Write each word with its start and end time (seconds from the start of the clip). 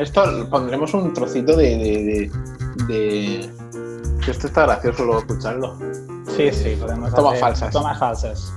Esto 0.00 0.48
pondremos 0.48 0.94
un 0.94 1.12
trocito 1.12 1.54
de, 1.54 1.76
de, 1.76 2.30
de, 2.88 3.50
Esto 4.26 4.46
está 4.46 4.62
gracioso 4.62 5.04
luego 5.04 5.20
escucharlo. 5.20 5.78
Sí, 6.34 6.50
sí, 6.52 6.74
podemos 6.80 7.14
Tomas 7.14 7.38
falsas. 7.38 7.70
Tomas 7.70 7.98
falsas. 7.98 8.50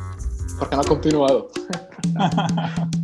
Porque 0.58 0.78
no 0.78 0.84
ha 0.84 0.86
continuado. 0.86 1.50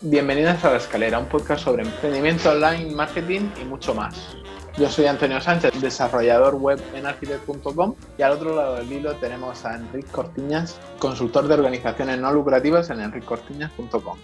Bienvenidos 0.00 0.64
a 0.64 0.70
La 0.70 0.76
Escalera, 0.76 1.18
un 1.18 1.26
podcast 1.26 1.64
sobre 1.64 1.82
emprendimiento 1.82 2.50
online, 2.50 2.94
marketing 2.94 3.50
y 3.60 3.64
mucho 3.64 3.94
más. 3.94 4.36
Yo 4.78 4.88
soy 4.88 5.06
Antonio 5.06 5.40
Sánchez, 5.40 5.80
desarrollador 5.80 6.54
web 6.54 6.80
en 6.94 7.04
architect.com 7.04 7.96
y 8.16 8.22
al 8.22 8.30
otro 8.30 8.54
lado 8.54 8.76
del 8.76 8.92
hilo 8.92 9.12
tenemos 9.16 9.64
a 9.64 9.74
Enrique 9.74 10.08
Cortiñas, 10.08 10.78
consultor 11.00 11.48
de 11.48 11.54
organizaciones 11.54 12.20
no 12.20 12.32
lucrativas 12.32 12.88
en 12.90 13.00
enricortiñas.com. 13.00 14.16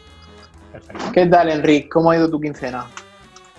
Perfecto. 0.71 1.05
¿Qué 1.13 1.27
tal, 1.27 1.51
Enrique? 1.51 1.89
¿Cómo 1.89 2.13
ha 2.13 2.17
ido 2.17 2.31
tu 2.31 2.41
quincena? 2.41 2.87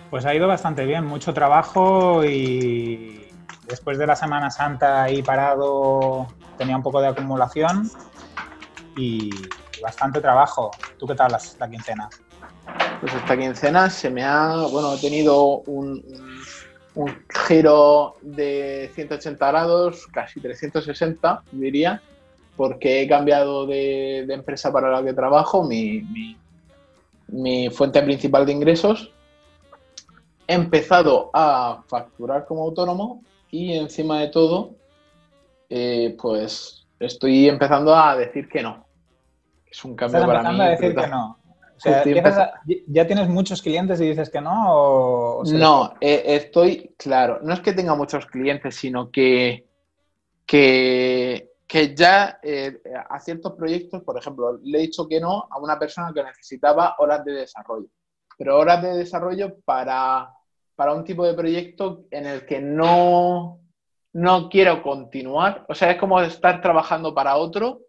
Pues 0.09 0.25
ha 0.25 0.33
ido 0.33 0.47
bastante 0.47 0.85
bien, 0.85 1.05
mucho 1.05 1.33
trabajo 1.33 2.23
y 2.23 3.27
después 3.67 3.97
de 3.97 4.07
la 4.07 4.15
Semana 4.15 4.49
Santa 4.49 5.03
ahí 5.03 5.21
parado 5.21 6.27
tenía 6.57 6.77
un 6.77 6.83
poco 6.83 7.01
de 7.01 7.09
acumulación 7.09 7.91
y 8.95 9.31
bastante 9.83 10.21
trabajo. 10.21 10.71
¿Tú 10.97 11.05
qué 11.07 11.15
tal 11.15 11.33
la, 11.59 11.69
quincena? 11.69 12.07
Pues 13.01 13.13
esta 13.13 13.37
quincena 13.37 13.89
se 13.89 14.09
me 14.09 14.23
ha, 14.23 14.55
bueno, 14.71 14.93
he 14.93 15.01
tenido 15.01 15.57
un 15.67 16.01
un 16.07 16.34
giro 17.47 18.15
de 18.21 18.89
180 18.93 19.47
grados, 19.47 20.07
casi 20.07 20.39
360 20.39 21.43
diría, 21.51 22.01
porque 22.55 23.01
he 23.01 23.07
cambiado 23.07 23.65
de, 23.65 24.21
empresa 24.29 24.71
para 24.71 24.89
la 24.89 25.03
que 25.03 25.13
trabajo, 25.13 25.63
mi, 25.63 26.37
mi, 27.27 27.69
fuente 27.69 28.01
principal 28.01 28.45
de 28.45 28.53
ingresos. 28.53 29.11
He 30.47 30.53
empezado 30.53 31.31
a 31.33 31.83
facturar 31.87 32.45
como 32.45 32.63
autónomo 32.63 33.23
y 33.51 33.73
encima 33.73 34.19
de 34.21 34.27
todo, 34.27 34.75
eh, 35.69 36.15
pues 36.21 36.85
estoy 36.99 37.49
empezando 37.49 37.95
a 37.95 38.15
decir 38.15 38.47
que 38.47 38.61
no. 38.61 38.85
Es 39.65 39.83
un 39.83 39.95
cambio 39.95 40.25
para 40.25 40.51
mí. 40.51 40.61
A 40.61 40.69
decir 40.69 40.95
que 40.95 41.07
no 41.07 41.37
ya 41.83 43.07
tienes 43.07 43.27
muchos 43.27 43.61
clientes 43.61 43.99
y 43.99 44.09
dices 44.09 44.29
que 44.29 44.41
no. 44.41 45.41
no, 45.43 45.93
eh, 45.99 46.23
estoy, 46.25 46.95
claro, 46.97 47.39
no 47.41 47.53
es 47.53 47.59
que 47.59 47.73
tenga 47.73 47.95
muchos 47.95 48.25
clientes, 48.27 48.75
sino 48.75 49.11
que, 49.11 49.67
que, 50.45 51.51
ya 51.95 52.39
eh, 52.41 52.81
a 53.09 53.19
ciertos 53.19 53.53
proyectos, 53.53 54.03
por 54.03 54.17
ejemplo, 54.17 54.59
le 54.63 54.77
he 54.77 54.81
dicho 54.81 55.07
que 55.07 55.19
no 55.19 55.47
a 55.49 55.59
una 55.59 55.77
persona 55.77 56.11
que 56.13 56.23
necesitaba 56.23 56.95
horas 56.99 57.25
de 57.25 57.33
desarrollo, 57.33 57.87
pero 58.37 58.57
horas 58.57 58.81
de 58.81 58.97
desarrollo 58.97 59.57
para, 59.65 60.29
para 60.75 60.93
un 60.93 61.03
tipo 61.03 61.25
de 61.25 61.33
proyecto 61.33 62.05
en 62.11 62.25
el 62.25 62.45
que 62.45 62.61
no, 62.61 63.59
no 64.13 64.49
quiero 64.49 64.81
continuar. 64.81 65.65
O 65.67 65.75
sea, 65.75 65.91
es 65.91 65.97
como 65.97 66.21
estar 66.21 66.61
trabajando 66.61 67.13
para 67.13 67.35
otro, 67.35 67.81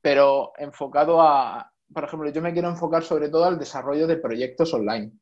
pero 0.00 0.52
enfocado 0.58 1.20
a, 1.20 1.73
por 1.92 2.04
ejemplo, 2.04 2.30
yo 2.30 2.42
me 2.42 2.52
quiero 2.52 2.68
enfocar 2.68 3.02
sobre 3.02 3.28
todo 3.28 3.44
al 3.44 3.58
desarrollo 3.58 4.06
de 4.06 4.16
proyectos 4.16 4.72
online, 4.74 5.12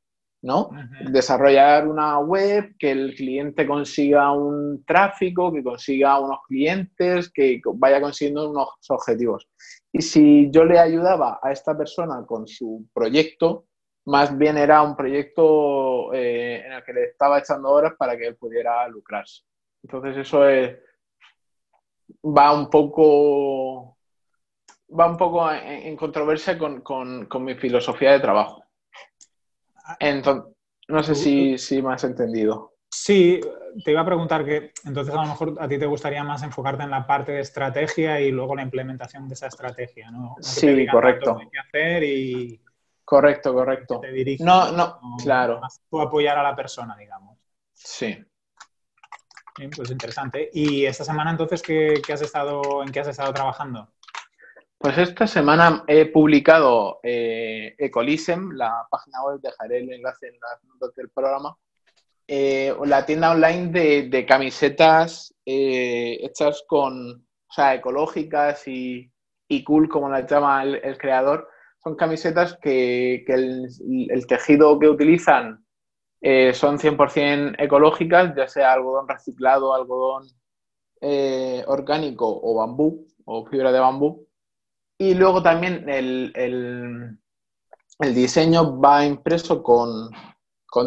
¿no? 0.43 0.71
Desarrollar 1.11 1.87
una 1.87 2.19
web, 2.19 2.75
que 2.79 2.91
el 2.91 3.15
cliente 3.15 3.67
consiga 3.67 4.33
un 4.33 4.85
tráfico, 4.85 5.53
que 5.53 5.63
consiga 5.63 6.19
unos 6.19 6.39
clientes, 6.47 7.31
que 7.33 7.61
vaya 7.75 8.01
consiguiendo 8.01 8.51
unos 8.51 8.69
objetivos. 8.89 9.49
Y 9.93 10.03
si 10.03 10.51
yo 10.51 10.65
le 10.65 10.79
ayudaba 10.79 11.39
a 11.43 11.53
esta 11.53 11.77
persona 11.77 12.25
con 12.27 12.47
su 12.47 12.87
proyecto, 12.93 13.67
más 14.07 14.37
bien 14.37 14.57
era 14.59 14.83
un 14.83 14.97
proyecto 14.97 16.13
eh, 16.13 16.65
en 16.67 16.73
el 16.73 16.83
que 16.83 16.93
le 16.93 17.05
estaba 17.05 17.39
echando 17.39 17.71
horas 17.71 17.95
para 17.97 18.17
que 18.17 18.27
él 18.27 18.37
pudiera 18.37 18.89
lucrarse. 18.89 19.43
Entonces 19.83 20.17
eso 20.17 20.49
es, 20.49 20.77
va 22.25 22.53
un 22.53 22.69
poco 22.69 23.99
va 24.99 25.07
un 25.07 25.17
poco 25.17 25.51
en, 25.51 25.97
controversia 25.97 26.59
con, 26.59 27.29
mi 27.41 27.55
filosofía 27.55 28.13
de 28.13 28.21
trabajo. 28.21 28.65
Entonces, 29.99 30.53
no 30.89 31.03
sé 31.03 31.15
si, 31.15 31.59
si 31.59 31.83
me 31.83 31.95
has 31.95 32.05
entendido. 32.05 32.73
Sí, 32.95 33.41
te 33.85 33.91
iba 33.91 34.03
a 34.03 34.07
preguntar 34.07 34.45
que 34.45 34.73
entonces 34.85 35.15
a 35.15 35.23
lo 35.23 35.29
mejor 35.29 35.57
a 35.59 35.67
ti 35.67 35.79
te 35.79 35.87
gustaría 35.87 36.23
más 36.23 36.43
enfocarte 36.43 36.83
en 36.83 36.91
la 36.91 37.07
parte 37.07 37.33
de 37.33 37.41
estrategia 37.41 38.21
y 38.21 38.31
luego 38.31 38.55
la 38.55 38.63
implementación 38.63 39.27
de 39.29 39.35
esa 39.35 39.47
estrategia, 39.47 40.11
¿no? 40.11 40.37
sí, 40.41 40.87
correcto. 40.87 41.39
hacer 41.67 42.03
y 42.05 42.61
correcto, 43.03 43.55
correcto. 43.55 44.01
Te 44.01 44.37
no, 44.41 44.73
no, 44.73 45.01
claro. 45.23 45.61
tú 45.89 46.03
apoyar 46.03 46.37
a 46.37 46.43
la 46.43 46.55
persona, 46.55 46.95
digamos. 46.95 47.39
Sí. 47.73 48.23
pues 49.75 49.91
interesante. 49.91 50.51
¿Y 50.53 50.85
esta 50.85 51.05
semana 51.05 51.31
entonces 51.31 51.63
¿qué, 51.63 52.03
has 52.13 52.21
estado, 52.21 52.83
en 52.83 52.93
qué 52.93 53.01
has 53.01 53.09
estado 53.09 53.33
trabajando? 53.33 53.89
Pues 54.83 54.99
esta 54.99 55.29
semana 55.29 55.85
he 55.87 56.07
publicado 56.07 56.99
eh, 57.05 57.77
Ecolisem, 57.79 58.51
la 58.57 58.85
página 58.91 59.23
web, 59.23 59.41
dejaré 59.41 59.79
el 59.79 59.93
enlace 59.93 60.27
en 60.27 60.35
las 60.41 60.65
notas 60.65 60.93
del 60.97 61.09
programa, 61.09 61.57
eh, 62.27 62.75
la 62.85 63.07
tienda 63.07 63.31
online 63.31 63.69
de, 63.69 64.27
camisetas 64.27 65.33
eh, 65.47 66.19
hechas 66.23 66.65
con, 66.67 67.13
o 67.13 67.53
sea, 67.53 67.77
ecológicas 67.77 68.67
y, 68.67 69.09
cool, 69.65 69.89
como 69.89 70.09
la 70.09 70.27
llama 70.27 70.65
el, 70.65 70.99
creador. 70.99 71.49
Son 71.81 71.95
camisetas 71.95 72.59
que, 72.61 73.25
el, 73.29 74.27
tejido 74.27 74.81
que 74.81 74.89
utilizan 74.89 75.65
son 76.55 76.79
100% 76.81 77.55
ecológicas, 77.57 78.35
ya 78.35 78.49
sea 78.49 78.73
algodón 78.73 79.07
reciclado, 79.07 79.75
algodón 79.75 80.27
orgánico 81.69 82.41
o 82.43 82.57
bambú 82.57 83.07
o 83.25 83.47
fibra 83.47 83.71
de 83.71 83.79
bambú 83.79 84.27
y 85.03 85.15
luego 85.15 85.43
también 85.43 85.89
el, 85.89 87.19
diseño 87.99 88.81
va 88.81 89.05
impreso 89.05 89.61
con, 89.61 90.11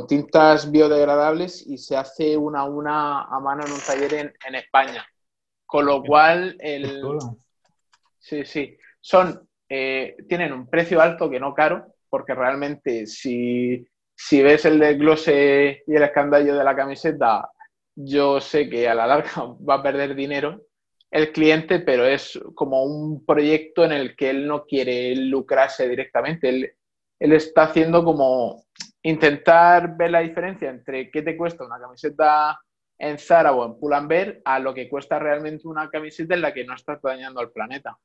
tintas 0.08 0.72
biodegradables 0.72 1.68
y 1.68 1.78
se 1.78 1.98
hace 1.98 2.38
una 2.38 2.62
a 2.62 2.64
una 2.64 3.24
a 3.24 3.40
mano 3.42 3.66
en 3.66 3.74
un 3.74 3.80
taller 3.86 4.34
en, 4.48 4.56
España. 4.56 5.06
Con 5.66 5.86
lo 5.86 6.02
cual, 6.02 6.56
el, 6.59 7.03
sí, 8.18 8.46
sí, 8.46 8.78
son, 9.02 9.50
eh, 9.68 10.16
tienen 10.30 10.53
un 10.53 10.70
precio 10.70 11.02
alto 11.02 11.30
que 11.30 11.42
no 11.42 11.53
caro, 11.53 11.86
porque 12.09 12.34
realmente 12.34 13.08
si, 13.08 13.86
si 14.16 14.42
ves 14.42 14.64
el 14.64 14.80
desglose 14.80 15.84
y 15.86 15.94
el 15.94 16.03
escandallo 16.03 16.56
de 16.56 16.64
la 16.64 16.76
camiseta, 16.76 17.50
yo 17.94 18.40
sé 18.40 18.70
que 18.70 18.88
a 18.88 18.96
la 18.96 19.08
larga 19.08 19.30
va 19.70 19.76
a 19.76 19.84
perder 19.84 20.16
dinero 20.16 20.62
el 21.11 21.31
cliente, 21.31 21.79
pero 21.79 22.05
es 22.05 22.39
como 22.55 22.83
un 22.83 23.25
proyecto 23.25 23.85
en 23.85 23.91
el 23.91 24.16
que 24.16 24.29
él 24.29 24.47
no 24.47 24.66
quiere 24.66 25.16
lucrarse 25.16 25.88
directamente. 25.88 26.49
Él, 26.49 26.75
está 27.19 27.63
haciendo 27.63 28.03
como 28.03 28.66
intentar 29.01 29.95
ver 29.95 30.11
la 30.11 30.19
diferencia 30.19 30.69
entre 30.69 31.09
qué 31.09 31.21
te 31.21 31.38
cuesta 31.38 31.66
una 31.66 31.79
camiseta 31.79 32.59
en 32.97 33.17
Zara 33.17 33.53
o 33.53 33.66
en 33.66 33.79
Pull&Bear 33.79 34.41
a 34.43 34.59
lo 34.59 34.73
que 34.73 34.89
cuesta 34.89 35.17
realmente 35.17 35.67
una 35.67 35.89
camiseta 35.89 36.33
en 36.35 36.41
la 36.41 36.53
que 36.53 36.66
no 36.66 36.75
estás 36.75 37.01
dañando 37.01 37.39
al 37.39 37.51
planeta. 37.51 37.97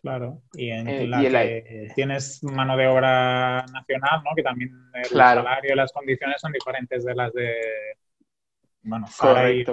Claro, 0.00 0.42
y 0.52 0.70
en 0.70 0.88
eh, 0.88 1.06
la 1.06 1.20
que 1.20 1.88
tienes 1.94 2.42
mano 2.44 2.76
de 2.76 2.86
obra 2.86 3.64
nacional, 3.72 4.22
¿no? 4.24 4.30
Que 4.36 4.42
también 4.42 4.70
el 4.94 5.04
salario 5.04 5.72
y 5.72 5.76
las 5.76 5.92
condiciones 5.92 6.40
son 6.40 6.52
diferentes 6.52 7.04
de 7.04 7.14
las 7.14 7.32
de 7.32 7.56
bueno, 8.82 9.06
Zara 9.08 9.50
y 9.50 9.64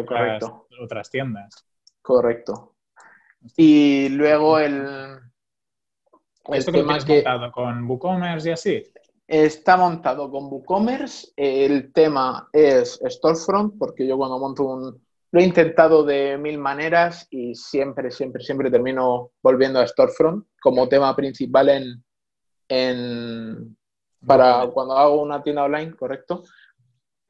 otras 0.82 1.10
tiendas. 1.10 1.66
Correcto. 2.06 2.76
Y 3.58 4.10
luego 4.10 4.60
el... 4.60 5.18
¿Esto 6.50 6.72
que 6.72 6.84
más 6.84 7.04
montado 7.08 7.52
con 7.52 7.90
WooCommerce 7.90 8.50
y 8.50 8.52
así? 8.52 8.84
Está 9.26 9.76
montado 9.76 10.30
con 10.30 10.44
WooCommerce. 10.46 11.34
El 11.36 11.92
tema 11.92 12.48
es 12.54 13.00
Storefront, 13.04 13.80
porque 13.80 14.06
yo 14.06 14.18
cuando 14.18 14.38
monto 14.38 14.64
un... 14.66 15.04
Lo 15.32 15.40
he 15.40 15.44
intentado 15.44 16.04
de 16.04 16.38
mil 16.38 16.60
maneras 16.60 17.28
y 17.32 17.56
siempre, 17.56 18.12
siempre, 18.12 18.44
siempre 18.44 18.70
termino 18.70 19.32
volviendo 19.42 19.80
a 19.80 19.88
Storefront 19.88 20.46
como 20.62 20.88
tema 20.88 21.16
principal 21.16 21.70
en, 21.70 22.04
en 22.70 23.78
para 24.26 24.68
cuando 24.68 24.96
hago 24.96 25.24
una 25.24 25.42
tienda 25.42 25.64
online, 25.64 25.96
correcto. 25.96 26.44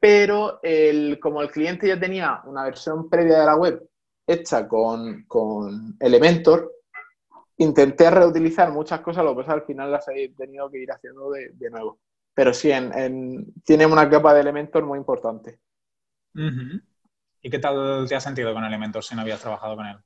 Pero 0.01 0.59
el, 0.61 1.17
como 1.21 1.41
el 1.41 1.49
cliente 1.49 1.87
ya 1.87 1.97
tenía 1.97 2.41
una 2.45 2.65
versión 2.65 3.09
previa 3.09 3.39
de 3.39 3.45
la 3.45 3.55
web 3.55 3.81
hecha 4.27 4.67
con, 4.67 5.25
Elementor, 5.99 6.71
intenté 7.57 8.09
reutilizar 8.09 8.71
muchas 8.71 9.01
cosas, 9.01 9.23
lo 9.23 9.31
que 9.31 9.41
pasa 9.41 9.53
al 9.53 9.63
final 9.63 9.91
las 9.91 10.07
he 10.09 10.29
tenido 10.29 10.69
que 10.69 10.79
ir 10.79 10.91
haciendo 10.91 11.31
de, 11.31 11.69
nuevo. 11.69 11.99
Pero 12.33 12.53
sí, 12.53 12.71
en, 12.71 13.53
tiene 13.63 13.85
una 13.85 14.09
capa 14.09 14.33
de 14.33 14.41
Elementor 14.41 14.85
muy 14.85 14.97
importante. 14.99 15.59
¿Y 16.33 17.49
qué 17.49 17.59
tal 17.59 18.07
te 18.07 18.15
has 18.15 18.23
sentido 18.23 18.53
con 18.53 18.63
Elementor 18.63 19.03
si 19.03 19.15
no 19.15 19.21
habías 19.21 19.41
trabajado 19.41 19.75
con 19.75 19.85
él? 19.85 19.97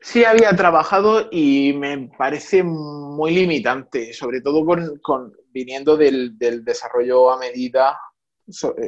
Sí 0.00 0.24
había 0.24 0.54
trabajado 0.54 1.28
y 1.30 1.72
me 1.72 2.10
parece 2.16 2.62
muy 2.62 3.34
limitante, 3.34 4.12
sobre 4.12 4.40
todo 4.40 4.64
con, 5.02 5.32
viniendo 5.48 5.96
del, 5.96 6.36
desarrollo 6.38 7.30
a 7.30 7.38
medida 7.38 7.98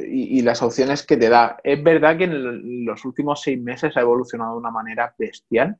y, 0.05 0.41
las 0.41 0.61
opciones 0.61 1.05
que 1.05 1.17
te 1.17 1.29
da. 1.29 1.57
Es 1.63 1.81
verdad 1.83 2.17
que 2.17 2.25
en 2.25 2.85
los 2.85 3.03
últimos 3.05 3.41
seis 3.41 3.61
meses 3.61 3.95
ha 3.95 4.01
evolucionado 4.01 4.53
de 4.53 4.59
una 4.59 4.71
manera 4.71 5.13
bestial. 5.17 5.77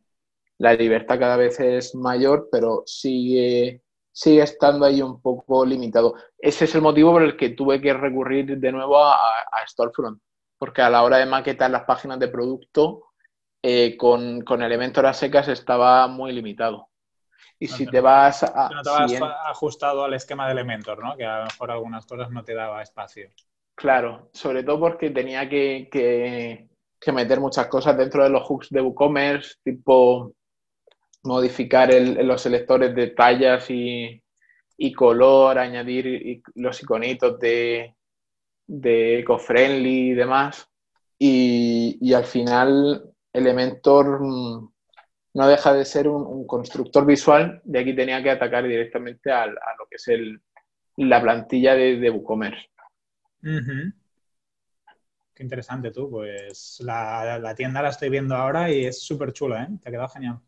La 0.57 0.73
libertad 0.73 1.19
cada 1.19 1.37
vez 1.37 1.59
es 1.59 1.95
mayor, 1.95 2.49
pero 2.51 2.83
sigue, 2.85 3.81
sigue 4.11 4.41
estando 4.41 4.85
ahí 4.85 5.01
un 5.01 5.21
poco 5.21 5.65
limitado. 5.65 6.15
Ese 6.37 6.65
es 6.65 6.75
el 6.75 6.81
motivo 6.81 7.13
por 7.13 7.23
el 7.23 7.37
que 7.37 7.49
tuve 7.49 7.79
que 7.79 7.93
recurrir 7.93 8.57
de 8.57 8.71
nuevo 8.71 9.01
a, 9.03 9.15
a 9.15 9.67
Storefront, 9.67 10.21
porque 10.57 10.81
a 10.81 10.89
la 10.89 11.03
hora 11.03 11.17
de 11.17 11.25
maquetar 11.25 11.71
las 11.71 11.83
páginas 11.83 12.19
de 12.19 12.27
producto 12.27 13.05
eh, 13.61 13.97
con, 13.97 14.41
con 14.41 14.61
Elementor 14.61 15.05
a 15.05 15.13
secas 15.13 15.47
estaba 15.47 16.07
muy 16.07 16.31
limitado. 16.31 16.89
Y 17.61 17.67
si 17.67 17.85
te 17.85 17.99
vas 17.99 18.43
a... 18.43 18.69
No 18.69 18.81
te 18.81 18.89
vas 18.89 19.13
ajustado 19.47 20.05
al 20.05 20.13
esquema 20.13 20.45
de 20.45 20.53
Elementor, 20.53 21.03
¿no? 21.03 21.17
Que 21.17 21.25
a 21.25 21.39
lo 21.39 21.45
mejor 21.45 21.71
algunas 21.71 22.05
cosas 22.05 22.31
no 22.31 22.43
te 22.43 22.53
daba 22.53 22.81
espacio. 22.81 23.29
Claro, 23.79 24.29
sobre 24.33 24.63
todo 24.63 24.77
porque 24.77 25.09
tenía 25.09 25.47
que, 25.47 25.87
que, 25.89 27.11
meter 27.13 27.39
muchas 27.39 27.67
cosas 27.67 27.97
dentro 27.97 28.25
de 28.25 28.29
los 28.29 28.43
hooks 28.43 28.67
de 28.71 28.81
WooCommerce, 28.81 29.55
tipo 29.63 30.35
modificar 31.23 31.89
los 31.93 32.41
selectores 32.41 32.93
de 32.93 33.07
tallas 33.11 33.71
y, 33.71 34.21
y 34.77 34.91
color, 34.91 35.57
añadir 35.57 36.41
los 36.55 36.83
iconitos 36.83 37.39
de, 37.39 37.95
de 38.67 39.19
eco-friendly 39.19 40.09
y 40.09 40.13
demás. 40.13 40.67
Y, 41.17 41.97
y, 42.01 42.13
al 42.13 42.25
final 42.25 43.13
Elementor 43.31 44.19
mm, 44.21 44.73
no 45.35 45.47
deja 45.47 45.73
de 45.73 45.85
ser 45.85 46.09
un, 46.09 46.45
constructor 46.45 47.05
visual, 47.05 47.61
de 47.63 47.79
aquí 47.79 47.95
tenía 47.95 48.21
que 48.21 48.31
atacar 48.31 48.67
directamente 48.67 49.31
a, 49.31 49.45
lo 49.47 49.87
que 49.89 49.95
es 49.95 50.07
el, 50.09 50.41
la 50.97 51.21
plantilla 51.21 51.75
de, 51.75 52.09
WooCommerce. 52.09 52.67
Qué 53.41 55.43
interesante 55.43 55.91
tú, 55.91 56.09
pues 56.09 56.79
la, 56.81 57.53
tienda 57.55 57.81
la 57.81 57.89
estoy 57.89 58.09
viendo 58.09 58.35
ahora 58.35 58.71
y 58.71 58.85
es 58.85 59.01
súper 59.01 59.31
chula, 59.31 59.63
¿eh? 59.63 59.67
Te 59.81 59.89
ha 59.89 59.91
quedado 59.91 60.09
genial. 60.09 60.39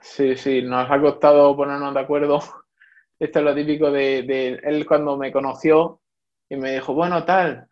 Sí, 0.00 0.36
sí, 0.36 0.62
nos 0.62 0.90
ha 0.90 1.00
costado 1.00 1.56
ponernos 1.56 1.94
de 1.94 2.00
acuerdo. 2.00 2.38
Esto 3.18 3.38
es 3.38 3.44
lo 3.44 3.54
típico 3.54 3.90
de, 3.90 4.22
de 4.22 4.60
él 4.64 4.86
cuando 4.86 5.16
me 5.16 5.30
conoció 5.30 6.00
y 6.48 6.56
me 6.56 6.72
dijo, 6.72 6.94
bueno, 6.94 7.24
tal, 7.24 7.68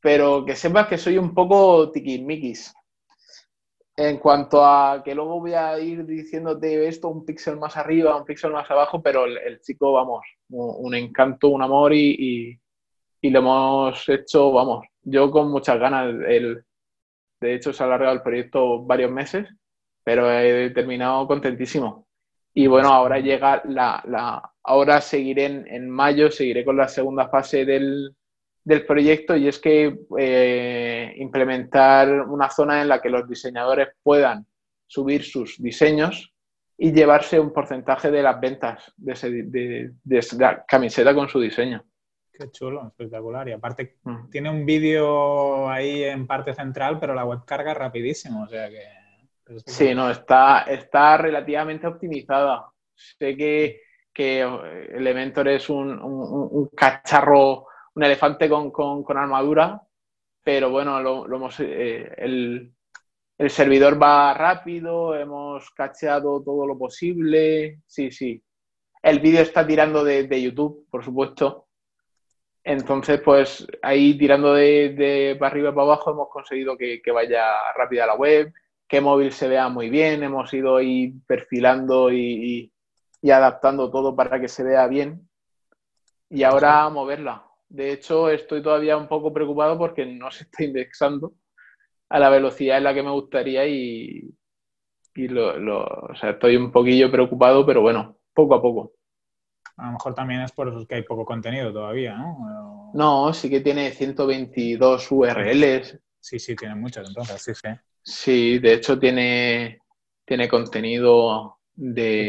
pero 0.00 0.44
que 0.44 0.56
sepas 0.56 0.88
que 0.88 0.98
soy 0.98 1.16
un 1.16 1.34
poco 1.34 1.90
tiquismiquis. 1.92 2.74
En 3.96 4.18
cuanto 4.18 4.64
a 4.64 5.02
que 5.04 5.14
luego 5.14 5.40
voy 5.40 5.52
a 5.52 5.78
ir 5.78 6.06
diciéndote 6.06 6.88
esto 6.88 7.08
un 7.08 7.24
píxel 7.24 7.58
más 7.58 7.76
arriba, 7.76 8.16
un 8.16 8.24
píxel 8.24 8.52
más 8.52 8.70
abajo, 8.70 9.02
pero 9.02 9.26
el, 9.26 9.60
chico, 9.60 9.92
vamos, 9.92 10.24
un, 10.48 10.94
encanto, 10.94 11.48
un 11.48 11.62
amor 11.62 11.92
y, 11.92 12.16
y, 12.18 12.60
lo 13.30 13.40
hemos 13.40 14.08
hecho, 14.08 14.52
vamos, 14.52 14.86
yo 15.02 15.30
con 15.30 15.50
muchas 15.50 15.78
ganas. 15.78 16.14
El, 16.26 16.64
de 17.40 17.54
hecho, 17.54 17.72
se 17.72 17.82
ha 17.82 17.86
alargado 17.86 18.14
el 18.14 18.22
proyecto 18.22 18.82
varios 18.82 19.10
meses, 19.10 19.48
pero 20.04 20.30
he 20.30 20.70
terminado 20.70 21.26
contentísimo. 21.26 22.06
Y 22.54 22.66
bueno, 22.66 22.88
ahora 22.88 23.18
llega 23.18 23.62
la, 23.64 24.02
la 24.06 24.52
ahora 24.62 25.00
seguiré 25.00 25.46
en, 25.46 25.66
en 25.68 25.88
mayo, 25.90 26.30
seguiré 26.30 26.64
con 26.64 26.76
la 26.76 26.88
segunda 26.88 27.28
fase 27.28 27.64
del, 27.64 28.14
del 28.64 28.86
proyecto 28.86 29.36
y 29.36 29.48
es 29.48 29.58
que 29.58 29.98
eh, 30.18 31.14
implementar 31.16 32.22
una 32.28 32.48
zona 32.50 32.82
en 32.82 32.88
la 32.88 33.00
que 33.00 33.10
los 33.10 33.28
diseñadores 33.28 33.88
puedan 34.02 34.46
subir 34.86 35.24
sus 35.24 35.60
diseños 35.60 36.32
y 36.78 36.92
llevarse 36.92 37.40
un 37.40 37.52
porcentaje 37.52 38.10
de 38.10 38.22
las 38.22 38.40
ventas 38.40 38.92
de, 38.96 39.12
ese, 39.12 39.30
de, 39.30 39.92
la 40.38 40.64
camiseta 40.66 41.14
con 41.14 41.28
su 41.28 41.40
diseño. 41.40 41.84
Qué 42.32 42.50
chulo, 42.50 42.86
espectacular. 42.86 43.48
Y 43.48 43.52
aparte 43.52 43.98
mm. 44.02 44.30
tiene 44.30 44.50
un 44.50 44.64
vídeo 44.64 45.68
ahí 45.68 46.04
en 46.04 46.26
parte 46.26 46.54
central, 46.54 46.98
pero 46.98 47.14
la 47.14 47.24
web 47.24 47.44
carga 47.44 47.74
rapidísimo, 47.74 48.44
o 48.44 48.48
sea 48.48 48.68
que... 48.68 48.82
Sí, 49.66 49.94
no, 49.94 50.08
está, 50.10 50.62
está 50.62 51.18
relativamente 51.18 51.86
optimizada. 51.86 52.70
Sé 52.94 53.36
que, 53.36 53.82
que 54.12 54.40
Elementor 54.40 55.48
es 55.48 55.68
un, 55.68 56.00
un 56.00 56.68
cacharro 56.68 57.66
un 57.94 58.04
elefante 58.04 58.48
con, 58.48 59.04
armadura, 59.16 59.82
pero 60.42 60.70
bueno, 60.70 61.00
lo, 61.00 61.26
hemos, 61.26 61.60
eh, 61.60 62.10
el, 62.16 62.72
servidor 63.48 64.00
va 64.00 64.34
rápido, 64.34 65.14
hemos 65.14 65.70
cacheado 65.70 66.42
todo 66.42 66.66
lo 66.66 66.78
posible, 66.78 67.80
sí, 67.86 68.10
sí. 68.10 68.42
El 69.02 69.18
vídeo 69.18 69.42
está 69.42 69.66
tirando 69.66 70.04
de, 70.04 70.42
YouTube, 70.42 70.86
por 70.88 71.04
supuesto. 71.04 71.66
Entonces, 72.64 73.20
pues 73.20 73.66
ahí 73.82 74.16
tirando 74.16 74.54
de, 74.54 75.36
para 75.38 75.50
arriba 75.50 75.74
para 75.74 75.82
abajo 75.82 76.12
hemos 76.12 76.28
conseguido 76.28 76.76
que, 76.76 77.02
vaya 77.12 77.44
rápida 77.76 78.06
la 78.06 78.14
web, 78.14 78.52
que 78.86 79.00
móvil 79.00 79.32
se 79.32 79.48
vea 79.48 79.68
muy 79.68 79.90
bien, 79.90 80.22
hemos 80.22 80.52
ido 80.54 80.76
ahí 80.76 81.12
perfilando 81.26 82.12
y, 82.12 82.72
y 83.20 83.30
adaptando 83.30 83.90
todo 83.90 84.14
para 84.14 84.40
que 84.40 84.48
se 84.48 84.62
vea 84.62 84.86
bien. 84.86 85.28
Y 86.28 86.44
ahora 86.44 86.88
moverla. 86.88 87.44
De 87.68 87.92
hecho, 87.92 88.28
estoy 88.30 88.62
todavía 88.62 88.96
un 88.96 89.08
poco 89.08 89.32
preocupado 89.32 89.78
porque 89.78 90.06
no 90.06 90.30
se 90.30 90.44
está 90.44 90.64
indexando 90.64 91.32
a 92.12 92.18
la 92.18 92.28
velocidad 92.28 92.76
en 92.76 92.84
la 92.84 92.92
que 92.92 93.02
me 93.02 93.10
gustaría 93.10 93.66
y, 93.66 94.34
lo, 95.14 95.84
o 95.84 96.14
sea, 96.14 96.30
estoy 96.30 96.56
un 96.56 96.70
poquillo 96.70 97.10
preocupado, 97.10 97.64
pero 97.64 97.80
bueno, 97.80 98.18
poco 98.34 98.54
a 98.54 98.60
poco. 98.60 98.92
A 99.76 99.86
lo 99.86 99.92
mejor 99.92 100.14
también 100.14 100.42
es 100.42 100.52
por 100.52 100.86
que 100.86 100.96
hay 100.96 101.02
poco 101.02 101.24
contenido 101.24 101.72
todavía, 101.72 102.16
¿no? 102.16 102.90
No, 102.94 103.32
sí 103.32 103.48
que 103.48 103.60
tiene 103.60 103.90
122 103.90 105.10
URLs. 105.10 105.98
Sí, 106.20 106.38
sí, 106.38 106.54
tiene 106.54 106.74
muchas 106.74 107.08
entonces, 107.08 107.42
sí, 107.42 107.52
sí. 107.54 107.68
Sí, 108.02 108.58
de 108.58 108.74
hecho 108.74 108.98
tiene, 108.98 109.80
tiene 110.24 110.48
contenido 110.48 111.58
de... 111.74 112.26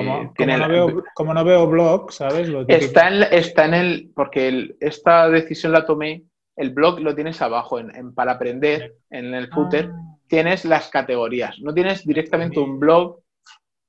Como, 1.14 1.34
no 1.34 1.44
veo, 1.44 1.68
blog, 1.68 2.12
¿sabes? 2.12 2.50
está, 2.68 3.10
en, 3.10 3.24
está 3.32 3.66
en 3.66 3.74
el... 3.74 4.12
Porque 4.16 4.76
esta 4.80 5.30
decisión 5.30 5.72
la 5.72 5.86
tomé, 5.86 6.24
el 6.56 6.72
blog 6.72 7.00
lo 7.00 7.16
tienes 7.16 7.42
abajo, 7.42 7.80
en, 7.80 8.14
para 8.14 8.34
aprender, 8.34 8.96
en 9.10 9.34
el 9.34 9.50
footer, 9.50 9.92
ah. 9.92 10.18
tienes 10.28 10.66
las 10.66 10.90
categorías. 10.90 11.60
No 11.60 11.74
tienes 11.74 12.06
directamente 12.06 12.60
un 12.60 12.80
blog, 12.80 13.23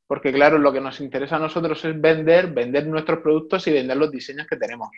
porque 0.07 0.33
claro, 0.33 0.59
lo 0.59 0.73
que 0.73 0.81
nos 0.81 1.01
interesa 1.01 1.37
a 1.37 1.41
nosotros 1.41 1.85
es 1.85 2.01
vender, 2.01 2.53
vender 2.53 2.87
nuestros 2.87 3.21
productos 3.21 3.67
y 3.67 3.73
vender 3.73 3.97
los 3.97 4.11
diseños 4.11 4.47
que 4.47 4.57
tenemos. 4.57 4.91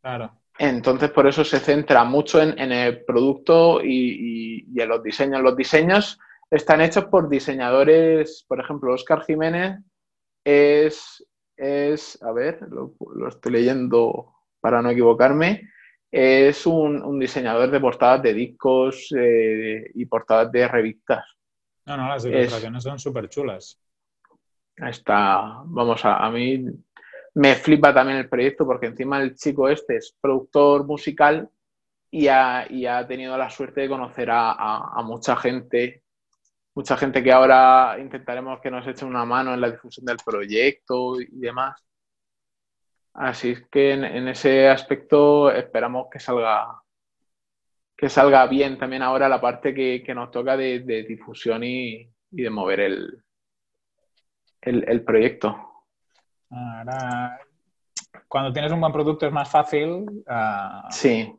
Claro. 0.00 0.40
Entonces, 0.58 1.10
por 1.10 1.26
eso 1.26 1.44
se 1.44 1.58
centra 1.58 2.04
mucho 2.04 2.40
en, 2.40 2.72
el 2.72 3.04
producto 3.04 3.80
y, 3.82 4.66
y 4.72 4.80
en 4.80 4.88
los 4.88 5.02
diseños. 5.02 5.42
Los 5.42 5.56
diseños 5.56 6.18
están 6.50 6.80
hechos 6.80 7.06
por 7.06 7.28
diseñadores, 7.28 8.44
por 8.46 8.60
ejemplo, 8.60 8.92
Oscar 8.92 9.24
Jiménez 9.24 9.80
es, 10.44 11.26
es 11.56 12.22
a 12.22 12.32
ver, 12.32 12.60
lo, 12.70 12.94
estoy 13.28 13.52
leyendo 13.52 14.32
para 14.60 14.82
no 14.82 14.90
equivocarme, 14.90 15.70
es 16.10 16.66
un, 16.66 17.18
diseñador 17.18 17.70
de 17.70 17.80
portadas 17.80 18.22
de 18.22 18.34
discos 18.34 19.12
eh, 19.18 19.90
y 19.94 20.06
portadas 20.06 20.52
de 20.52 20.68
revistas. 20.68 21.24
No, 21.86 21.96
no, 21.96 22.08
las 22.08 22.24
ilustraciones 22.24 22.82
son 22.82 22.98
súper 22.98 23.28
chulas. 23.28 23.80
Está, 24.76 25.62
vamos, 25.64 26.04
a, 26.04 26.16
a 26.16 26.30
mí 26.30 26.64
me 27.34 27.54
flipa 27.54 27.94
también 27.94 28.18
el 28.18 28.28
proyecto 28.28 28.66
porque 28.66 28.86
encima 28.86 29.20
el 29.20 29.34
chico 29.36 29.68
este 29.68 29.96
es 29.96 30.16
productor 30.20 30.84
musical 30.84 31.48
y 32.10 32.28
ha, 32.28 32.66
tenido 33.08 33.36
la 33.36 33.50
suerte 33.50 33.82
de 33.82 33.88
conocer 33.88 34.28
a 34.30 35.02
mucha 35.04 35.34
gente 35.36 36.04
mucha 36.74 36.96
gente 36.96 37.22
que 37.22 37.32
ahora 37.32 37.96
intentaremos 37.98 38.60
que 38.60 38.70
nos 38.70 38.86
eche 38.86 39.04
una 39.04 39.24
mano 39.24 39.54
en 39.54 39.60
la 39.60 39.70
difusión 39.70 40.04
del 40.04 40.16
proyecto 40.24 41.20
y 41.20 41.28
demás. 41.30 41.80
Así 43.14 43.50
es 43.52 43.66
que 43.68 43.92
en, 43.92 44.28
ese 44.28 44.68
aspecto 44.68 45.50
esperamos 45.50 46.08
que 46.10 46.18
salga 46.18 46.80
que 47.96 48.08
salga 48.08 48.46
bien 48.48 48.76
también 48.76 49.02
ahora 49.02 49.28
la 49.28 49.40
parte 49.40 49.72
que, 49.72 50.14
nos 50.14 50.32
toca 50.32 50.56
de, 50.56 50.80
difusión 51.08 51.62
y, 51.62 52.10
de 52.28 52.50
mover 52.50 52.80
el, 52.80 53.24
el, 54.64 55.04
proyecto. 55.04 55.84
Ahora, 56.50 57.38
cuando 58.28 58.52
tienes 58.52 58.72
un 58.72 58.80
buen 58.80 58.92
producto 58.92 59.26
es 59.26 59.32
más 59.32 59.48
fácil. 59.50 60.24
Ah, 60.26 60.88
sí. 60.90 61.34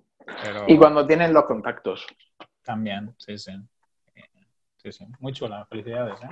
Y 0.67 0.77
cuando 0.77 1.05
tienes 1.05 1.31
los 1.31 1.45
contactos. 1.45 2.05
También, 2.63 3.13
sí, 3.17 3.37
sí 3.37 3.51
sí, 4.91 5.05
sí. 5.05 5.11
Muy 5.19 5.33
chula, 5.33 5.65
felicidades. 5.65 6.21
¿eh? 6.21 6.29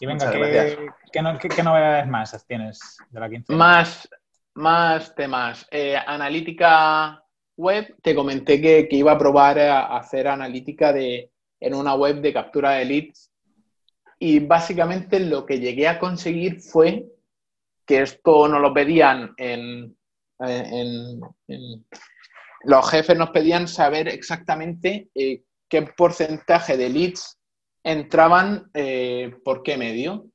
Y 0.00 0.06
venga, 0.06 0.30
¿qué, 0.30 1.62
novedades 1.62 2.08
más 2.08 2.46
tienes 2.46 2.98
de 3.10 3.20
la 3.20 3.28
quincena? 3.28 3.58
Más, 3.58 4.08
más 4.54 5.14
temas. 5.14 5.66
Eh, 5.70 5.96
analítica 5.96 7.22
web, 7.56 7.96
te 8.02 8.14
comenté 8.14 8.60
que, 8.60 8.88
iba 8.90 9.12
a 9.12 9.18
probar 9.18 9.58
a 9.58 9.96
hacer 9.96 10.28
analítica 10.28 10.92
de, 10.92 11.30
en 11.60 11.74
una 11.74 11.94
web 11.94 12.20
de 12.20 12.32
captura 12.32 12.72
de 12.72 12.84
leads. 12.84 13.30
Y 14.18 14.40
básicamente 14.40 15.20
lo 15.20 15.46
que 15.46 15.60
llegué 15.60 15.88
a 15.88 15.98
conseguir 15.98 16.60
fue 16.60 17.06
que 17.86 18.02
esto 18.02 18.48
nos 18.48 18.60
lo 18.60 18.74
pedían 18.74 19.34
en, 19.36 19.96
los 22.64 22.90
jefes 22.90 23.16
nos 23.16 23.30
pedían 23.30 23.66
saber 23.66 24.08
exactamente 24.08 25.08
eh, 25.14 25.42
qué 25.68 25.82
porcentaje 25.82 26.76
de 26.76 26.88
leads 26.88 27.38
entraban 27.82 28.70
eh, 28.74 29.34
por 29.44 29.62
qué 29.62 29.76
medio. 29.76 30.26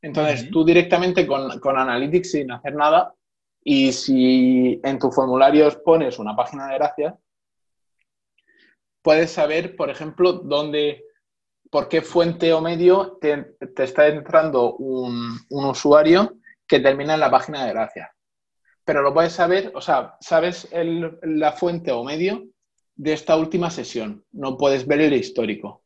Entonces, 0.00 0.50
tú 0.50 0.64
directamente 0.64 1.26
con, 1.26 1.58
con, 1.60 1.78
Analytics 1.78 2.30
sin 2.30 2.52
hacer 2.52 2.74
nada, 2.74 3.14
y 3.62 3.92
si 3.92 4.80
en 4.84 4.98
tu 4.98 5.10
formulario 5.10 5.68
pones 5.82 6.18
una 6.18 6.36
página 6.36 6.68
de 6.68 6.74
gracias, 6.74 7.14
puedes 9.00 9.30
saber, 9.30 9.76
por 9.76 9.88
ejemplo, 9.88 10.32
dónde, 10.32 11.04
por 11.74 11.88
qué 11.88 12.02
fuente 12.02 12.52
o 12.52 12.60
medio 12.60 13.18
te, 13.20 13.56
está 13.78 14.06
entrando 14.06 14.76
un, 14.76 15.40
un, 15.50 15.64
usuario 15.64 16.36
que 16.68 16.78
termina 16.78 17.14
en 17.14 17.18
la 17.18 17.32
página 17.32 17.66
de 17.66 17.72
gracias. 17.72 18.10
Pero 18.84 19.02
lo 19.02 19.12
puedes 19.12 19.32
saber, 19.32 19.72
o 19.74 19.80
sea, 19.80 20.14
sabes 20.20 20.68
la 20.72 21.50
fuente 21.50 21.90
o 21.90 22.04
medio 22.04 22.44
de 22.94 23.12
esta 23.12 23.36
última 23.36 23.70
sesión, 23.70 24.24
no 24.30 24.56
puedes 24.56 24.86
ver 24.86 25.00
el 25.00 25.14
histórico. 25.14 25.82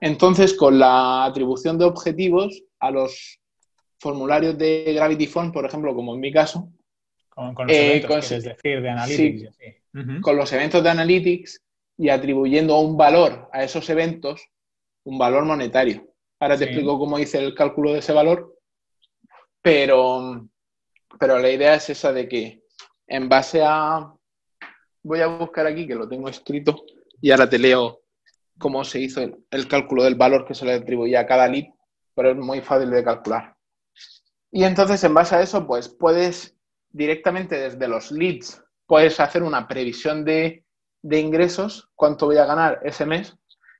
Entonces, 0.00 0.54
con 0.54 0.78
la 0.78 1.24
atribución 1.24 1.76
de 1.76 1.86
objetivos 1.86 2.62
a 2.78 2.92
los 2.92 3.40
formularios 3.98 4.56
de 4.56 4.92
Gravity 4.94 5.26
Form, 5.26 5.50
por 5.50 5.66
ejemplo, 5.66 5.92
como 5.92 6.14
en 6.14 6.20
mi 6.20 6.30
caso, 6.30 6.68
con, 7.30 7.52
los 7.66 7.76
eh, 7.76 7.96
eventos, 7.96 8.28
decir, 8.28 8.80
de 8.80 8.88
Analytics. 8.88 9.58
Con 10.20 10.36
los 10.36 10.52
eventos 10.52 10.84
de 10.84 10.90
Analytics 10.90 11.60
y 11.98 12.10
atribuyendo 12.10 12.78
un 12.78 12.96
valor 12.96 13.48
a 13.52 13.64
esos 13.64 13.90
eventos, 13.90 14.40
un 15.04 15.18
valor 15.18 15.44
monetario. 15.44 16.08
Ahora 16.40 16.58
te 16.58 16.64
explico 16.64 16.98
cómo 16.98 17.18
hice 17.18 17.38
el 17.38 17.54
cálculo 17.54 17.92
de 17.92 18.00
ese 18.00 18.12
valor, 18.12 18.58
pero, 19.60 20.48
pero 21.18 21.38
la 21.38 21.50
idea 21.50 21.74
es 21.74 21.90
esa 21.90 22.12
de 22.12 22.28
que 22.28 22.62
en 23.06 23.28
base 23.28 23.62
a... 23.64 24.12
Voy 25.04 25.20
a 25.20 25.26
buscar 25.26 25.66
aquí, 25.66 25.86
que 25.86 25.96
lo 25.96 26.08
tengo 26.08 26.28
escrito, 26.28 26.84
y 27.20 27.30
ahora 27.30 27.48
te 27.48 27.58
leo 27.58 28.02
cómo 28.58 28.84
se 28.84 29.00
hizo 29.00 29.20
el, 29.50 29.68
cálculo 29.68 30.04
del 30.04 30.14
valor 30.14 30.46
que 30.46 30.54
se 30.54 30.64
le 30.64 30.74
atribuía 30.74 31.20
a 31.20 31.26
cada 31.26 31.48
lead, 31.48 31.66
pero 32.14 32.30
es 32.30 32.36
muy 32.36 32.60
fácil 32.60 32.90
de 32.90 33.02
calcular. 33.02 33.56
Y 34.50 34.64
entonces, 34.64 35.02
en 35.02 35.14
base 35.14 35.34
a 35.34 35.42
eso, 35.42 35.66
pues 35.66 35.88
puedes 35.88 36.56
directamente 36.90 37.58
desde 37.58 37.88
los 37.88 38.12
leads, 38.12 38.62
puedes 38.86 39.18
hacer 39.18 39.42
una 39.42 39.66
previsión 39.66 40.24
de, 40.24 40.64
ingresos, 41.02 41.90
cuánto 41.94 42.26
voy 42.26 42.36
a 42.36 42.46
ganar 42.46 42.80
ese 42.84 43.06
mes 43.06 43.36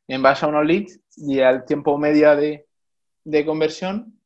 en 0.08 0.22
base 0.22 0.44
a 0.44 0.48
unos 0.48 0.66
leads 0.66 1.01
y 1.16 1.40
al 1.40 1.64
tiempo 1.64 1.98
media 1.98 2.36
de, 2.36 2.66
conversión. 3.44 4.18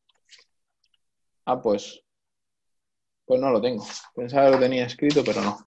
Ah, 1.45 1.61
pues, 1.61 2.03
pues 3.25 3.41
no 3.41 3.51
lo 3.51 3.61
tengo. 3.61 3.85
Pensaba 4.15 4.47
que 4.47 4.53
lo 4.53 4.59
tenía 4.59 4.87
escrito, 4.87 5.23
pero 5.25 5.43
no. 5.43 5.59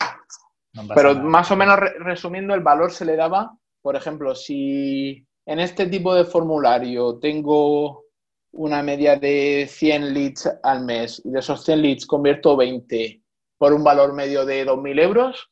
pero 0.93 1.15
más 1.15 1.51
o 1.51 1.55
menos 1.55 1.79
resumiendo, 1.99 2.53
el 2.53 2.61
valor 2.61 2.91
se 2.91 3.05
le 3.05 3.15
daba, 3.15 3.57
por 3.81 3.95
ejemplo, 3.95 4.35
si 4.35 5.25
en 5.45 5.59
este 5.59 5.87
tipo 5.87 6.13
de 6.13 6.25
formulario 6.25 7.17
tengo 7.19 8.05
una 8.51 8.81
media 8.83 9.15
de 9.15 9.67
100 9.69 10.13
leads 10.13 10.49
al 10.63 10.85
mes 10.85 11.21
y 11.23 11.31
de 11.31 11.39
esos 11.39 11.63
100 11.63 11.81
leads 11.81 12.05
convierto 12.05 12.57
20 12.57 13.21
por 13.57 13.73
un 13.73 13.83
valor 13.83 14.13
medio 14.13 14.45
de 14.45 14.65
2.000 14.65 15.01
euros, 15.01 15.51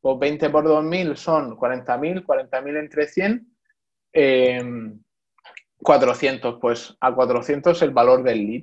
pues 0.00 0.18
20 0.18 0.50
por 0.50 0.64
2.000 0.64 1.16
son 1.16 1.56
40.000, 1.56 2.24
40.000 2.26 2.78
entre 2.78 3.06
100, 3.06 3.51
400, 4.12 6.54
em, 6.54 6.60
pues 6.60 6.96
a 7.00 7.14
400 7.14 7.80
el 7.82 7.90
valor 7.90 8.22
del 8.22 8.46
lead. 8.46 8.62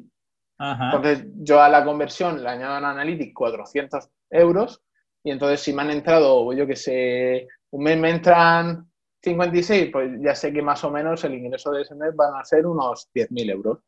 Entonces 0.59 1.25
yo 1.35 1.61
a 1.61 1.69
la 1.69 1.85
conversión 1.85 2.43
le 2.43 2.49
añado 2.49 2.77
en 2.77 2.85
Analytics 2.85 3.33
400 3.33 4.09
euros 4.29 4.81
y 5.23 5.31
entonces 5.31 5.61
si 5.61 5.71
me 5.71 5.83
han 5.83 5.91
entrado, 5.91 6.51
yo 6.51 6.67
que 6.67 6.75
sé, 6.75 7.47
un 7.71 7.83
mes 7.83 7.97
me 7.97 8.09
entran 8.09 8.89
56, 9.21 9.89
pues 9.91 10.11
ya 10.21 10.35
sé 10.35 10.53
que 10.53 10.61
más 10.61 10.83
o 10.83 10.91
menos 10.91 11.23
el 11.23 11.33
ingreso 11.33 11.71
de 11.71 11.81
ese 11.81 11.95
mes 11.95 12.15
van 12.15 12.35
a 12.35 12.43
ser 12.43 12.65
unos 12.65 13.09
10.000 13.13 13.51
euros. 13.51 13.79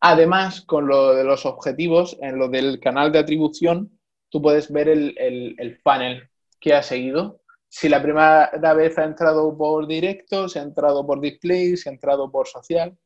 Además, 0.00 0.62
con 0.62 0.86
lo 0.86 1.14
de 1.14 1.24
los 1.24 1.46
objetivos, 1.46 2.16
en 2.20 2.38
lo 2.38 2.48
del 2.48 2.80
canal 2.80 3.12
de 3.12 3.18
atribución, 3.18 3.98
tú 4.30 4.40
puedes 4.40 4.72
ver 4.72 4.88
el, 4.88 5.14
el, 5.58 5.80
panel 5.82 6.28
que 6.60 6.74
ha 6.74 6.82
seguido. 6.82 7.40
Si 7.68 7.88
la 7.88 8.02
primera 8.02 8.74
vez 8.74 8.96
ha 8.98 9.04
entrado 9.04 9.56
por 9.56 9.86
directo, 9.86 10.48
si 10.48 10.58
ha 10.58 10.62
entrado 10.62 11.06
por 11.06 11.20
display, 11.20 11.76
si 11.76 11.88
ha 11.88 11.92
entrado 11.92 12.30
por 12.30 12.46
social, 12.46 12.96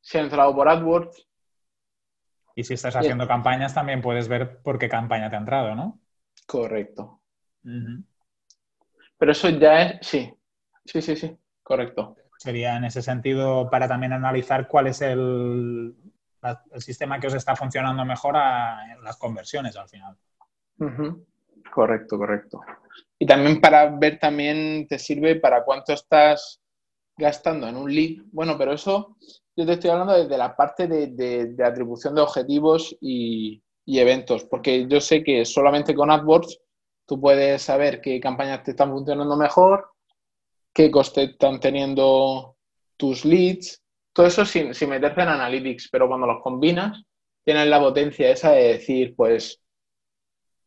si 0.00 0.18
ha 0.18 0.20
entrado 0.20 0.54
por 0.54 0.68
AdWords. 0.68 1.26
Y 2.54 2.64
si 2.64 2.74
estás 2.74 2.94
haciendo 2.94 3.26
campañas, 3.26 3.74
también 3.74 4.02
puedes 4.02 4.28
ver 4.28 4.60
por 4.62 4.78
qué 4.78 4.88
campaña 4.88 5.30
te 5.30 5.36
ha 5.36 5.40
entrado, 5.40 5.74
¿no? 5.74 6.00
Correcto. 6.46 7.22
Pero 9.18 9.32
eso 9.32 9.48
ya 9.48 9.82
es, 9.82 10.06
sí, 10.06 10.32
sí, 10.84 11.00
sí, 11.00 11.16
sí, 11.16 11.36
correcto. 11.62 12.16
Sería 12.36 12.76
en 12.76 12.84
ese 12.84 13.00
sentido 13.00 13.70
para 13.70 13.88
también 13.88 14.12
analizar 14.12 14.68
cuál 14.68 14.88
es 14.88 15.00
el, 15.00 15.96
el 16.70 16.82
sistema 16.82 17.18
que 17.18 17.28
os 17.28 17.34
está 17.34 17.56
funcionando 17.56 18.04
mejor 18.04 18.36
en 18.36 19.02
las 19.02 19.16
conversiones 19.16 19.76
al 19.76 19.88
final. 19.88 20.16
Correcto, 21.72 22.18
correcto. 22.18 22.60
Y 23.18 23.26
también 23.26 23.60
para 23.60 23.86
ver 23.96 24.18
también 24.18 24.86
te 24.88 24.98
sirve 24.98 25.36
para 25.36 25.64
cuánto 25.64 25.92
estás 25.92 26.60
gastando 27.16 27.68
en 27.68 27.76
un 27.76 27.94
lead. 27.94 28.24
Bueno, 28.32 28.58
pero 28.58 28.72
eso 28.72 29.16
yo 29.56 29.64
te 29.64 29.72
estoy 29.72 29.90
hablando 29.90 30.14
desde 30.14 30.36
la 30.36 30.56
parte 30.56 30.88
de, 30.88 31.56
atribución 31.64 32.14
de 32.14 32.22
objetivos 32.22 32.96
y, 33.00 33.62
y, 33.84 33.98
eventos, 33.98 34.44
porque 34.44 34.86
yo 34.88 35.00
sé 35.00 35.22
que 35.22 35.44
solamente 35.44 35.94
con 35.94 36.10
AdWords 36.10 36.58
Tú 37.06 37.20
puedes 37.20 37.62
saber 37.62 38.00
qué 38.00 38.18
campañas 38.18 38.62
te 38.62 38.70
están 38.70 38.90
funcionando 38.90 39.36
mejor, 39.36 39.90
qué 40.72 40.90
coste 40.90 41.24
están 41.24 41.60
teniendo 41.60 42.56
tus 42.96 43.24
leads, 43.24 43.82
todo 44.12 44.26
eso 44.26 44.46
sin, 44.46 44.74
sin 44.74 44.88
meterse 44.88 45.20
en 45.20 45.28
Analytics, 45.28 45.88
pero 45.90 46.08
cuando 46.08 46.26
los 46.26 46.42
combinas, 46.42 47.02
tienes 47.44 47.66
la 47.66 47.80
potencia 47.80 48.30
esa 48.30 48.52
de 48.52 48.68
decir, 48.74 49.14
pues, 49.14 49.62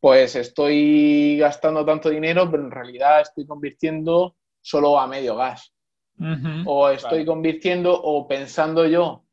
pues 0.08 0.38
estoy 0.38 1.38
gastando 1.38 1.84
tanto 1.84 2.10
dinero, 2.10 2.50
pero 2.50 2.64
en 2.64 2.72
realidad 2.72 3.20
estoy 3.20 3.46
convirtiendo 3.46 4.38
solo 4.62 4.98
a 4.98 5.06
medio 5.06 5.36
gas. 5.36 5.74
O 6.66 6.88
estoy 6.88 7.26
convirtiendo, 7.26 7.94
o 7.94 8.26
pensando 8.26 8.88
yo 8.88 9.26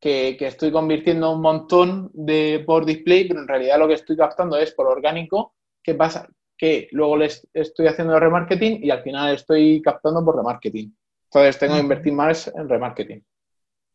que, 0.00 0.34
que, 0.38 0.46
estoy 0.46 0.72
convirtiendo 0.72 1.30
un 1.30 1.42
montón 1.42 2.10
de 2.14 2.64
por 2.66 2.86
display, 2.86 3.28
pero 3.28 3.40
en 3.40 3.46
realidad 3.46 3.78
lo 3.78 3.86
que 3.86 3.92
estoy 3.92 4.16
captando 4.16 4.56
es 4.56 4.72
por 4.72 4.86
orgánico. 4.86 5.54
¿Qué 5.82 5.94
pasa? 5.94 6.26
que 6.56 6.88
luego 6.92 7.18
les 7.18 7.46
estoy 7.52 7.88
haciendo 7.88 8.18
remarketing 8.18 8.84
y 8.84 8.90
al 8.90 9.02
final 9.02 9.34
estoy 9.34 9.82
captando 9.82 10.24
por 10.24 10.36
remarketing. 10.36 10.96
Entonces 11.24 11.58
tengo 11.58 11.74
que 11.74 11.80
invertir 11.80 12.12
más 12.14 12.46
en 12.46 12.68
remarketing. 12.68 13.22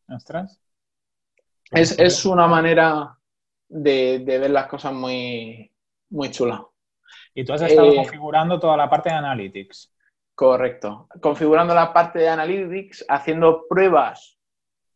Ostras. 0.08 0.60
Es, 1.72 2.26
una 2.26 2.46
manera 2.46 3.18
de, 3.68 4.22
ver 4.24 4.50
las 4.50 4.68
cosas 4.68 4.92
muy, 4.92 5.72
muy 6.10 6.30
chula. 6.30 6.66
Y 7.34 7.44
tú 7.44 7.52
has 7.52 7.62
estado 7.62 7.92
eh, 7.92 7.96
configurando 7.96 8.58
toda 8.58 8.76
la 8.76 8.88
parte 8.88 9.10
de 9.10 9.16
Analytics. 9.16 9.92
Correcto. 10.34 11.08
Configurando 11.20 11.74
la 11.74 11.92
parte 11.92 12.20
de 12.20 12.28
Analytics, 12.28 13.04
haciendo 13.08 13.66
pruebas, 13.68 14.38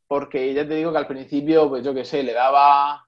porque 0.06 0.52
ya 0.52 0.66
te 0.66 0.74
digo 0.74 0.92
que 0.92 0.98
al 0.98 1.06
principio, 1.06 1.68
pues 1.68 1.84
yo 1.84 1.94
qué 1.94 2.04
sé, 2.04 2.22
le 2.22 2.32
daba 2.32 3.06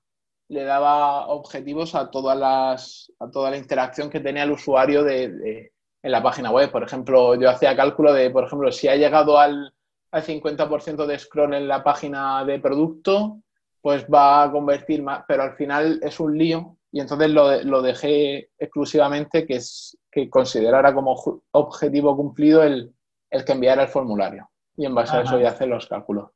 le 0.49 0.65
daba 0.65 1.29
objetivos 1.29 1.95
a 1.95 2.11
todas 2.11 2.37
las 2.37 3.13
a 3.19 3.31
toda 3.31 3.51
la 3.51 3.57
interacción 3.57 4.11
que 4.11 4.21
tenía 4.21 4.43
el 4.43 4.53
usuario 4.53 5.03
de, 5.03 5.73
en 6.03 6.13
la 6.13 6.23
página 6.23 6.51
web. 6.51 6.71
Por 6.71 6.83
ejemplo, 6.83 7.35
yo 7.35 7.51
hacía 7.51 7.77
cálculo 7.77 8.13
de, 8.13 8.31
por 8.31 8.45
ejemplo, 8.45 8.71
si 8.71 8.89
ha 8.89 8.97
llegado 8.97 9.39
al, 9.39 9.75
al 10.11 10.23
50% 10.23 11.07
de 11.07 11.19
scroll 11.19 11.55
en 11.55 11.67
la 11.67 11.83
página 11.83 12.45
de 12.45 12.59
producto, 12.59 13.39
pues 13.81 14.07
va 14.07 14.45
a 14.45 14.51
convertir 14.53 15.03
más, 15.03 15.25
pero 15.27 15.43
al 15.43 15.55
final 15.57 15.99
es 16.03 16.21
un 16.21 16.37
lío 16.37 16.77
y 16.95 17.01
entonces 17.01 17.29
lo, 17.29 17.61
lo 17.65 17.83
dejé 17.83 18.51
exclusivamente 18.57 19.45
que, 19.45 19.57
es, 19.57 19.99
que 20.13 20.31
considerara 20.31 20.95
como 20.95 21.43
objetivo 21.51 22.17
cumplido 22.17 22.63
el, 22.63 22.95
el 23.31 23.45
que 23.45 23.51
enviara 23.51 23.83
el 23.83 23.89
formulario. 23.89 24.49
Y 24.77 24.87
en 24.87 24.95
base 24.95 25.17
a 25.17 25.23
eso 25.23 25.41
ya 25.41 25.49
hacer 25.49 25.67
los 25.67 25.89
cálculos. 25.89 26.31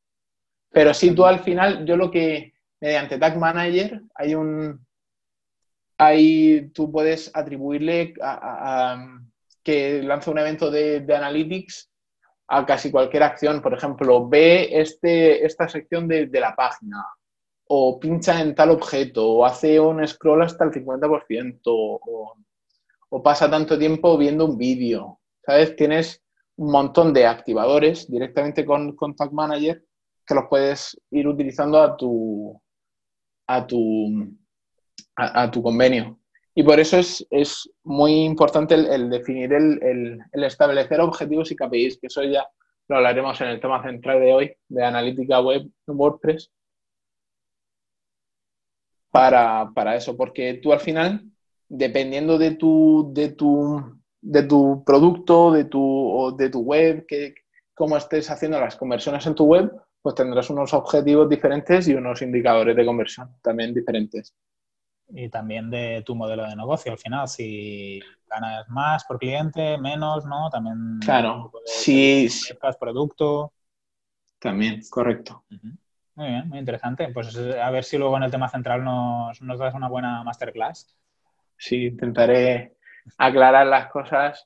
Pero 0.71 0.93
si 0.95 1.13
tú 1.13 1.25
al 1.25 1.39
final, 1.39 1.87
yo 1.87 1.97
lo 1.97 2.11
que, 2.11 2.55
mediante 2.81 3.19
Tag 3.19 3.39
Manager 3.39 4.03
hay 4.17 4.35
un... 4.35 4.85
Ahí 5.97 6.71
tú 6.75 6.91
puedes 6.91 7.31
atribuirle 7.35 8.15
a, 8.21 9.21
que 9.63 10.03
lanza 10.03 10.33
un 10.33 10.39
evento 10.39 10.73
de, 10.73 11.07
Analytics 11.09 11.89
a 12.49 12.67
casi 12.67 12.91
cualquier 12.91 13.23
acción. 13.23 13.63
Por 13.63 13.75
ejemplo, 13.75 14.29
ve 14.29 14.71
este, 14.73 15.47
esta 15.47 15.69
sección 15.69 16.09
de, 16.09 16.29
la 16.33 16.57
página 16.57 17.05
o 17.69 18.01
pincha 18.01 18.41
en 18.41 18.55
tal 18.55 18.71
objeto 18.71 19.31
o 19.31 19.45
hace 19.45 19.79
un 19.79 20.07
scroll 20.07 20.43
hasta 20.43 20.65
el 20.65 20.71
50% 20.71 21.61
o, 21.65 22.35
pasa 23.23 23.51
tanto 23.51 23.79
tiempo 23.79 24.17
viendo 24.19 24.47
un 24.47 24.59
vídeo. 24.59 25.21
¿Sabes? 25.45 25.77
Tienes 25.77 26.23
un 26.57 26.73
montón 26.73 27.13
de 27.13 27.27
activadores 27.27 28.11
directamente 28.11 28.65
con, 28.65 28.97
Contact 28.97 29.33
Manager 29.33 29.83
que 30.27 30.35
los 30.35 30.45
puedes 30.51 30.99
ir 31.11 31.27
utilizando 31.27 31.81
a 31.81 31.97
tu, 31.97 32.61
a 33.47 33.67
tu, 33.67 34.29
a, 35.17 35.51
tu 35.51 35.63
convenio. 35.63 36.19
Y 36.55 36.63
por 36.63 36.81
eso 36.81 36.99
es, 36.99 37.71
muy 37.85 38.25
importante 38.25 38.75
el, 38.75 39.09
definir, 39.09 39.53
el, 39.53 40.21
establecer 40.33 41.01
objetivos 41.01 41.51
y 41.51 41.57
KPIs, 41.57 41.99
que 41.99 42.09
eso 42.09 42.23
ya 42.25 42.47
lo 42.89 42.97
hablaremos 42.97 43.41
en 43.41 43.49
el 43.49 43.61
tema 43.61 43.83
central 43.83 44.21
de 44.21 44.33
hoy, 44.33 44.57
de 44.69 44.85
analítica 44.85 45.41
web 45.41 45.67
WordPress, 45.87 46.51
para, 49.11 49.71
para 49.75 49.97
eso, 49.97 50.17
porque 50.17 50.55
tú 50.55 50.73
al 50.73 50.81
final, 50.81 51.25
dependiendo 51.69 52.39
de 52.39 52.53
tu, 52.53 53.11
de 53.13 53.31
tu 53.31 53.99
de 54.21 54.43
tu 54.43 54.83
producto, 54.85 55.53
de 55.53 55.65
tu, 55.65 56.35
de 56.37 56.51
tu 56.51 56.61
web, 56.61 57.07
que, 57.07 57.35
cómo 57.75 57.97
estés 57.97 58.31
haciendo 58.31 58.61
las 58.61 58.77
conversiones 58.77 59.27
en 59.27 59.35
tu 59.35 59.45
web, 59.45 59.73
pues 60.03 60.15
tendrás 60.15 60.51
unos 60.51 60.75
objetivos 60.75 61.29
diferentes 61.29 61.89
y 61.89 61.95
unos 61.95 62.23
indicadores 62.23 62.77
de 62.77 62.87
conversión 62.87 63.37
también 63.43 63.73
diferentes. 63.73 64.35
Y 65.11 65.29
también 65.31 65.71
de 65.71 66.03
tu 66.05 66.15
modelo 66.15 66.45
de 66.45 66.55
negocio, 66.55 66.93
al 66.93 66.99
final, 66.99 67.29
si 67.29 68.01
ganas 68.27 68.69
más 68.69 69.05
por 69.05 69.19
cliente, 69.19 69.79
menos, 69.79 70.27
¿no? 70.27 70.51
También. 70.51 70.99
Claro, 71.01 71.51
si. 71.65 72.29
producto. 72.79 73.53
También, 74.39 74.83
correcto. 74.91 75.45
Muy 76.19 76.27
bien, 76.27 76.49
muy 76.49 76.59
interesante. 76.59 77.09
Pues 77.15 77.37
a 77.37 77.71
ver 77.71 77.85
si 77.85 77.97
luego 77.97 78.17
en 78.17 78.25
el 78.25 78.31
tema 78.33 78.49
central 78.49 78.83
nos, 78.83 79.39
das 79.39 79.75
una 79.75 79.89
buena 79.89 80.25
masterclass. 80.25 80.99
Sí, 81.57 81.87
intentaré 81.87 82.77
aclarar 83.17 83.69
las 83.69 83.89
cosas. 83.89 84.45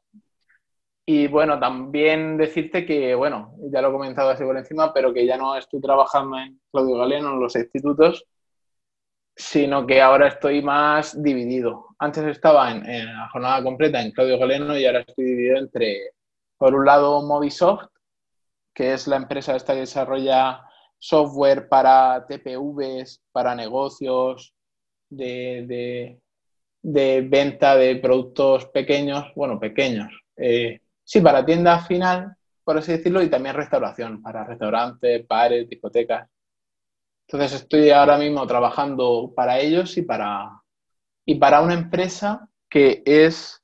Y 1.06 1.28
bueno, 1.28 1.58
también 1.58 2.36
decirte 2.36 2.84
que, 2.84 3.14
bueno, 3.14 3.54
ya 3.72 3.80
lo 3.80 3.88
he 3.88 3.92
comentado 3.92 4.28
así 4.28 4.44
por 4.44 4.58
encima, 4.58 4.92
pero 4.92 5.14
que 5.14 5.24
ya 5.24 5.38
no 5.38 5.56
estoy 5.56 5.80
trabajando 5.80 6.38
en 6.40 6.60
Claudio 6.70 6.98
Galeno 6.98 7.30
en 7.32 7.40
los 7.40 7.56
institutos, 7.56 8.26
sino 9.34 9.86
que 9.86 10.02
ahora 10.02 10.28
estoy 10.28 10.60
más 10.60 11.22
dividido. 11.22 11.86
Antes 11.98 12.24
estaba 12.24 12.70
en, 12.70 13.06
la 13.16 13.30
jornada 13.30 13.62
completa 13.62 14.02
en 14.02 14.10
Claudio 14.10 14.38
Galeno 14.38 14.76
y 14.76 14.84
ahora 14.84 15.00
estoy 15.00 15.24
dividido 15.24 15.56
entre, 15.56 16.10
por 16.58 16.74
un 16.74 16.84
lado, 16.84 17.22
Movisoft, 17.22 17.86
que 18.74 18.92
es 18.92 19.06
la 19.06 19.16
empresa 19.16 19.56
esta 19.56 19.72
que 19.72 19.80
desarrolla 19.80 20.66
software 21.02 21.68
para 21.68 22.24
TPVs, 22.28 23.20
para 23.32 23.56
negocios, 23.56 24.54
de, 25.10 26.16
de 26.80 27.20
venta 27.22 27.76
de 27.76 27.96
productos 27.96 28.66
pequeños, 28.66 29.26
bueno, 29.34 29.58
pequeños, 29.58 30.12
eh, 30.36 30.80
sí, 31.02 31.20
para 31.20 31.44
tienda 31.44 31.80
final, 31.80 32.36
por 32.62 32.78
así 32.78 32.92
decirlo, 32.92 33.20
y 33.20 33.28
también 33.28 33.56
restauración, 33.56 34.22
para 34.22 34.44
restaurantes, 34.44 35.26
bares, 35.26 35.68
discotecas. 35.68 36.28
Entonces 37.26 37.62
estoy 37.62 37.90
ahora 37.90 38.16
mismo 38.16 38.46
trabajando 38.46 39.32
para 39.34 39.58
ellos 39.58 39.96
y 39.96 40.02
para, 40.02 40.62
y 41.26 41.34
para 41.34 41.62
una 41.62 41.74
empresa 41.74 42.48
que 42.70 43.02
es 43.04 43.60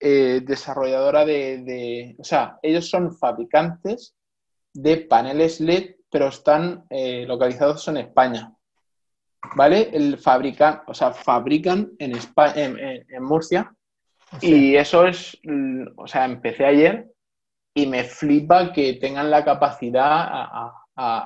eh, 0.00 0.40
desarrolladora 0.42 1.26
de, 1.26 2.16
o 2.18 2.24
sea, 2.24 2.58
ellos 2.62 2.88
son 2.88 3.14
fabricantes 3.14 4.14
de 4.72 4.96
paneles 4.96 5.60
LED, 5.60 5.97
pero 6.10 6.28
están 6.28 6.84
eh, 6.90 7.24
localizados 7.26 7.86
en 7.88 7.98
España. 7.98 8.52
¿vale? 9.54 9.90
El 9.92 10.18
fabrican, 10.18 10.82
o 10.86 10.94
sea, 10.94 11.12
fabrican 11.12 11.92
en, 11.98 12.16
España, 12.16 12.54
en, 12.56 13.22
Murcia. 13.22 13.72
Y 14.40 14.76
eso 14.76 15.06
es, 15.06 15.38
o 15.96 16.06
sea, 16.06 16.26
empecé 16.26 16.66
ayer 16.66 17.06
y 17.74 17.86
me 17.86 18.04
flipa 18.04 18.72
que 18.72 18.94
tengan 18.94 19.30
la 19.30 19.44
capacidad 19.44 20.70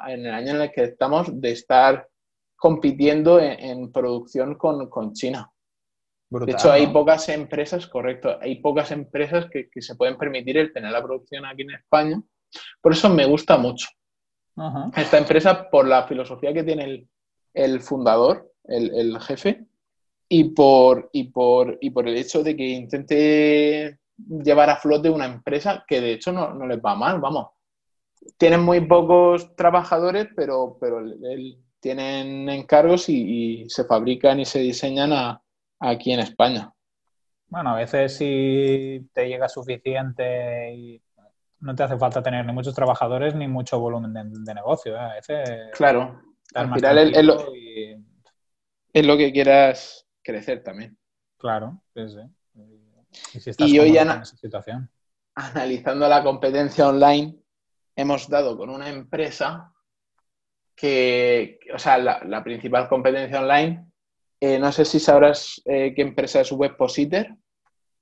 en 0.07 0.27
el 0.27 0.35
año 0.35 0.51
en 0.53 0.63
el 0.63 0.71
que 0.71 0.85
estamos 0.85 1.41
de 1.41 1.53
estar 1.53 2.09
compitiendo 2.57 3.41
en, 3.41 3.91
producción 3.91 4.55
con, 4.55 5.13
China. 5.15 5.51
de 6.31 6.53
hecho, 6.53 6.71
hay 6.71 6.87
pocas 6.89 7.29
empresas, 7.29 7.89
correcto, 7.89 8.39
hay 8.41 8.61
pocas 8.61 8.93
empresas 8.93 9.47
que, 9.51 9.69
se 9.81 9.97
pueden 9.97 10.17
permitir 10.17 10.59
el 10.59 10.73
tener 10.73 10.93
la 10.93 11.03
producción 11.03 11.45
aquí 11.45 11.63
en 11.63 11.73
España. 11.73 12.23
Por 12.81 12.93
eso 12.93 13.09
me 13.09 13.25
gusta 13.25 13.57
mucho 13.57 13.89
esta 14.97 15.19
empresa 15.19 15.71
por 15.71 15.87
la 15.87 16.05
filosofía 16.05 16.53
que 16.53 16.63
tiene 16.63 16.85
el, 16.85 17.09
el 17.55 17.81
fundador, 17.81 18.53
el, 18.65 19.19
jefe, 19.21 19.67
y 20.29 20.45
por, 20.45 21.11
y, 21.13 21.25
por, 21.25 21.79
y 21.81 21.91
por 21.91 22.09
el 22.09 22.17
hecho 22.17 22.43
de 22.43 22.57
que 22.57 22.69
intente 22.69 23.99
llevar 24.17 24.71
a 24.71 24.77
flote 24.77 25.11
una 25.11 25.27
empresa 25.27 25.85
que 25.87 26.01
de 26.01 26.13
hecho 26.13 26.33
no, 26.33 26.55
no 26.55 26.67
les 26.67 26.79
va 26.79 26.95
mal, 26.95 27.21
vamos. 27.21 27.49
Tienen 28.37 28.63
muy 28.63 28.81
pocos 28.81 29.57
trabajadores, 29.57 30.29
pero, 30.37 30.77
pero 30.81 31.03
tienen 31.81 32.49
encargos 32.49 33.09
y, 33.09 33.69
se 33.69 33.85
fabrican 33.85 34.39
y 34.39 34.45
se 34.45 34.61
diseñan 34.61 35.13
aquí 35.81 36.13
en 36.13 36.21
España. 36.21 36.73
Bueno, 37.49 37.71
a 37.71 37.77
veces 37.77 38.17
si 38.17 39.09
te 39.13 39.29
llega 39.29 39.49
suficiente 39.49 40.73
y 40.75 41.03
no 41.63 41.77
te 41.77 41.85
hace 41.85 41.97
falta 41.97 42.23
tener 42.23 42.45
ni 42.45 42.53
muchos 42.53 42.75
trabajadores 42.75 43.35
ni 43.35 43.47
mucho 43.47 43.79
volumen 43.79 44.13
de, 44.13 44.55
negocio. 44.55 44.97
¿eh? 44.97 44.99
A 44.99 45.15
veces... 45.15 45.71
Claro, 45.73 46.21
al 46.55 46.75
final 46.75 46.99
es, 46.99 49.07
lo, 49.07 49.17
que 49.17 49.33
quieras 49.33 50.07
crecer 50.23 50.63
también. 50.63 50.99
Claro, 51.39 51.83
sí, 51.95 52.09
sí. 52.09 53.55
Y, 53.59 53.79
hoy 53.79 53.97
en 53.97 54.25
situación. 54.25 54.91
analizando 55.35 56.09
la 56.09 56.23
competencia 56.23 56.89
online, 56.89 57.39
hemos 57.95 58.29
dado 58.29 58.57
con 58.57 58.69
una 58.69 58.89
empresa 58.89 59.73
que, 60.75 61.61
o 61.73 61.79
sea, 61.79 61.99
la, 61.99 62.43
principal 62.43 62.89
competencia 62.89 63.41
online, 63.41 63.87
eh, 64.41 64.59
no 64.59 64.73
sé 64.73 64.85
si 64.85 64.99
sabrás 64.99 65.63
eh, 65.65 65.93
qué 65.95 66.03
empresa 66.03 66.41
es 66.41 66.51
Webpositor. 66.51 67.29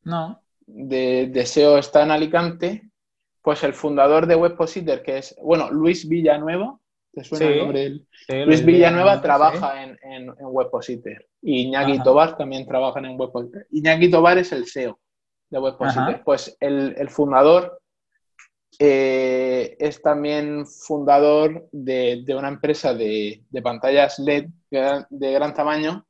No. 0.04 0.42
De, 0.60 1.26
de 1.26 1.44
SEO 1.44 1.76
está 1.76 2.04
en 2.04 2.12
Alicante. 2.12 2.89
Pues 3.42 3.64
el 3.64 3.74
fundador 3.74 4.26
de 4.26 4.36
Webpositor, 4.36 5.02
que 5.02 5.18
es, 5.18 5.34
bueno, 5.42 5.70
Luis 5.70 6.08
Villanueva, 6.08 6.78
¿Te 7.12 7.24
suena 7.24 7.46
el 7.46 7.58
nombre? 7.58 8.00
Luis 8.46 8.64
Villanueva 8.64 9.20
trabaja 9.20 9.82
en, 9.82 9.98
en, 10.02 10.32
Webpositor 10.40 11.26
y 11.42 11.62
Iñaki 11.62 12.02
Tobar 12.02 12.36
también 12.36 12.66
trabaja 12.66 13.00
en 13.00 13.18
Webpositor. 13.18 13.66
Iñaki 13.70 14.10
Tobar 14.10 14.38
es 14.38 14.52
el 14.52 14.66
SEO 14.66 14.98
de 15.48 15.58
Webpositor. 15.58 16.22
Pues 16.24 16.56
el, 16.60 17.08
fundador 17.08 17.80
eh, 18.78 19.76
es 19.78 20.00
también 20.00 20.66
fundador 20.66 21.68
de, 21.72 22.24
una 22.28 22.48
empresa 22.48 22.94
de, 22.94 23.42
pantallas 23.62 24.18
LED 24.18 24.46
de 24.70 25.32
gran 25.32 25.54
tamaño 25.54 26.06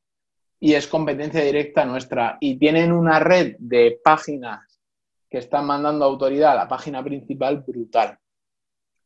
y 0.58 0.74
es 0.74 0.86
competencia 0.86 1.42
directa 1.42 1.86
nuestra. 1.86 2.36
Y 2.40 2.58
tienen 2.58 2.92
una 2.92 3.18
red 3.18 3.56
de 3.58 3.98
páginas 4.04 4.69
que 5.30 5.38
están 5.38 5.64
mandando 5.66 6.04
autoridad 6.04 6.52
a 6.52 6.56
la 6.56 6.68
página 6.68 7.02
principal 7.04 7.64
brutal 7.66 8.18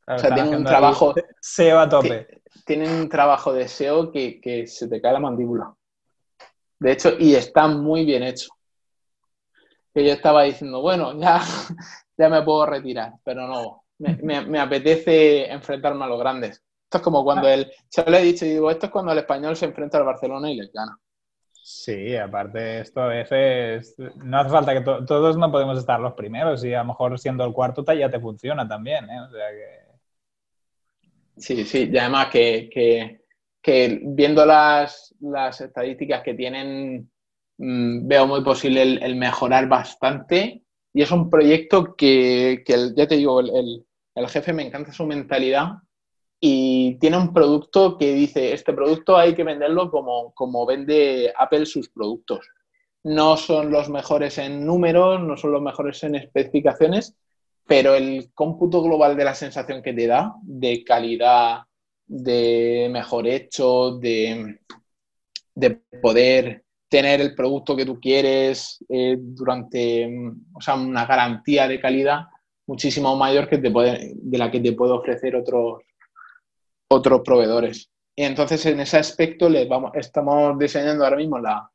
o 0.07 0.19
sea, 0.19 0.35
tienen 0.35 0.55
un 0.55 0.65
trabajo. 0.65 1.15
SEO 1.41 1.79
a 1.79 1.89
tope. 1.89 2.43
Tienen 2.67 2.91
un 2.91 3.09
trabajo 3.09 3.53
de 3.53 3.69
SEO 3.69 4.11
que, 4.11 4.65
se 4.67 4.89
te 4.89 5.01
cae 5.01 5.13
la 5.13 5.21
mandíbula. 5.21 5.75
De 6.79 6.93
hecho, 6.93 7.13
y 7.19 7.35
está 7.35 7.67
muy 7.69 8.05
bien 8.05 8.23
hecho. 8.23 8.49
Que 9.95 10.05
yo 10.05 10.13
estaba 10.13 10.43
diciendo, 10.43 10.83
bueno, 10.83 11.19
ya, 11.19 11.41
ya 12.19 12.29
me 12.29 12.43
puedo 12.43 12.67
retirar, 12.67 13.15
pero 13.25 13.47
no. 13.47 13.85
Me, 13.99 14.59
apetece 14.59 15.51
enfrentarme 15.51 16.05
a 16.05 16.09
los 16.09 16.19
grandes. 16.19 16.63
Esto 16.85 16.99
es 16.99 17.03
como 17.03 17.25
cuando 17.25 17.47
ah. 17.47 17.55
él. 17.55 17.73
Se 17.89 18.09
lo 18.09 18.17
he 18.17 18.23
dicho 18.23 18.45
y 18.45 18.51
digo, 18.51 18.71
esto 18.71 18.87
es 18.87 18.93
cuando 18.93 19.13
el 19.13 19.19
español 19.19 19.57
se 19.57 19.67
enfrenta 19.67 19.99
al 19.99 20.05
Barcelona 20.05 20.51
y 20.51 20.57
les 20.57 20.73
gana. 20.73 20.99
Sí, 21.67 22.15
aparte 22.15 22.81
esto 22.81 23.01
a 23.01 23.07
veces 23.07 23.97
no 24.17 24.39
hace 24.39 24.51
falta 24.51 24.75
que 24.75 24.83
todos 24.83 25.39
no 25.39 25.51
podemos 25.51 25.79
estar 25.79 25.99
los 25.99 26.13
primeros 26.13 26.63
y 26.63 26.75
a 26.75 26.81
lo 26.81 26.89
mejor 26.89 27.19
siendo 27.19 27.43
el 27.43 27.55
cuarto 27.55 27.85
ya 27.95 28.11
te 28.11 28.21
funciona 28.21 28.69
también, 28.69 29.09
¿eh? 29.09 29.21
O 29.21 29.31
sea 29.31 29.51
que 29.51 29.85
Sí, 31.37 31.65
sí, 31.65 31.91
y 31.93 31.99
además 31.99 32.29
que, 32.31 33.21
viendo 34.03 34.47
las, 34.47 35.15
estadísticas 35.61 36.23
que 36.23 36.35
tienen, 36.35 37.11
mm, 37.59 38.07
veo 38.07 38.27
muy 38.27 38.43
posible 38.45 38.83
el, 38.83 39.17
mejorar 39.17 39.69
bastante. 39.69 40.63
Y 40.93 41.03
es 41.03 41.11
un 41.11 41.29
proyecto 41.29 41.97
que, 41.97 42.63
ya 42.97 43.09
te 43.09 43.17
digo, 43.17 43.41
el, 43.41 43.85
jefe 44.29 44.53
me 44.53 44.67
encanta 44.67 44.93
su 44.93 45.07
mentalidad 45.07 45.73
y 46.41 46.74
tiene 46.99 47.17
un 47.17 47.33
producto 47.33 47.97
que 47.99 48.13
dice, 48.13 48.53
este 48.53 48.73
producto 48.73 49.17
hay 49.17 49.35
que 49.35 49.45
venderlo 49.45 49.91
como, 49.91 50.33
como 50.35 50.67
vende 50.67 51.33
Apple 51.37 51.67
sus 51.67 51.89
productos. 51.89 52.49
No 53.03 53.37
son 53.37 53.71
los 53.71 53.89
mejores 53.91 54.39
en 54.39 54.65
números, 54.65 55.21
no 55.21 55.37
son 55.37 55.53
los 55.53 55.63
mejores 55.63 56.03
en 56.05 56.15
especificaciones, 56.15 57.15
pero 57.67 57.95
el 57.95 58.31
cómputo 58.35 58.83
global 58.83 59.17
de 59.17 59.25
la 59.25 59.35
sensación 59.35 59.83
que 59.83 59.93
te 59.93 60.07
da, 60.07 60.35
de 60.43 60.85
calidad, 60.85 61.61
de 62.07 62.89
mejor 62.91 63.27
hecho, 63.27 63.99
de, 63.99 64.59
de 65.55 65.71
poder 66.03 66.65
tener 66.89 67.21
el 67.21 67.35
producto 67.35 67.75
que 67.75 67.87
tú 67.87 67.99
quieres 67.99 68.79
eh, 68.89 69.17
durante, 69.19 70.09
o 70.53 70.61
sea, 70.61 70.75
una 70.75 71.07
garantía 71.07 71.67
de 71.67 71.81
calidad, 71.81 72.27
muchísimo 72.67 73.17
mayor 73.17 73.49
que 73.49 73.59
te 73.59 73.71
puede, 73.71 74.13
de 74.15 74.39
la 74.39 74.51
que 74.51 74.61
te 74.61 74.73
puede 74.73 74.93
ofrecer 74.93 75.35
otros, 75.35 75.83
otros 76.89 77.23
proveedores. 77.25 77.91
Y 78.17 78.23
entonces 78.23 78.65
en 78.67 78.81
ese 78.81 78.99
aspecto 78.99 79.49
le 79.49 79.67
vamos, 79.67 79.93
estamos 79.95 80.59
diseñando 80.59 81.05
ahora 81.05 81.17
mismo 81.17 81.39
la, 81.39 81.69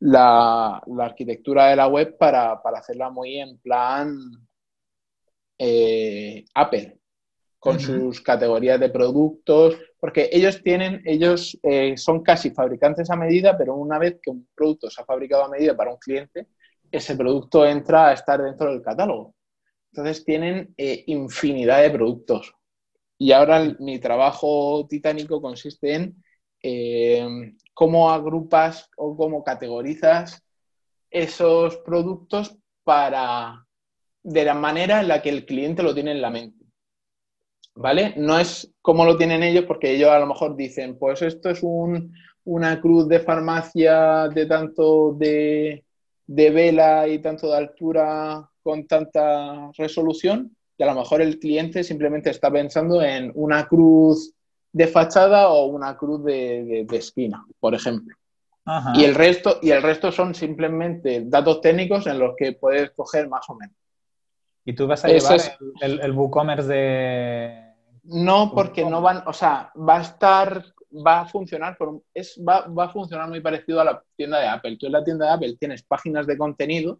la, 0.00 0.82
arquitectura 1.00 1.68
de 1.68 1.76
la 1.76 1.86
web 1.86 2.16
para, 2.18 2.60
hacerla 2.74 3.10
muy 3.10 3.38
en 3.38 3.58
plan 3.58 4.18
eh, 5.58 6.44
Apple, 6.54 6.98
con 7.58 7.78
sus 7.78 8.20
categorías 8.20 8.80
de 8.80 8.90
productos, 8.90 9.78
porque 10.00 10.28
ellos 10.32 10.60
tienen, 10.64 11.00
ellos 11.04 11.56
eh, 11.62 11.96
son 11.96 12.22
casi 12.22 12.50
fabricantes 12.50 13.08
a 13.10 13.16
medida, 13.16 13.56
pero 13.56 13.76
una 13.76 13.98
vez 13.98 14.18
que 14.20 14.30
un 14.30 14.48
producto 14.54 14.90
se 14.90 15.00
ha 15.00 15.04
fabricado 15.04 15.44
a 15.44 15.48
medida 15.48 15.76
para 15.76 15.92
un 15.92 15.98
cliente, 15.98 16.48
ese 16.90 17.16
producto 17.16 17.64
entra 17.64 18.08
a 18.08 18.12
estar 18.12 18.42
dentro 18.42 18.70
del 18.70 18.82
catálogo. 18.82 19.36
Entonces 19.92 20.24
tienen 20.24 20.74
eh, 20.76 21.04
infinidad 21.06 21.82
de 21.82 21.90
productos. 21.90 22.52
Y 23.22 23.30
ahora 23.30 23.76
mi 23.78 24.00
trabajo 24.00 24.84
titánico 24.90 25.40
consiste 25.40 25.94
en 25.94 26.16
eh, 26.60 27.54
cómo 27.72 28.10
agrupas 28.10 28.90
o 28.96 29.16
cómo 29.16 29.44
categorizas 29.44 30.42
esos 31.08 31.76
productos 31.76 32.58
para 32.82 33.64
de 34.24 34.44
la 34.44 34.54
manera 34.54 35.00
en 35.00 35.06
la 35.06 35.22
que 35.22 35.28
el 35.28 35.46
cliente 35.46 35.84
lo 35.84 35.94
tiene 35.94 36.10
en 36.10 36.20
la 36.20 36.30
mente. 36.30 36.64
¿Vale? 37.76 38.14
No 38.16 38.40
es 38.40 38.74
como 38.82 39.04
lo 39.04 39.16
tienen 39.16 39.44
ellos, 39.44 39.66
porque 39.66 39.92
ellos 39.92 40.10
a 40.10 40.18
lo 40.18 40.26
mejor 40.26 40.56
dicen, 40.56 40.98
pues 40.98 41.22
esto 41.22 41.50
es 41.50 41.60
una 41.62 42.80
cruz 42.80 43.06
de 43.06 43.20
farmacia 43.20 44.26
de 44.34 44.46
tanto 44.46 45.14
de, 45.14 45.84
de 46.26 46.50
vela 46.50 47.06
y 47.06 47.20
tanto 47.20 47.48
de 47.52 47.56
altura 47.56 48.50
con 48.64 48.84
tanta 48.88 49.70
resolución, 49.78 50.56
y 50.82 50.84
a 50.84 50.86
lo 50.92 50.98
mejor 50.98 51.22
el 51.22 51.38
cliente 51.38 51.84
simplemente 51.84 52.30
está 52.30 52.50
pensando 52.50 53.00
en 53.00 53.30
una 53.36 53.68
cruz 53.68 54.34
de 54.72 54.88
fachada 54.88 55.48
o 55.48 55.66
una 55.66 55.96
cruz 55.96 56.24
de, 56.24 56.84
esquina, 56.90 57.46
por 57.60 57.72
ejemplo. 57.72 58.16
Y, 58.94 59.04
el 59.04 59.14
resto, 59.14 59.60
y 59.62 59.70
el 59.70 59.80
resto 59.80 60.10
son 60.10 60.34
simplemente 60.34 61.22
datos 61.24 61.60
técnicos 61.60 62.08
en 62.08 62.18
los 62.18 62.34
que 62.36 62.54
puedes 62.54 62.90
coger 62.90 63.28
más 63.28 63.48
o 63.48 63.54
menos. 63.54 63.76
¿Y 64.64 64.72
tú 64.72 64.88
vas 64.88 65.04
a 65.04 65.08
llevar 65.08 65.40
el, 65.82 66.00
el, 66.00 66.10
WooCommerce 66.10 66.66
de...? 66.66 67.74
No, 68.02 68.50
porque 68.52 68.84
no 68.84 69.00
van, 69.00 69.22
o 69.24 69.32
sea, 69.32 69.70
va 69.76 69.98
a 69.98 70.02
estar, 70.02 70.64
va 71.06 71.20
a 71.20 71.26
funcionar, 71.26 71.78
es, 72.12 72.40
va, 72.40 72.66
va, 72.66 72.86
a 72.86 72.92
funcionar 72.92 73.28
muy 73.28 73.40
parecido 73.40 73.80
a 73.80 73.84
la 73.84 74.02
tienda 74.16 74.40
de 74.40 74.48
Apple. 74.48 74.76
Tú 74.80 74.86
en 74.86 74.92
la 74.92 75.04
tienda 75.04 75.26
de 75.26 75.32
Apple 75.32 75.56
tienes 75.60 75.84
páginas 75.84 76.26
de 76.26 76.36
contenido, 76.36 76.98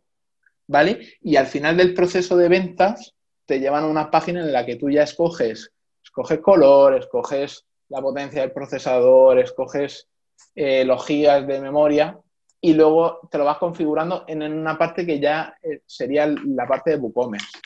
¿vale? 0.69 1.01
Y 1.21 1.35
al 1.35 1.47
final 1.47 1.77
del 1.77 1.95
proceso 1.95 2.37
de 2.37 2.49
ventas 2.49 3.17
te 3.53 3.61
llevan 3.61 3.85
a 3.85 3.89
una 3.89 4.11
página 4.11 4.41
en 4.41 4.51
la 4.51 4.65
que 4.65 4.77
tú 4.77 4.89
ya 4.89 5.03
escoges, 5.03 5.71
escoges 6.03 6.41
color, 6.41 6.95
escoges 6.95 7.67
la 7.91 8.01
potencia 8.01 8.41
del 8.41 8.51
procesador, 8.51 9.39
escoges 9.39 10.09
eh, 10.55 10.87
los 10.87 11.05
gigas 11.05 11.47
de 11.47 11.61
memoria 11.61 12.19
y 12.63 12.73
luego 12.73 13.29
te 13.31 13.37
lo 13.37 13.45
vas 13.45 13.59
configurando 13.59 14.25
en, 14.27 14.43
una 14.43 14.79
parte 14.79 15.05
que 15.05 15.21
ya 15.21 15.55
eh, 15.63 15.83
sería 15.85 16.27
la 16.47 16.67
parte 16.67 16.93
de 16.93 16.97
WooCommerce. 16.97 17.59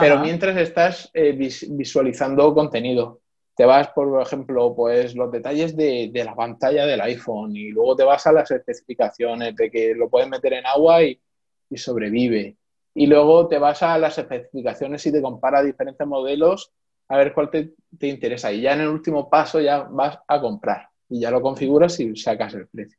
Pero 0.00 0.20
mientras 0.20 0.56
estás 0.56 1.10
eh, 1.12 1.32
visualizando 1.32 2.54
contenido, 2.54 3.20
te 3.54 3.66
vas, 3.66 3.88
por 3.88 4.22
ejemplo, 4.22 4.74
pues 4.74 5.14
los 5.14 5.30
detalles 5.30 5.76
de, 5.76 6.10
la 6.14 6.34
pantalla 6.34 6.86
del 6.86 7.02
iPhone 7.02 7.54
y 7.54 7.72
luego 7.72 7.94
te 7.94 8.04
vas 8.04 8.26
a 8.26 8.32
las 8.32 8.50
especificaciones 8.50 9.54
de 9.54 9.70
que 9.70 9.94
lo 9.94 10.08
puedes 10.08 10.30
meter 10.30 10.54
en 10.54 10.64
agua 10.64 11.02
y, 11.02 11.20
y 11.68 11.76
sobrevive 11.76 12.56
y 12.96 13.06
luego 13.06 13.46
te 13.46 13.58
vas 13.58 13.82
a 13.82 13.98
las 13.98 14.16
especificaciones 14.16 15.04
y 15.04 15.12
te 15.12 15.20
compara 15.20 15.62
diferentes 15.62 16.06
modelos 16.06 16.72
a 17.08 17.18
ver 17.18 17.34
cuál 17.34 17.50
te, 17.50 17.74
interesa. 18.08 18.50
Y 18.50 18.62
ya 18.62 18.72
en 18.72 18.80
el 18.80 18.88
último 18.88 19.28
paso 19.28 19.60
ya 19.60 19.82
vas 19.82 20.18
a 20.26 20.40
comprar 20.40 20.88
y 21.06 21.20
ya 21.20 21.30
lo 21.30 21.42
configuras 21.42 22.00
y 22.00 22.16
sacas 22.16 22.54
el 22.54 22.66
precio. 22.68 22.98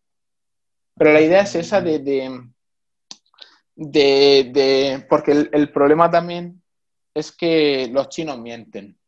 Pero 0.96 1.14
la 1.14 1.20
idea 1.20 1.42
es 1.42 1.56
esa 1.56 1.82
de... 1.82 1.98
de, 3.76 5.06
porque 5.10 5.50
el, 5.52 5.72
problema 5.72 6.12
también 6.12 6.62
es 7.16 7.32
que 7.32 7.90
los 7.92 8.10
chinos 8.10 8.38
mienten. 8.38 9.00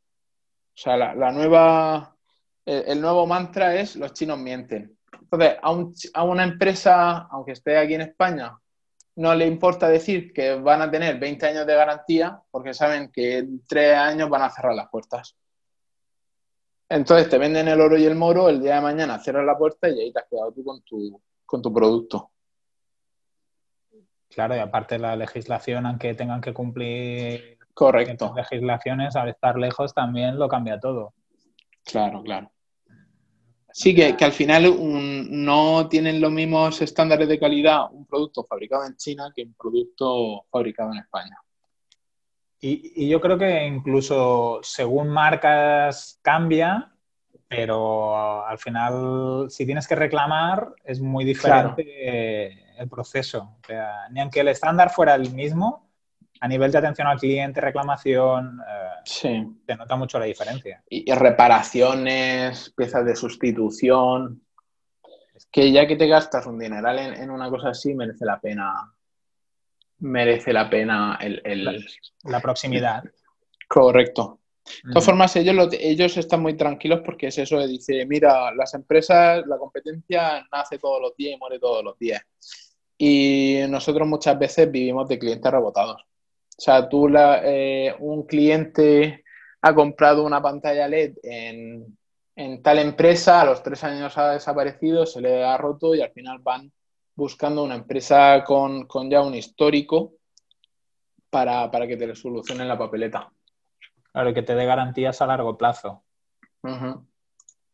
O 0.73 0.77
sea, 0.81 0.97
la, 0.97 1.31
nueva... 1.31 2.15
El, 2.65 2.99
nuevo 2.99 3.27
mantra 3.27 3.75
es 3.75 3.95
los 3.95 4.13
chinos 4.13 4.39
mienten. 4.39 4.97
Entonces, 5.21 5.55
a, 5.61 6.19
a 6.19 6.23
una 6.23 6.43
empresa, 6.43 7.27
aunque 7.29 7.51
esté 7.51 7.77
aquí 7.77 7.93
en 7.93 8.01
España, 8.01 8.57
no 9.19 9.35
le 9.35 9.45
importa 9.45 9.89
decir 9.89 10.31
que 10.31 10.55
van 10.55 10.81
a 10.81 10.89
tener 10.89 11.19
20 11.19 11.45
años 11.45 11.67
de 11.67 11.75
garantía 11.75 12.41
porque 12.49 12.73
saben 12.73 13.11
que 13.11 13.39
en 13.39 13.65
tres 13.67 13.93
años 13.97 14.29
van 14.29 14.43
a 14.43 14.49
cerrar 14.49 14.73
las 14.73 14.87
puertas. 14.87 15.35
Entonces 16.87 17.27
te 17.27 17.37
venden 17.37 17.67
el 17.67 17.81
oro 17.81 17.97
y 17.97 18.05
el 18.05 18.15
moro, 18.15 18.47
el 18.47 18.61
día 18.61 18.75
de 18.75 18.81
mañana 18.81 19.19
cierras 19.19 19.45
la 19.45 19.57
puerta 19.57 19.89
y 19.89 19.99
ahí 19.99 20.13
te 20.13 20.19
has 20.19 20.25
quedado 20.29 20.53
tú 20.53 20.63
con 20.63 20.81
tu, 20.83 21.21
con 21.45 21.61
tu 21.61 21.73
producto. 21.73 22.31
Claro, 24.29 24.55
y 24.55 24.59
aparte 24.59 24.97
la 24.97 25.17
legislación, 25.17 25.85
aunque 25.85 26.13
tengan 26.13 26.39
que 26.39 26.53
cumplir 26.53 27.59
Correcto. 27.73 28.33
legislaciones, 28.37 29.17
al 29.17 29.27
estar 29.27 29.57
lejos 29.57 29.93
también 29.93 30.39
lo 30.39 30.47
cambia 30.47 30.79
todo. 30.79 31.13
Claro, 31.83 32.23
claro. 32.23 32.49
Sí, 33.71 33.95
que, 33.95 34.15
al 34.23 34.31
final 34.31 34.75
no 35.29 35.87
tienen 35.87 36.19
los 36.19 36.31
mismos 36.31 36.81
estándares 36.81 37.27
de 37.27 37.39
calidad 37.39 37.91
un 37.91 38.05
producto 38.05 38.43
fabricado 38.43 38.85
en 38.85 38.95
China 38.95 39.31
que 39.35 39.43
un 39.43 39.53
producto 39.53 40.45
fabricado 40.51 40.91
en 40.91 40.99
España. 40.99 41.37
Y, 42.59 43.07
yo 43.07 43.21
creo 43.21 43.37
que 43.37 43.65
incluso 43.65 44.59
según 44.63 45.09
marcas 45.09 46.19
cambia, 46.21 46.93
pero 47.47 48.45
al 48.45 48.57
final 48.57 49.49
si 49.49 49.65
tienes 49.65 49.87
que 49.87 49.95
reclamar 49.95 50.73
es 50.83 50.99
muy 50.99 51.23
diferente 51.23 52.65
el 52.77 52.89
proceso. 52.89 53.57
ni 54.11 54.19
aunque 54.19 54.41
el 54.41 54.49
estándar 54.49 54.89
fuera 54.89 55.15
el 55.15 55.31
mismo, 55.31 55.88
a 56.41 56.47
nivel 56.47 56.71
de 56.71 56.77
atención 56.77 57.07
al 57.07 57.19
cliente, 57.19 57.59
reclamación, 57.59 58.59
eh, 58.59 58.89
sí. 59.03 59.45
se 59.65 59.75
nota 59.75 59.95
mucho 59.95 60.19
la 60.19 60.25
diferencia. 60.25 60.81
Y, 60.89 61.11
reparaciones, 61.11 62.73
piezas 62.75 63.05
de 63.05 63.15
sustitución. 63.15 64.41
Es 65.35 65.47
que 65.51 65.71
ya 65.71 65.85
que 65.85 65.97
te 65.97 66.07
gastas 66.07 66.45
un 66.45 66.57
dineral 66.57 66.99
en, 66.99 67.29
una 67.29 67.49
cosa 67.49 67.69
así, 67.69 67.93
merece 67.93 68.25
la 68.25 68.39
pena. 68.39 68.93
Merece 69.99 70.53
la 70.53 70.69
pena 70.69 71.17
el, 71.21 71.41
la, 72.23 72.39
proximidad. 72.39 73.03
Correcto. 73.67 74.39
De 74.83 74.93
todas 74.93 75.05
formas, 75.05 75.35
ellos, 75.35 75.69
ellos 75.73 76.15
están 76.15 76.41
muy 76.41 76.55
tranquilos 76.55 77.01
porque 77.03 77.27
es 77.27 77.37
eso, 77.37 77.65
dice, 77.67 78.05
mira, 78.05 78.53
las 78.53 78.73
empresas, 78.75 79.45
la 79.45 79.57
competencia 79.57 80.47
nace 80.51 80.77
todos 80.77 81.01
los 81.01 81.15
días 81.17 81.35
y 81.35 81.39
muere 81.39 81.59
todos 81.59 81.83
los 81.83 81.97
días. 81.97 82.21
Y 82.97 83.61
nosotros 83.67 84.07
muchas 84.07 84.37
veces 84.37 84.71
vivimos 84.71 85.09
de 85.09 85.19
clientes 85.19 85.51
rebotados. 85.51 86.08
O 86.59 86.61
sea, 86.61 86.89
tú, 86.89 87.07
la, 87.07 87.39
eh, 87.41 87.95
un 87.99 88.23
cliente 88.23 89.23
ha 89.61 89.73
comprado 89.73 90.25
una 90.25 90.41
pantalla 90.41 90.89
LED 90.89 91.15
en, 91.23 92.61
tal 92.61 92.79
empresa, 92.79 93.39
a 93.39 93.45
los 93.45 93.63
tres 93.63 93.81
años 93.85 94.17
ha 94.17 94.31
desaparecido, 94.31 95.05
se 95.05 95.21
le 95.21 95.41
ha 95.41 95.55
roto 95.57 95.95
y 95.95 96.01
al 96.01 96.11
final 96.11 96.39
van 96.39 96.69
buscando 97.15 97.63
una 97.63 97.75
empresa 97.75 98.43
con, 98.43 98.89
ya 99.09 99.21
un 99.21 99.35
histórico 99.35 100.15
para, 101.29 101.69
que 101.87 101.95
te 101.95 102.07
le 102.07 102.13
solucionen 102.13 102.67
la 102.67 102.77
papeleta. 102.77 103.31
Claro, 104.11 104.33
que 104.33 104.41
te 104.41 104.53
dé 104.53 104.65
garantías 104.65 105.21
a 105.21 105.27
largo 105.27 105.57
plazo. 105.57 106.03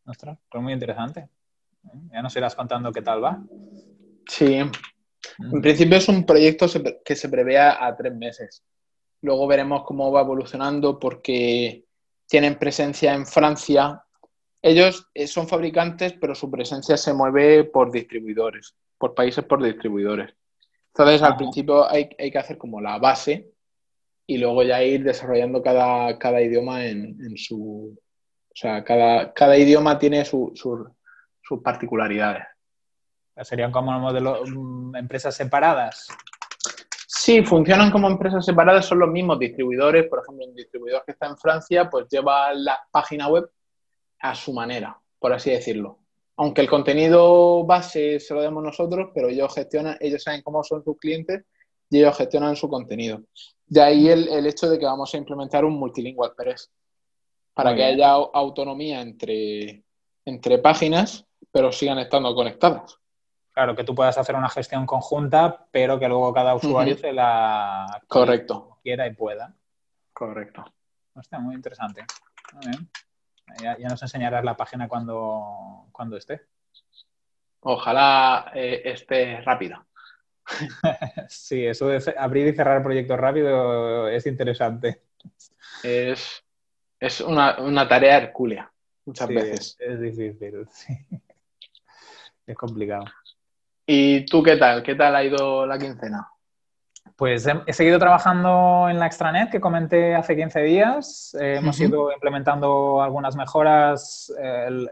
Ostras, 0.05 0.37
pues 0.47 0.63
muy 0.63 0.73
interesante. 0.73 1.27
Ya 2.11 2.21
nos 2.21 2.35
irás 2.35 2.53
contando 2.53 2.91
qué 2.91 3.01
tal 3.01 3.23
va. 3.23 3.41
Sí. 4.27 4.57
En 5.39 5.61
principio 5.61 5.97
es 5.97 6.07
un 6.07 6.23
proyecto 6.23 6.67
que 7.03 7.15
se 7.15 7.29
prevé 7.29 7.57
a 7.57 7.95
tres 7.97 8.13
meses. 8.15 8.63
Luego 9.25 9.47
veremos 9.47 9.83
cómo 9.85 10.11
va 10.11 10.21
evolucionando 10.21 10.99
porque 10.99 11.83
tienen 12.27 12.59
presencia 12.59 13.15
en 13.15 13.25
Francia. 13.25 14.03
Ellos 14.61 15.07
eh, 15.15 15.25
son 15.25 15.47
fabricantes, 15.47 16.13
pero 16.13 16.35
su 16.35 16.51
presencia 16.51 16.95
se 16.95 17.11
mueve 17.11 17.63
por 17.63 17.91
distribuidores, 17.91 18.75
por 18.99 19.15
países 19.15 19.43
por 19.43 19.63
distribuidores. 19.63 20.31
Entonces, 20.89 21.23
al 21.23 21.37
principio 21.37 21.89
hay, 21.89 22.07
que 22.07 22.37
hacer 22.37 22.59
como 22.59 22.79
la 22.79 22.99
base 22.99 23.49
y 24.27 24.37
luego 24.37 24.61
ya 24.61 24.83
ir 24.83 25.03
desarrollando 25.03 25.63
cada, 25.63 26.19
cada 26.19 26.39
idioma 26.39 26.85
en, 26.85 27.35
su... 27.35 27.97
O 27.97 28.53
sea, 28.53 28.83
cada, 28.83 29.33
cada 29.33 29.57
idioma 29.57 29.97
tiene 29.97 30.23
sus 30.23 30.61
particularidades. 31.63 32.43
¿Serían 33.41 33.71
como 33.71 33.91
mm, 33.99 34.95
empresas 34.95 35.35
separadas? 35.35 36.09
Sí, 37.25 37.41
funcionan 37.41 37.89
como 37.89 38.07
empresas 38.07 38.45
separadas, 38.45 38.85
son 38.85 38.99
los 38.99 39.09
mismos 39.09 39.39
distribuidores. 39.39 40.07
Por 40.07 40.19
ejemplo, 40.19 40.45
un 40.45 40.53
distribuidor 40.53 41.03
que 41.03 41.13
está 41.13 41.25
en 41.25 41.35
Francia, 41.35 41.89
pues 41.89 42.05
lleva 42.07 42.53
la 42.53 42.77
página 42.91 43.27
web 43.27 43.49
a 44.19 44.35
su 44.35 44.53
manera, 44.53 45.01
por 45.17 45.33
así 45.33 45.49
decirlo. 45.49 45.97
Aunque 46.35 46.61
el 46.61 46.69
contenido 46.69 47.65
base 47.65 48.19
se 48.19 48.31
lo 48.35 48.43
demos 48.43 48.63
nosotros, 48.63 49.09
pero 49.11 49.27
ellos 49.29 49.51
gestionan, 49.55 49.97
ellos 50.01 50.21
saben 50.21 50.43
cómo 50.43 50.63
son 50.63 50.83
sus 50.83 50.99
clientes 50.99 51.43
y 51.89 51.97
ellos 51.97 52.15
gestionan 52.15 52.55
su 52.55 52.69
contenido. 52.69 53.23
De 53.65 53.81
ahí 53.81 54.07
el, 54.07 54.45
hecho 54.45 54.69
de 54.69 54.77
que 54.77 54.85
vamos 54.85 55.11
a 55.11 55.17
implementar 55.17 55.65
un 55.65 55.79
multilingual 55.79 56.33
Press 56.37 56.69
para 57.55 57.73
que 57.73 57.85
haya 57.85 58.11
autonomía 58.11 59.01
entre, 59.01 59.83
entre 60.25 60.59
páginas, 60.59 61.25
pero 61.51 61.71
sigan 61.71 61.97
estando 61.97 62.35
conectadas. 62.35 62.99
Claro, 63.55 63.73
que 63.73 63.85
tú 63.85 63.95
puedas 63.95 64.17
hacer 64.17 64.35
una 64.35 64.49
gestión 64.49 64.85
conjunta, 64.85 65.67
pero 65.71 65.97
que 65.97 66.09
luego 66.09 66.33
cada 66.33 66.55
usuario 66.55 66.97
se 66.97 67.13
la 67.13 68.01
Correcto. 68.05 68.79
quiera 68.83 69.07
y 69.07 69.13
pueda. 69.13 69.55
Correcto. 70.11 70.65
Hostia, 71.13 71.39
muy 71.39 71.55
interesante. 71.55 72.05
Muy 72.51 72.67
bien. 72.67 72.89
Ya, 73.61 73.87
nos 73.87 74.01
enseñarás 74.01 74.43
la 74.43 74.57
página 74.57 74.89
cuando, 74.89 75.87
cuando 75.93 76.17
esté. 76.17 76.41
Ojalá 77.61 78.51
eh, 78.53 78.81
esté 78.83 79.39
rápida. 79.39 79.85
sí, 81.29 81.65
eso 81.65 81.87
de 81.87 82.13
abrir 82.17 82.47
y 82.47 82.55
cerrar 82.55 82.83
proyectos 82.83 83.17
rápido 83.17 84.09
es 84.09 84.25
interesante. 84.25 85.01
Es, 85.81 86.43
una, 87.21 87.87
tarea 87.87 88.17
hercúlea, 88.17 88.69
muchas 89.05 89.29
veces. 89.29 89.77
Es 89.79 90.01
difícil, 90.01 90.67
sí. 90.71 90.93
Es 92.45 92.57
complicado. 92.57 93.05
¿Y 93.85 94.25
tú 94.25 94.41
qué 94.41 94.57
tal? 94.57 94.81
¿Qué 94.81 94.95
tal 94.95 95.15
ha 95.15 95.23
ido 95.23 95.65
la 95.65 95.77
quincena? 95.77 96.27
Pues 97.15 97.47
he, 97.47 97.73
seguido 97.73 97.97
trabajando 97.97 98.89
en 98.89 98.99
la 98.99 99.05
extranet 99.05 99.49
que 99.49 99.61
comenté 99.61 100.15
hace 100.15 100.35
15 100.35 100.61
días. 100.63 101.37
Eh, 101.39 101.57
hemos 101.59 101.79
ido 101.79 102.11
implementando 102.11 103.01
algunas 103.01 103.35
mejoras. 103.35 104.33
el, 104.37 104.89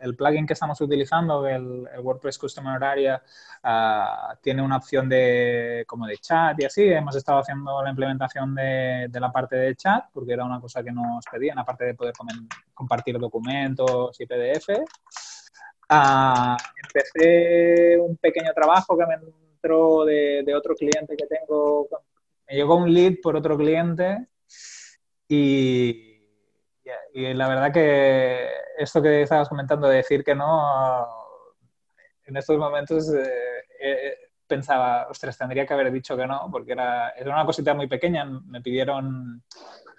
el, 0.00 0.16
plugin 0.16 0.46
que 0.46 0.54
estamos 0.54 0.80
utilizando, 0.80 1.46
el, 1.46 1.86
WordPress 2.02 2.38
Customer 2.38 2.82
Area, 2.82 3.22
ah, 3.62 4.34
tiene 4.42 4.62
una 4.62 4.78
opción 4.78 5.08
de, 5.08 5.84
como 5.86 6.06
de 6.06 6.16
chat 6.16 6.58
y 6.60 6.64
así. 6.64 6.88
Hemos 6.88 7.14
estado 7.14 7.38
haciendo 7.38 7.82
la 7.84 7.90
implementación 7.90 8.52
de, 8.54 9.06
de, 9.08 9.20
la 9.20 9.30
parte 9.30 9.54
de 9.54 9.76
chat 9.76 10.06
porque 10.12 10.32
era 10.32 10.44
una 10.44 10.60
cosa 10.60 10.82
que 10.82 10.90
nos 10.90 11.24
pedían, 11.30 11.58
aparte 11.58 11.84
de 11.84 11.94
poder 11.94 12.14
compartir 12.74 13.16
documentos 13.18 14.18
y 14.20 14.26
PDF. 14.26 14.70
Ah, 15.92 16.56
empecé 16.84 17.98
un 17.98 18.16
pequeño 18.16 18.52
trabajo 18.54 18.96
que 18.96 19.06
me 19.06 19.14
entró 19.14 20.04
de, 20.04 20.54
otro 20.54 20.76
cliente 20.76 21.16
que 21.16 21.26
tengo. 21.26 21.88
Me 22.48 22.54
llegó 22.54 22.76
un 22.76 22.94
lead 22.94 23.14
por 23.20 23.34
otro 23.34 23.56
cliente 23.56 24.28
y, 25.26 26.22
y, 27.12 27.34
la 27.34 27.48
verdad 27.48 27.72
que 27.72 28.50
esto 28.78 29.02
que 29.02 29.22
estabas 29.22 29.48
comentando 29.48 29.88
de 29.88 29.96
decir 29.96 30.22
que 30.22 30.32
no, 30.32 31.08
en 32.24 32.36
estos 32.36 32.56
momentos 32.56 33.12
eh, 33.12 33.64
eh, 33.80 34.14
pensaba, 34.46 35.08
ostras, 35.10 35.36
tendría 35.36 35.66
que 35.66 35.74
haber 35.74 35.90
dicho 35.90 36.16
que 36.16 36.26
no, 36.26 36.48
porque 36.52 36.70
era, 36.70 37.10
era 37.10 37.32
una 37.32 37.44
cosita 37.44 37.74
muy 37.74 37.88
pequeña. 37.88 38.24
Me 38.24 38.60
pidieron, 38.60 39.42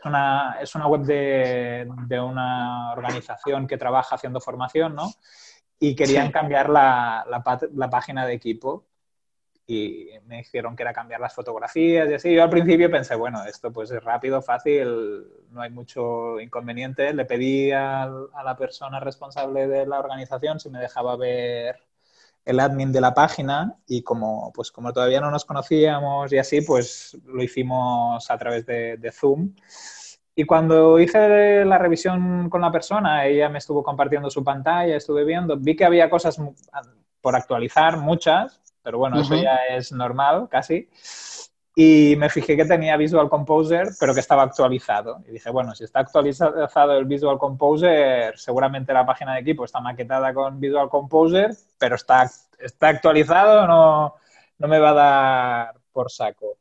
una, 0.06 0.58
es 0.62 0.74
una 0.74 0.88
web 0.88 1.02
de, 1.02 1.86
de 2.08 2.20
una 2.22 2.94
organización 2.94 3.68
que 3.68 3.78
trabaja 3.78 4.16
haciendo 4.16 4.40
formación, 4.40 4.96
¿no? 4.96 5.12
Y 5.84 5.96
querían 5.96 6.32
cambiar 6.32 6.70
la, 6.70 7.26
la, 7.28 7.90
página 7.90 8.28
de 8.28 8.34
equipo 8.34 8.86
y 9.66 10.10
me 10.28 10.38
dijeron 10.38 10.76
que 10.76 10.84
era 10.84 10.94
cambiar 10.94 11.20
las 11.20 11.34
fotografías 11.34 12.08
y 12.08 12.14
así. 12.14 12.36
Yo 12.36 12.44
al 12.44 12.52
principio 12.52 12.92
pensé, 12.92 13.16
bueno, 13.16 13.44
esto 13.46 13.74
pues 13.74 13.90
es 13.90 14.04
rápido, 14.04 14.44
fácil, 14.44 15.26
no 15.50 15.60
hay 15.60 15.72
mucho 15.72 16.40
inconveniente. 16.40 17.12
Le 17.16 17.26
pedí 17.26 17.72
a, 17.72 18.04
a 18.04 18.44
la 18.44 18.56
persona 18.56 19.00
responsable 19.00 19.68
de 19.68 19.88
la 19.88 19.98
organización 19.98 20.60
si 20.60 20.70
me 20.70 20.78
dejaba 20.78 21.16
ver 21.16 21.80
el 22.46 22.60
admin 22.60 22.92
de 22.92 23.02
la 23.02 23.16
página 23.16 23.76
y 23.88 24.04
como, 24.04 24.54
pues, 24.54 24.72
como 24.72 24.94
todavía 24.94 25.20
no 25.20 25.32
nos 25.32 25.46
conocíamos 25.46 26.32
y 26.32 26.38
así, 26.38 26.62
pues 26.62 27.18
lo 27.26 27.42
hicimos 27.42 28.30
a 28.30 28.38
través 28.38 28.68
de, 28.68 28.98
de 28.98 29.12
Zoom. 29.12 29.56
Y 30.42 30.44
cuando 30.44 31.00
hice 31.00 31.64
la 31.66 31.78
revisión 31.78 32.50
con 32.50 32.62
la 32.62 32.72
persona, 32.72 33.28
ella 33.28 33.48
me 33.48 33.60
estuvo 33.60 33.84
compartiendo 33.84 34.28
su 34.32 34.44
pantalla, 34.44 34.96
estuve 34.98 35.24
viendo, 35.24 35.56
vi 35.56 35.76
que 35.76 35.86
había 35.86 36.10
cosas 36.10 36.42
por 37.22 37.36
actualizar, 37.36 37.98
muchas, 37.98 38.60
pero 38.82 38.98
bueno, 38.98 39.22
eso 39.22 39.36
ya 39.36 39.58
es 39.70 39.92
normal 39.92 40.48
casi. 40.50 40.90
Y 41.76 42.16
me 42.18 42.28
fijé 42.28 42.58
que 42.58 42.66
tenía 42.66 42.98
Visual 42.98 43.30
Composer, 43.30 43.90
pero 44.00 44.16
que 44.16 44.20
estaba 44.20 44.42
actualizado. 44.42 45.20
Y 45.28 45.34
dije, 45.34 45.52
bueno, 45.52 45.76
si 45.76 45.84
está 45.84 46.00
actualizado 46.00 46.98
el 46.98 47.06
Visual 47.06 47.38
Composer, 47.38 48.36
seguramente 48.36 48.94
la 48.94 49.06
página 49.06 49.36
de 49.36 49.42
equipo 49.42 49.66
está 49.66 49.80
maquetada 49.80 50.34
con 50.34 50.60
Visual 50.60 50.90
Composer, 50.90 51.52
pero 51.78 51.98
está, 51.98 52.28
está 52.58 52.88
actualizado, 52.88 53.68
no, 53.68 54.16
no 54.58 54.68
me 54.68 54.80
va 54.80 54.90
a 54.90 54.94
dar 54.96 55.76
por 55.94 56.10
saco. 56.10 56.58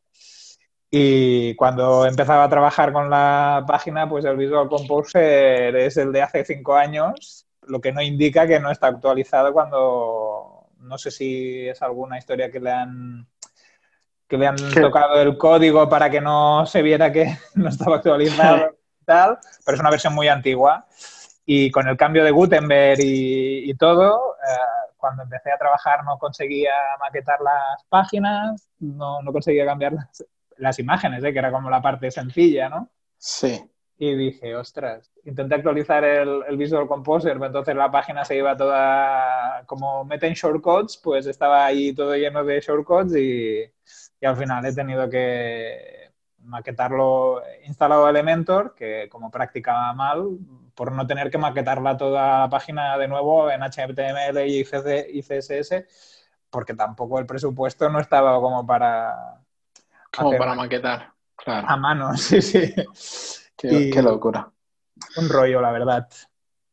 Y 0.91 1.55
cuando 1.55 2.05
empezaba 2.05 2.45
a 2.45 2.49
trabajar 2.49 2.93
con 2.93 3.09
la 3.09 3.65
página, 3.67 4.09
pues 4.09 4.25
el 4.25 4.37
Visual 4.37 4.69
Composer 4.69 5.77
es 5.77 5.97
el 5.97 6.11
de 6.11 6.23
hace 6.23 6.45
cinco 6.45 6.75
años, 6.75 7.47
lo 7.63 7.81
que 7.81 7.93
no 7.93 8.03
indica 8.03 8.47
que 8.47 8.59
no 8.59 8.73
está 8.73 8.89
actualizado 8.89 9.53
cuando 9.53 10.67
no 10.79 10.99
sé 10.99 11.13
si 11.13 11.69
es 11.69 11.81
alguna 11.83 12.19
historia 12.19 12.51
que 12.51 12.59
le 12.59 12.73
han 12.73 13.27
que 14.27 14.37
le 14.37 14.47
han 14.47 14.57
tocado 14.57 15.21
el 15.21 15.37
código 15.37 15.89
para 15.89 16.11
que 16.11 16.21
no 16.21 16.67
se 16.67 16.83
viera 16.83 17.13
que 17.13 17.37
no 17.55 17.69
estaba 17.69 17.97
actualizado 17.97 18.77
y 19.01 19.05
tal, 19.05 19.39
pero 19.65 19.75
es 19.77 19.81
una 19.81 19.91
versión 19.91 20.15
muy 20.15 20.29
antigua. 20.29 20.87
Y 21.47 21.71
con 21.71 21.89
el 21.89 21.97
cambio 21.97 22.25
de 22.25 22.31
Gutenberg 22.31 23.01
y, 23.03 23.75
todo, 23.75 24.37
eh, 24.37 24.93
cuando 24.97 25.25
empecé 25.25 25.51
a 25.51 25.59
trabajar 25.59 26.05
no 26.05 26.17
conseguía 26.17 26.73
maquetar 27.01 27.41
las 27.41 27.83
páginas, 27.89 28.69
no, 28.79 29.21
no 29.23 29.33
conseguía 29.33 29.67
cambiarlas 29.67 30.25
las 30.61 30.79
imágenes, 30.79 31.25
¿eh? 31.25 31.33
que 31.33 31.39
era 31.39 31.53
como 31.53 31.71
la 31.71 31.83
parte 31.83 32.11
sencilla, 32.11 32.69
¿no? 32.69 32.91
Sí. 33.19 33.61
Y 33.99 34.15
dije, 34.15 34.57
ostras, 34.57 35.13
intenté 35.25 35.57
actualizar 35.57 36.05
el, 36.05 36.57
Visual 36.57 36.87
Composer, 36.87 37.35
pero 37.35 37.47
entonces 37.47 37.77
la 37.77 37.91
página 37.91 38.25
se 38.25 38.37
iba 38.37 38.57
toda, 38.57 39.65
como 39.67 40.05
meten 40.05 40.33
shortcuts, 40.33 40.97
pues 40.97 41.27
estaba 41.27 41.67
ahí 41.67 41.93
todo 41.95 42.15
lleno 42.17 42.43
de 42.45 42.61
shortcuts 42.61 43.15
y, 43.17 43.61
y 44.21 44.27
al 44.27 44.37
final 44.37 44.65
he 44.65 44.75
tenido 44.75 45.09
que 45.11 46.13
maquetarlo 46.45 47.43
instalado 47.67 48.09
Elementor, 48.09 48.75
que 48.75 49.09
como 49.11 49.31
practicaba 49.31 49.93
mal, 49.93 50.39
por 50.75 50.93
no 50.93 51.07
tener 51.07 51.31
que 51.31 51.39
maquetarla 51.39 51.97
toda 51.97 52.41
la 52.41 52.49
página 52.49 52.97
de 52.99 53.09
nuevo 53.09 53.51
en 53.51 53.61
HTML 53.63 54.39
y 54.49 54.65
CSS, 54.65 55.85
porque 56.49 56.75
tampoco 56.75 57.19
el 57.19 57.27
presupuesto 57.27 57.89
no 57.91 58.01
estaba 58.01 58.41
como 58.41 58.67
para, 58.67 59.43
como 60.17 60.37
para 60.37 60.55
maquetar, 60.55 61.13
claro. 61.37 61.69
A 61.69 61.77
mano, 61.77 62.15
sí, 62.17 62.41
sí. 62.43 62.73
Qué, 63.57 64.03
locura. 64.03 64.51
Un 65.17 65.29
rollo, 65.29 65.61
la 65.61 65.73
verdad. 65.73 66.09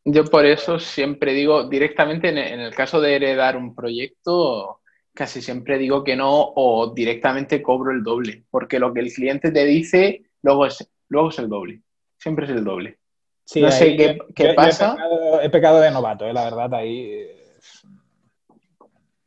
Yo 0.05 0.23
por 0.25 0.45
eso 0.45 0.79
siempre 0.79 1.33
digo, 1.33 1.67
directamente 1.67 2.29
en 2.29 2.37
el 2.37 2.73
caso 2.73 3.01
de 3.01 3.15
heredar 3.15 3.57
un 3.57 3.75
proyecto, 3.75 4.79
casi 5.13 5.41
siempre 5.41 5.77
digo 5.77 6.03
que 6.03 6.15
no 6.15 6.29
o 6.31 6.93
directamente 6.93 7.61
cobro 7.61 7.91
el 7.91 8.03
doble, 8.03 8.45
porque 8.49 8.79
lo 8.79 8.93
que 8.93 9.01
el 9.01 9.11
cliente 9.11 9.51
te 9.51 9.65
dice 9.65 10.23
luego 10.41 10.65
es, 10.65 10.89
luego 11.09 11.29
es 11.29 11.39
el 11.39 11.49
doble, 11.49 11.81
siempre 12.17 12.45
es 12.45 12.51
el 12.51 12.63
doble. 12.63 12.99
Sí, 13.43 13.61
no 13.61 13.71
sé 13.71 13.95
qué, 13.95 14.53
pasa. 14.53 14.97
he, 15.41 15.49
pecado, 15.49 15.79
de 15.79 15.91
novato, 15.91 16.25
eh, 16.25 16.33
la 16.33 16.43
verdad, 16.45 16.73
ahí. 16.73 17.27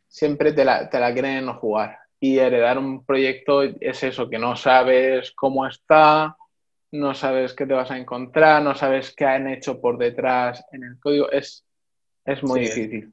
Siempre 0.08 0.52
te 0.52 0.64
la, 0.64 0.90
te 0.90 1.00
la 1.00 1.12
quieren 1.12 1.46
no 1.46 1.54
jugar 1.54 1.99
y 2.20 2.38
heredar 2.38 2.78
un 2.78 3.04
proyecto 3.04 3.62
es 3.62 4.02
eso, 4.02 4.28
que 4.28 4.38
no 4.38 4.54
sabes 4.54 5.32
cómo 5.32 5.66
está, 5.66 6.36
no 6.92 7.14
sabes 7.14 7.54
qué 7.54 7.66
te 7.66 7.72
vas 7.72 7.90
a 7.90 7.96
encontrar, 7.96 8.62
no 8.62 8.74
sabes 8.74 9.14
qué 9.16 9.24
han 9.24 9.48
hecho 9.48 9.80
por 9.80 9.96
detrás 9.96 10.64
en 10.72 10.84
el 10.84 11.00
código, 11.00 11.30
es, 11.30 11.64
es 12.24 12.42
muy 12.42 12.60
difícil. 12.60 13.12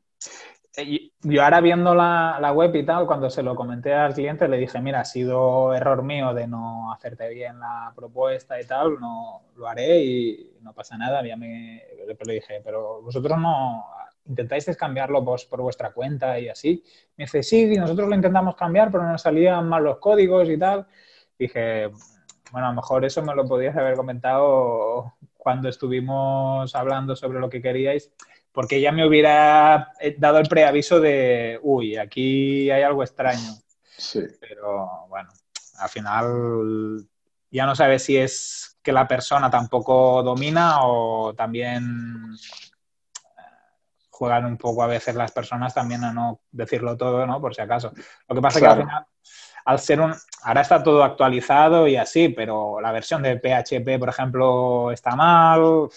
Eh, 0.76 1.10
yo 1.22 1.44
ahora 1.44 1.62
viendo 1.62 1.96
la, 1.96 2.38
la, 2.40 2.52
web 2.52 2.76
y 2.76 2.86
tal, 2.86 3.08
cuando 3.08 3.30
se 3.30 3.42
lo 3.42 3.56
comenté 3.56 3.94
al 3.94 4.14
cliente, 4.14 4.48
le 4.48 4.58
dije, 4.58 4.80
mira, 4.80 5.00
ha 5.00 5.06
sido 5.06 5.74
error 5.74 6.04
mío 6.04 6.34
de 6.34 6.46
no 6.46 6.92
hacerte 6.94 7.30
bien 7.30 7.60
la 7.60 7.92
propuesta 7.96 8.62
y 8.62 8.66
tal, 8.66 9.00
no 9.00 9.42
lo 9.56 9.68
haré 9.68 10.04
y 10.04 10.58
no 10.62 10.74
pasa 10.74 10.98
nada. 10.98 11.26
Ya 11.26 11.36
me, 11.36 11.84
le 12.26 12.34
dije, 12.34 12.62
pero 12.64 13.02
vosotros 13.02 13.40
no, 13.40 13.88
intentáis 14.28 14.66
cambiarlo 14.78 15.24
pues, 15.24 15.46
por 15.46 15.62
vuestra 15.62 15.92
cuenta 15.92 16.40
y 16.40 16.50
así. 16.50 16.84
Me 17.16 17.26
dice, 17.26 17.44
sí, 17.44 17.76
nosotros 17.78 18.08
lo 18.10 18.16
intentamos 18.16 18.56
cambiar, 18.56 18.92
pero 18.92 19.04
nos 19.04 19.22
salían 19.22 19.68
mal 19.68 19.84
los 19.84 19.98
códigos 19.98 20.50
y 20.50 20.58
tal. 20.58 20.88
Dije, 21.38 21.90
bueno, 22.52 22.68
a 22.68 22.70
lo 22.70 22.76
mejor 22.76 23.06
eso 23.06 23.22
me 23.22 23.36
lo 23.36 23.48
podías 23.48 23.76
haber 23.76 23.96
comentado 23.96 25.14
cuando 25.36 25.70
estuvimos 25.70 26.76
hablando 26.76 27.16
sobre 27.16 27.40
lo 27.40 27.50
que 27.50 27.62
queríais, 27.62 28.12
porque 28.52 28.82
ya 28.82 28.92
me 28.92 29.08
hubiera 29.08 29.94
eh, 30.00 30.16
dado 30.18 30.40
el 30.40 30.48
preaviso 30.48 31.00
de, 31.00 31.60
uy, 31.62 31.98
aquí 31.98 32.70
hay 32.70 32.84
algo 32.84 33.04
extraño. 33.04 33.54
Sí. 33.98 34.24
Pero 34.40 35.08
bueno, 35.08 35.30
al 35.80 35.90
final 35.90 37.08
ya 37.50 37.66
no 37.66 37.76
sabes 37.76 38.04
si 38.04 38.18
es 38.18 38.78
que 38.82 38.92
la 38.92 39.08
persona 39.08 39.50
tampoco 39.50 40.22
domina 40.24 40.80
o 40.84 41.34
también 41.34 42.36
juegan 44.18 44.46
un 44.46 44.58
poco 44.58 44.82
a 44.82 44.88
veces 44.88 45.14
las 45.14 45.32
personas 45.32 45.76
también 45.76 46.04
a 46.04 46.12
no 46.12 46.42
decirlo 46.52 46.98
todo, 46.98 47.28
¿no? 47.28 47.40
Por 47.40 47.54
si 47.54 47.62
acaso. 47.62 47.92
Lo 48.28 48.36
que 48.36 48.42
pasa 48.42 48.58
es 48.58 48.64
que 48.64 48.70
al 48.70 48.78
final, 48.80 49.06
al 49.66 49.80
ser 49.80 50.02
un... 50.02 50.16
Ahora 50.42 50.62
está 50.62 50.82
todo 50.82 51.04
actualizado 51.04 51.88
y 51.88 51.98
así, 51.98 52.30
pero 52.30 52.82
la 52.82 52.92
versión 52.92 53.22
de 53.22 53.38
PHP, 53.38 54.00
por 54.00 54.10
ejemplo, 54.10 54.92
está 54.92 55.16
mal. 55.16 55.88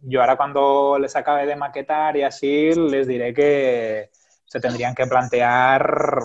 Yo 0.00 0.20
ahora 0.20 0.36
cuando 0.36 0.98
les 0.98 1.14
acabe 1.14 1.46
de 1.46 1.54
maquetar 1.54 2.16
y 2.16 2.24
así, 2.24 2.72
les 2.72 3.06
diré 3.06 3.32
que 3.32 4.10
se 4.44 4.58
tendrían 4.58 4.96
que 4.96 5.06
plantear 5.06 6.18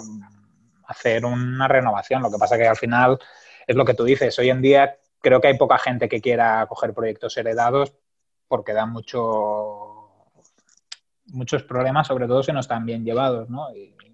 hacer 0.87 1.25
una 1.25 1.67
renovación. 1.67 2.23
Lo 2.23 2.31
que 2.31 2.39
pasa 2.39 2.57
que 2.57 2.67
al 2.67 2.77
final 2.77 3.19
es 3.67 3.75
lo 3.75 3.85
que 3.85 3.93
tú 3.93 4.03
dices. 4.03 4.37
Hoy 4.39 4.49
en 4.49 4.63
día 4.63 4.97
creo 5.21 5.39
que 5.39 5.49
hay 5.49 5.57
poca 5.59 5.77
gente 5.77 6.09
que 6.09 6.21
quiera 6.21 6.65
coger 6.67 6.91
proyectos 6.91 7.37
heredados 7.37 7.93
porque 8.47 8.73
dan 8.73 8.91
mucho, 8.91 9.92
muchos 11.33 11.63
problemas, 11.63 12.07
sobre 12.07 12.27
todo 12.27 12.43
si 12.43 12.51
no 12.51 12.59
están 12.59 12.85
bien 12.85 13.03
llevados, 13.03 13.49
¿no? 13.49 13.67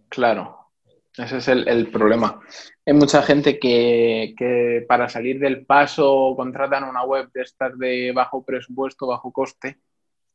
Claro, 0.09 0.71
ese 1.17 1.37
es 1.37 1.47
el, 1.47 1.91
problema. 1.91 2.39
Hay 2.85 2.93
mucha 2.93 3.21
gente 3.21 3.59
que, 3.59 4.85
para 4.87 5.09
salir 5.09 5.39
del 5.39 5.65
paso 5.65 6.33
contratan 6.35 6.83
una 6.83 7.03
web 7.03 7.29
de 7.33 7.41
estas 7.41 7.77
de 7.77 8.11
bajo 8.13 8.43
presupuesto, 8.43 9.07
bajo 9.07 9.31
coste, 9.31 9.79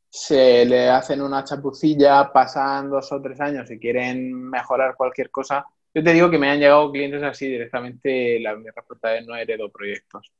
se 0.08 0.64
le 0.64 0.88
hacen 0.90 1.22
una 1.22 1.42
chapucilla, 1.42 2.32
pasan 2.32 2.90
dos 2.90 3.10
o 3.10 3.20
tres 3.20 3.40
años 3.40 3.68
y 3.70 3.80
quieren 3.80 4.32
mejorar 4.32 4.94
cualquier 4.94 5.30
cosa. 5.30 5.66
Yo 5.92 6.04
te 6.04 6.12
digo 6.12 6.30
que 6.30 6.38
me 6.38 6.50
han 6.50 6.60
llegado 6.60 6.92
clientes 6.92 7.22
así 7.22 7.48
directamente, 7.48 8.38
la, 8.40 8.54
respuesta 8.54 9.16
es 9.16 9.26
no 9.26 9.34
heredo 9.34 9.70
proyectos. 9.70 10.32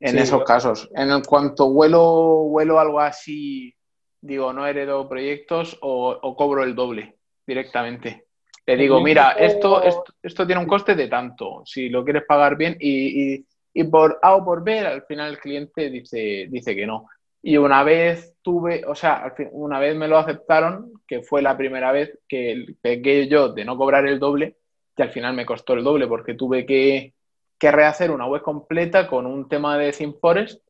En 0.00 0.18
esos 0.18 0.44
casos. 0.44 0.90
En 0.94 1.22
cuanto 1.22 1.70
vuelo, 1.70 2.44
vuelo 2.48 2.80
algo 2.80 3.00
así, 3.00 3.74
digo, 4.20 4.52
no 4.52 4.66
heredo 4.66 5.08
proyectos 5.08 5.78
o, 5.80 6.34
cobro 6.36 6.62
el 6.64 6.74
doble 6.74 7.16
directamente. 7.46 8.24
Le 8.66 8.76
digo, 8.76 9.00
mira, 9.00 9.32
esto, 9.32 9.82
esto, 10.22 10.46
tiene 10.46 10.60
un 10.60 10.66
coste 10.66 10.96
de 10.96 11.06
tanto, 11.06 11.62
si 11.64 11.88
lo 11.88 12.04
quieres 12.04 12.24
pagar 12.26 12.56
bien 12.56 12.76
y, 12.80 13.44
por 13.90 14.18
A 14.22 14.34
o 14.34 14.44
por 14.44 14.64
B, 14.64 14.80
al 14.80 15.02
final 15.02 15.32
el 15.32 15.38
cliente 15.38 15.90
dice, 15.90 16.46
dice 16.50 16.74
que 16.74 16.86
no. 16.86 17.06
Y 17.42 17.58
una 17.58 17.84
vez 17.84 18.34
tuve, 18.42 18.84
o 18.84 18.94
sea, 18.96 19.32
una 19.52 19.78
vez 19.78 19.94
me 19.94 20.08
lo 20.08 20.18
aceptaron, 20.18 20.92
que 21.06 21.22
fue 21.22 21.42
la 21.42 21.56
primera 21.56 21.92
vez 21.92 22.18
que 22.26 22.74
pegué 22.80 23.28
yo 23.28 23.52
de 23.52 23.64
no 23.64 23.76
cobrar 23.76 24.06
el 24.06 24.18
doble, 24.18 24.56
que 24.96 25.04
al 25.04 25.10
final 25.10 25.34
me 25.34 25.46
costó 25.46 25.74
el 25.74 25.84
doble 25.84 26.08
porque 26.08 26.34
tuve 26.34 26.66
que, 26.66 27.14
que 27.58 27.70
rehacer 27.70 28.10
una 28.10 28.26
web 28.26 28.42
completa 28.42 29.06
con 29.06 29.26
un 29.26 29.48
tema 29.48 29.78
de 29.78 29.92
Forest, 30.20 30.65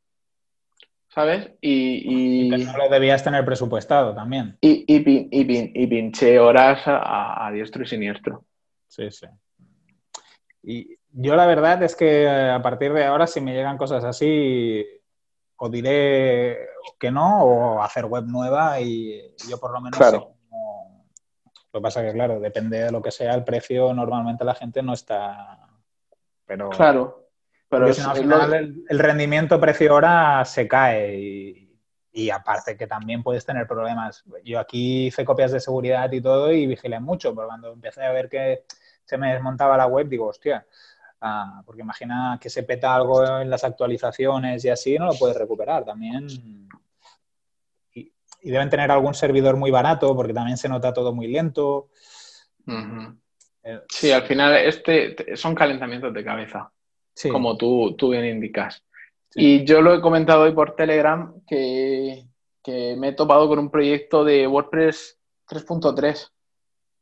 ¿sabes? 1.16 1.50
Y, 1.62 2.50
no 2.50 2.76
lo 2.76 2.90
debías 2.90 3.24
tener 3.24 3.42
presupuestado 3.42 4.14
también. 4.14 4.58
Y, 4.60 4.84
y, 4.86 5.86
pinché 5.86 6.38
horas 6.38 6.82
a, 6.84 7.50
diestro 7.54 7.84
y 7.84 7.86
siniestro. 7.86 8.44
Sí, 8.86 9.10
sí. 9.10 9.26
Y 10.62 10.98
yo 11.12 11.34
la 11.34 11.46
verdad 11.46 11.82
es 11.82 11.96
que 11.96 12.28
a 12.28 12.60
partir 12.60 12.92
de 12.92 13.06
ahora, 13.06 13.26
si 13.26 13.40
me 13.40 13.54
llegan 13.54 13.78
cosas 13.78 14.04
así, 14.04 14.84
o 15.56 15.70
diré 15.70 16.58
que 17.00 17.10
no, 17.10 17.44
o 17.44 17.82
hacer 17.82 18.04
web 18.04 18.24
nueva 18.26 18.78
y 18.82 19.34
yo 19.48 19.58
por 19.58 19.72
lo 19.72 19.80
menos... 19.80 19.96
Claro. 19.96 20.34
Lo 21.72 21.80
que 21.80 21.82
pasa 21.82 22.02
que, 22.02 22.12
claro, 22.12 22.40
depende 22.40 22.84
de 22.84 22.92
lo 22.92 23.00
que 23.00 23.10
sea, 23.10 23.34
el 23.34 23.44
precio 23.44 23.92
normalmente 23.94 24.44
la 24.44 24.54
gente 24.54 24.82
no 24.82 24.92
está 24.92 25.66
pero, 26.46 26.70
claro, 26.70 27.25
pero 27.68 27.86
al 27.86 27.94
final 27.94 28.84
el, 28.88 28.98
rendimiento 28.98 29.60
precio-hora 29.60 30.44
se 30.44 30.68
cae 30.68 31.68
y, 32.12 32.30
aparte 32.30 32.76
que 32.76 32.86
también 32.86 33.22
puedes 33.22 33.44
tener 33.44 33.66
problemas. 33.66 34.24
Yo 34.44 34.58
aquí 34.58 35.08
hice 35.08 35.24
copias 35.24 35.52
de 35.52 35.60
seguridad 35.60 36.10
y 36.12 36.20
todo 36.20 36.52
y 36.52 36.66
vigilé 36.66 36.98
mucho, 37.00 37.34
pero 37.34 37.48
cuando 37.48 37.72
empecé 37.72 38.04
a 38.04 38.12
ver 38.12 38.28
que 38.28 38.64
se 39.04 39.18
me 39.18 39.32
desmontaba 39.32 39.76
la 39.76 39.86
web, 39.86 40.08
digo, 40.08 40.26
hostia, 40.26 40.66
ah, 41.20 41.62
porque 41.66 41.82
imagina 41.82 42.38
que 42.40 42.48
se 42.48 42.62
peta 42.62 42.94
algo 42.94 43.40
en 43.40 43.50
las 43.50 43.64
actualizaciones 43.64 44.64
y 44.64 44.70
así, 44.70 44.98
no 44.98 45.06
lo 45.06 45.14
puedes 45.14 45.36
recuperar 45.36 45.84
también. 45.84 46.26
Y, 47.92 48.12
deben 48.42 48.70
tener 48.70 48.92
algún 48.92 49.12
servidor 49.12 49.56
muy 49.56 49.72
barato 49.72 50.14
porque 50.14 50.32
también 50.32 50.56
se 50.56 50.68
nota 50.68 50.92
todo 50.92 51.12
muy 51.12 51.26
lento. 51.26 51.88
Eh, 53.62 53.80
sí, 53.88 54.12
al 54.12 54.22
final 54.22 54.54
este 54.56 55.36
son 55.36 55.54
calentamientos 55.54 56.14
de 56.14 56.24
cabeza, 56.24 56.70
como 57.30 57.56
tú, 57.56 57.94
tú 57.96 58.10
bien 58.10 58.24
indicas. 58.24 58.82
Y 59.34 59.64
yo 59.64 59.82
lo 59.82 59.94
he 59.94 60.00
comentado 60.00 60.42
hoy 60.42 60.52
por 60.52 60.74
Telegram 60.76 61.40
que, 61.46 62.24
me 62.66 63.08
he 63.08 63.12
topado 63.12 63.48
con 63.48 63.58
un 63.58 63.70
proyecto 63.70 64.24
de 64.24 64.46
WordPress 64.46 65.18
3.3. 65.48 66.30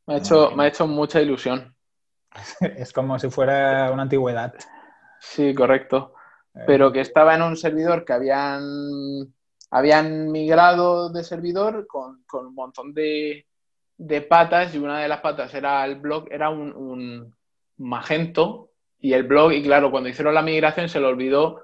Me, 0.07 0.15
ha 0.15 0.17
hecho, 0.17 0.51
me 0.51 0.65
ha 0.65 0.67
hecho 0.67 0.85
mucha 0.87 1.21
ilusión. 1.21 1.75
Es 2.77 2.93
como 2.93 3.17
si 3.17 3.29
fuera 3.29 3.91
una 3.91 4.03
antigüedad. 4.03 4.53
Sí, 5.19 5.55
correcto. 5.55 6.13
Eh. 6.53 6.59
Pero 6.67 6.91
que 6.91 7.01
estaba 7.01 7.35
en 7.35 7.41
un 7.41 7.57
servidor 7.57 8.05
que 8.05 8.13
habían, 8.13 8.63
habían 9.71 10.31
migrado 10.31 11.09
de 11.09 11.23
servidor 11.23 11.87
con 11.87 12.23
un 12.31 12.53
montón 12.53 12.93
de, 12.93 13.45
de 13.97 14.21
patas 14.21 14.73
y 14.75 14.77
una 14.77 14.99
de 14.99 15.07
las 15.07 15.21
patas 15.21 15.53
era 15.53 15.85
el 15.85 15.95
blog, 15.95 16.27
era 16.31 16.49
un, 16.49 17.33
Magento 17.77 18.71
y 19.05 19.13
el 19.13 19.21
blog, 19.21 19.51
y 19.51 19.61
claro, 19.61 19.91
cuando 19.91 20.09
hicieron 20.09 20.33
la 20.33 20.41
migración 20.41 20.89
se 20.89 20.99
le 20.99 21.05
olvidó 21.05 21.61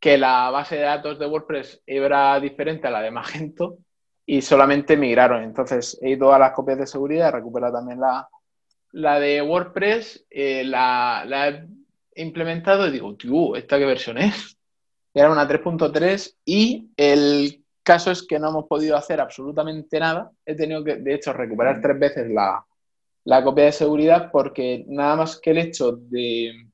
que 0.00 0.16
la 0.16 0.48
base 0.48 0.76
de 0.76 0.82
datos 0.84 1.18
de 1.18 1.26
WordPress 1.26 1.82
era 1.84 2.40
diferente 2.40 2.86
a 2.86 2.90
la 2.90 3.02
de 3.02 3.10
Magento 3.10 3.76
y 4.24 4.40
solamente 4.40 4.96
migraron. 4.96 5.42
Entonces 5.42 5.98
he 6.00 6.12
ido 6.12 6.32
a 6.32 6.38
las 6.38 6.52
copias 6.52 6.78
de 6.78 6.86
seguridad, 6.86 7.30
recupera 7.30 7.70
también 7.70 8.00
la, 8.00 8.26
la 8.92 9.20
de 9.20 9.42
WordPress, 9.42 10.24
eh, 10.30 10.64
la, 10.64 11.24
la, 11.26 11.48
he 11.48 12.22
implementado 12.22 12.86
y 12.86 12.90
digo, 12.90 13.14
tío, 13.16 13.54
¿esta 13.54 13.76
qué 13.76 13.84
versión 13.84 14.16
es? 14.16 14.56
Era 15.12 15.30
una 15.30 15.46
3.3 15.46 16.36
y 16.46 16.88
el 16.96 17.66
caso 17.82 18.10
es 18.10 18.26
que 18.26 18.38
no 18.38 18.48
hemos 18.48 18.64
podido 18.64 18.96
hacer 18.96 19.20
absolutamente 19.20 20.00
nada. 20.00 20.30
He 20.46 20.54
tenido 20.54 20.82
que, 20.82 20.96
de 20.96 21.12
hecho, 21.12 21.34
recuperar 21.34 21.82
tres 21.82 21.98
veces 21.98 22.30
la, 22.30 22.64
copia 23.44 23.64
de 23.64 23.72
seguridad 23.72 24.30
porque 24.32 24.86
nada 24.88 25.16
más 25.16 25.38
que 25.38 25.50
el 25.50 25.58
hecho 25.58 25.92
de, 25.92 26.67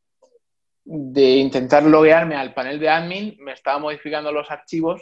de 0.84 1.36
intentar 1.36 1.82
loguearme 1.82 2.36
al 2.36 2.52
panel 2.52 2.78
de 2.78 2.90
admin 2.90 3.36
me 3.40 3.52
estaba 3.52 3.78
modificando 3.78 4.30
los 4.30 4.50
archivos 4.50 5.00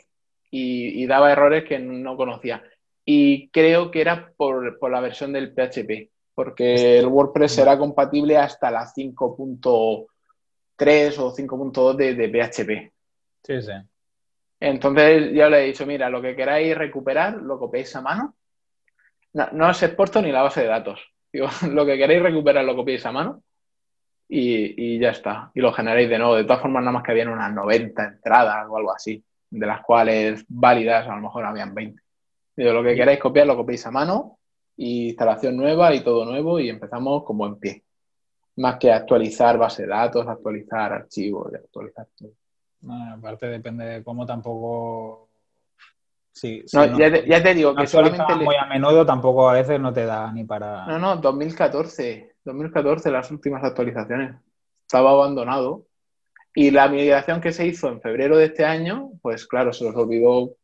y, 0.51 1.05
daba 1.07 1.33
errores 1.33 1.64
que 1.64 1.79
no 1.79 2.16
conocía. 2.16 2.62
Y 3.07 3.49
creo 3.49 3.90
que 3.90 4.03
era 4.03 4.33
por, 4.37 4.90
la 4.90 5.01
versión 5.01 5.33
del 5.33 5.55
PHP, 5.55 6.11
porque 6.35 6.99
el 6.99 7.07
WordPress 7.07 7.57
era 7.59 7.79
compatible 7.79 8.37
hasta 8.37 8.71
la 8.71 8.87
5.3 8.87 11.18
o 11.18 11.35
5.2 11.35 11.97
de, 11.97 12.14
de 12.14 12.29
PHP. 12.29 12.92
Sí, 13.42 13.62
sí. 13.62 13.73
Entonces 14.61 15.33
ya 15.33 15.49
le 15.49 15.64
he 15.64 15.68
dicho, 15.68 15.87
mira, 15.87 16.11
lo 16.11 16.21
que 16.21 16.37
queráis 16.37 16.77
recuperar, 16.77 17.37
lo 17.37 17.59
copiéis 17.59 17.97
a 17.97 18.03
mano. 18.03 18.37
No, 19.33 19.49
no 19.53 19.71
os 19.71 19.83
exporto 19.83 20.21
ni 20.21 20.31
la 20.31 20.42
base 20.42 20.61
de 20.61 20.66
datos. 20.66 21.01
Digo, 21.33 21.49
lo 21.71 21.87
que 21.87 21.97
queréis 21.97 22.23
recuperar 22.23 22.62
lo 22.64 22.77
copiéis 22.77 23.07
a 23.07 23.12
mano 23.12 23.42
y, 24.35 24.99
ya 24.99 25.11
está. 25.11 25.51
Y 25.55 25.61
lo 25.61 25.73
generéis 25.73 26.09
de 26.09 26.18
nuevo. 26.18 26.37
De 26.37 26.45
todas 26.45 26.62
formas, 26.62 26.83
nada 26.83 26.92
más 26.92 27.03
que 27.03 27.11
habían 27.12 27.29
unas 27.29 27.53
90 27.53 28.05
entradas 28.05 28.66
o 28.68 28.77
algo 28.79 28.95
así, 28.95 29.23
de 29.51 29.66
las 29.66 29.83
cuales 29.83 30.45
válidas 30.49 31.07
a 31.07 31.14
lo 31.14 31.23
mejor 31.23 31.45
habían 31.45 31.75
20. 31.75 32.01
Digo, 32.57 32.73
lo 32.73 32.83
que 32.83 32.95
queráis 32.95 33.18
copiar 33.18 33.47
lo 33.47 33.57
copiéis 33.57 33.87
a 33.87 33.90
mano 33.90 34.38
y 34.77 35.09
instalación 35.09 35.57
nueva 35.57 35.95
y 35.95 36.01
todo 36.01 36.25
nuevo 36.25 36.59
y 36.59 36.71
empezamos 36.71 37.25
como 37.25 37.47
en 37.47 37.57
pie. 37.57 37.83
Más 38.57 38.77
que 38.77 38.90
actualizar 38.90 39.59
base 39.59 39.83
de 39.83 39.88
datos, 39.88 40.27
actualizar 40.27 40.92
archivos, 40.92 41.53
actualizar 41.55 42.07
todo 42.16 42.31
aparte 43.14 43.47
depende 43.47 43.85
de 43.85 44.03
cómo 44.03 44.27
tampoco... 44.27 45.29
Sí, 46.33 46.64
no, 46.73 46.99
ya, 46.99 47.42
te, 47.42 47.55
digo 47.55 47.75
que 47.75 47.87
solamente... 47.87 48.35
Muy 48.37 48.57
a 48.57 48.64
menudo 48.64 49.05
tampoco 49.05 49.51
a 49.51 49.53
veces 49.53 49.79
no 49.79 49.92
te 49.92 50.07
da 50.07 50.33
ni 50.33 50.45
para... 50.45 50.87
No, 50.87 50.99
no, 50.99 51.16
2014. 51.16 52.32
2014 52.44 53.11
las 53.11 53.31
últimas 53.31 53.62
actualizaciones. 53.64 54.37
Estaba 54.83 55.11
abandonado. 55.11 55.86
Y 56.55 56.70
la 56.70 56.88
migración 56.88 57.40
que 57.40 57.53
se 57.53 57.66
hizo 57.66 57.88
en 57.88 58.03
febrero 58.03 58.36
de 58.36 58.47
este 58.47 58.64
año, 58.64 59.12
pues 59.22 59.47
claro, 59.47 59.72
se 59.72 59.84
les 59.84 59.95
olvidó 59.95 60.55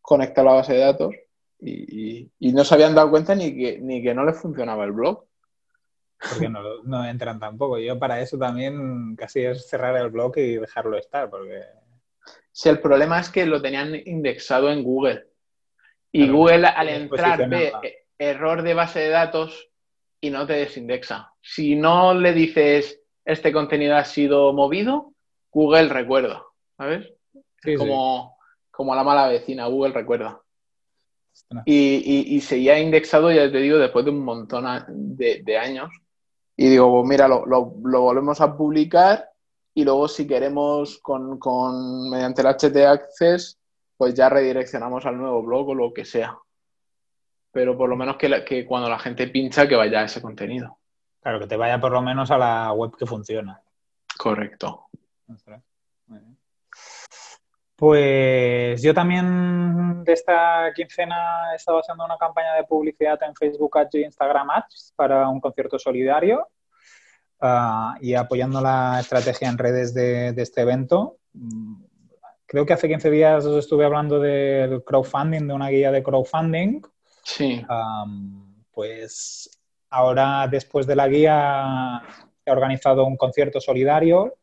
conectar 0.00 0.44
la 0.44 0.52
base 0.54 0.72
de 0.72 0.78
datos 0.78 1.14
y, 1.60 2.30
no 2.40 2.64
se 2.64 2.74
habían 2.74 2.94
dado 2.94 3.10
cuenta 3.10 3.34
ni 3.34 3.54
que, 3.54 3.78
ni 3.78 4.02
que 4.02 4.14
no 4.14 4.24
les 4.24 4.38
funcionaba 4.38 4.84
el 4.84 4.92
blog 4.92 5.24
porque 6.30 6.48
no, 6.48 7.04
entran 7.04 7.38
tampoco. 7.38 7.78
Yo 7.78 7.98
para 7.98 8.20
eso 8.20 8.38
también 8.38 9.16
casi 9.16 9.44
es 9.44 9.68
cerrar 9.68 9.96
el 9.96 10.10
blog 10.10 10.36
y 10.38 10.56
dejarlo 10.56 10.96
estar, 10.96 11.30
porque... 11.30 11.62
Si 12.52 12.68
el 12.68 12.78
problema 12.78 13.18
es 13.18 13.30
que 13.30 13.46
lo 13.46 13.60
tenían 13.60 13.94
indexado 14.06 14.70
en 14.70 14.84
Google. 14.84 15.26
Y 16.12 16.28
Google 16.28 16.68
al 16.68 16.88
entrar 16.88 17.48
ve 17.48 17.72
error 18.16 18.62
de 18.62 18.74
base 18.74 19.00
de 19.00 19.08
datos 19.08 19.70
y 20.24 20.30
no 20.30 20.46
te 20.46 20.54
desindexa. 20.54 21.32
Si 21.42 21.76
no 21.76 22.14
le 22.14 22.32
dices 22.32 23.02
este 23.26 23.52
contenido 23.52 23.96
ha 23.96 24.04
sido 24.04 24.54
movido, 24.54 25.12
Google 25.50 25.88
recuerda, 25.88 26.42
¿sabes? 26.78 27.12
como, 27.76 28.36
como 28.70 28.94
la 28.94 29.04
mala 29.04 29.28
vecina, 29.28 29.66
Google 29.66 29.92
recuerda. 29.92 30.40
Y, 31.66 32.36
y, 32.36 32.40
seguía 32.40 32.78
indexado, 32.78 33.30
ya 33.30 33.50
te 33.50 33.58
digo, 33.58 33.76
después 33.76 34.04
de 34.04 34.12
un 34.12 34.24
montón 34.24 34.64
de, 34.88 35.42
de 35.42 35.58
años 35.58 35.90
y 36.56 36.70
digo, 36.70 36.90
pues 36.90 37.08
mira, 37.08 37.28
lo, 37.28 37.44
volvemos 37.66 38.40
a 38.40 38.56
publicar 38.56 39.28
y 39.74 39.84
luego 39.84 40.08
si 40.08 40.26
queremos 40.26 40.98
con, 40.98 41.38
con, 41.38 42.08
mediante 42.08 42.40
el 42.40 42.48
HT 42.48 42.76
Access, 42.86 43.58
pues 43.96 44.14
ya 44.14 44.28
redireccionamos 44.28 45.04
al 45.04 45.18
nuevo 45.18 45.42
blog 45.42 45.70
o 45.70 45.74
lo 45.74 45.92
que 45.92 46.04
sea. 46.04 46.38
Pero 47.54 47.78
por 47.78 47.88
lo 47.88 47.96
menos 47.96 48.16
que, 48.16 48.44
que 48.44 48.66
cuando 48.66 48.90
la 48.90 48.98
gente 48.98 49.28
pincha 49.28 49.66
que 49.66 49.76
vaya 49.76 50.00
a 50.00 50.04
ese 50.04 50.20
contenido. 50.20 50.76
Claro, 51.22 51.40
que 51.40 51.46
te 51.46 51.56
vaya 51.56 51.80
por 51.80 51.92
lo 51.92 52.02
menos 52.02 52.30
a 52.30 52.36
la 52.36 52.72
web 52.72 52.90
que 52.98 53.06
funciona. 53.06 53.62
Correcto. 54.18 54.88
Pues 57.76 58.82
yo 58.82 58.92
también 58.92 60.04
de 60.04 60.12
esta 60.12 60.72
quincena 60.74 61.52
he 61.52 61.56
estado 61.56 61.78
haciendo 61.78 62.04
una 62.04 62.16
campaña 62.16 62.54
de 62.54 62.64
publicidad 62.64 63.20
en 63.22 63.34
Facebook 63.34 63.78
Ads 63.78 63.94
y 63.94 64.04
Instagram 64.04 64.50
Ads 64.50 64.92
para 64.94 65.28
un 65.28 65.40
concierto 65.40 65.78
solidario 65.78 66.48
ah, 67.40 67.96
y 68.00 68.14
apoyando 68.14 68.60
la 68.60 68.98
estrategia 69.00 69.48
en 69.48 69.58
redes 69.58 69.92
de, 69.92 70.28
este 70.36 70.60
evento. 70.60 71.18
Mm, 71.32 71.84
creo 72.46 72.64
que 72.64 72.74
hace 72.74 72.88
15 72.88 73.10
días 73.10 73.44
os 73.44 73.58
estuve 73.58 73.84
hablando 73.84 74.20
del 74.20 74.84
crowdfunding, 74.84 75.48
de 75.48 75.54
una 75.54 75.68
guía 75.68 75.90
de 75.90 76.02
crowdfunding. 76.02 76.82
Sí. 77.24 77.64
pues 78.72 79.50
ahora, 79.90 80.46
después 80.48 80.86
de 80.86 80.96
la 80.96 81.08
guía, 81.08 82.02
he 82.44 82.50
organizado 82.50 83.04
un 83.04 83.16
concierto 83.16 83.60
solidario 83.60 84.36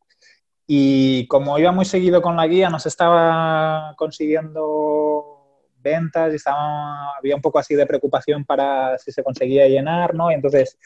y 0.66 1.28
como 1.28 1.60
iba 1.60 1.72
muy 1.72 1.86
seguido 1.86 2.22
con 2.22 2.36
la 2.36 2.48
guía, 2.48 2.70
nos 2.70 2.86
estaba 2.86 3.94
consiguiendo 3.98 5.32
ventas 5.78 6.32
y 6.32 6.36
estaba, 6.36 7.18
había 7.18 7.36
un 7.36 7.42
poco 7.42 7.60
así 7.60 7.76
de 7.76 7.86
preocupación 7.86 8.46
para 8.46 8.98
si 8.98 9.12
se 9.12 9.24
conseguía 9.24 9.68
llenar, 9.68 10.16
¿no? 10.16 10.32
Y 10.32 10.36
entonces, 10.36 10.78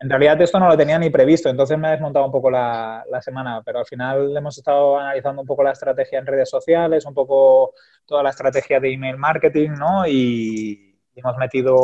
en 0.00 0.10
realidad 0.10 0.40
esto 0.40 0.58
no 0.58 0.68
lo 0.68 0.76
tenía 0.76 0.98
ni 0.98 1.10
previsto, 1.10 1.48
entonces 1.48 1.78
me 1.78 1.88
ha 1.88 1.92
desmontado 1.92 2.24
un 2.26 2.32
poco 2.32 2.50
la, 2.50 3.04
la, 3.10 3.20
semana, 3.20 3.62
pero 3.64 3.80
al 3.80 3.86
final 3.86 4.36
hemos 4.36 4.56
estado 4.56 4.98
analizando 4.98 5.42
un 5.42 5.46
poco 5.46 5.62
la 5.62 5.72
estrategia 5.72 6.18
en 6.18 6.26
redes 6.26 6.48
sociales, 6.48 7.04
un 7.04 7.14
poco 7.14 7.74
toda 8.06 8.22
la 8.22 8.30
estrategia 8.30 8.80
de 8.80 8.92
email 8.92 9.16
marketing, 9.16 9.70
¿no? 9.70 10.06
Y 10.06 10.98
hemos 11.14 11.36
metido 11.36 11.74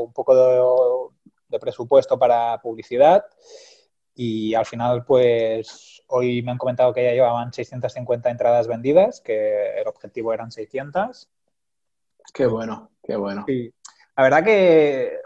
un 0.00 0.12
poco 0.12 0.34
de, 0.34 0.62
de 1.48 1.58
presupuesto 1.58 2.18
para 2.18 2.60
publicidad 2.60 3.24
y 4.14 4.54
al 4.54 4.66
final, 4.66 5.04
pues 5.04 6.02
hoy 6.08 6.42
me 6.42 6.52
han 6.52 6.58
comentado 6.58 6.92
que 6.92 7.02
ya 7.02 7.12
llevaban 7.12 7.52
650 7.52 8.30
entradas 8.30 8.66
vendidas, 8.68 9.20
que 9.20 9.80
el 9.80 9.86
objetivo 9.86 10.32
eran 10.32 10.52
600. 10.52 11.30
Qué 12.34 12.46
bueno, 12.46 12.90
qué 13.02 13.16
bueno. 13.16 13.46
La 14.16 14.22
verdad 14.22 14.44
que 14.44 15.18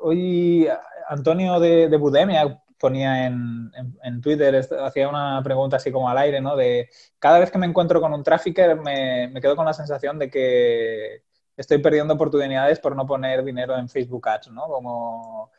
hoy, 0.00 0.68
Antonio 1.12 1.60
de, 1.60 1.88
de, 1.88 1.96
Budemia 1.98 2.62
ponía 2.78 3.26
en, 3.26 3.70
Twitter, 4.22 4.66
hacía 4.80 5.08
una 5.08 5.42
pregunta 5.44 5.76
así 5.76 5.92
como 5.92 6.08
al 6.08 6.16
aire, 6.16 6.40
¿no? 6.40 6.56
De 6.56 6.88
cada 7.18 7.38
vez 7.38 7.50
que 7.50 7.58
me 7.58 7.66
encuentro 7.66 8.00
con 8.00 8.14
un 8.14 8.22
trafficker 8.22 8.76
me, 8.76 9.28
me 9.28 9.40
quedo 9.40 9.54
con 9.54 9.66
la 9.66 9.74
sensación 9.74 10.18
de 10.18 10.30
que 10.30 11.22
estoy 11.56 11.78
perdiendo 11.78 12.14
oportunidades 12.14 12.80
por 12.80 12.96
no 12.96 13.06
poner 13.06 13.44
dinero 13.44 13.76
en 13.76 13.88
Facebook 13.88 14.26
Ads, 14.26 14.50
¿no? 14.52 14.66
Como... 14.68 15.52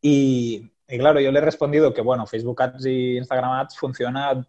Y, 0.00 0.70
y 0.86 0.98
claro, 0.98 1.18
yo 1.20 1.32
le 1.32 1.38
he 1.38 1.42
respondido 1.42 1.92
que, 1.92 2.00
bueno, 2.00 2.26
Facebook 2.26 2.62
Ads 2.62 2.86
y 2.86 3.16
Instagram 3.16 3.50
Ads 3.50 3.76
funciona 3.76 4.46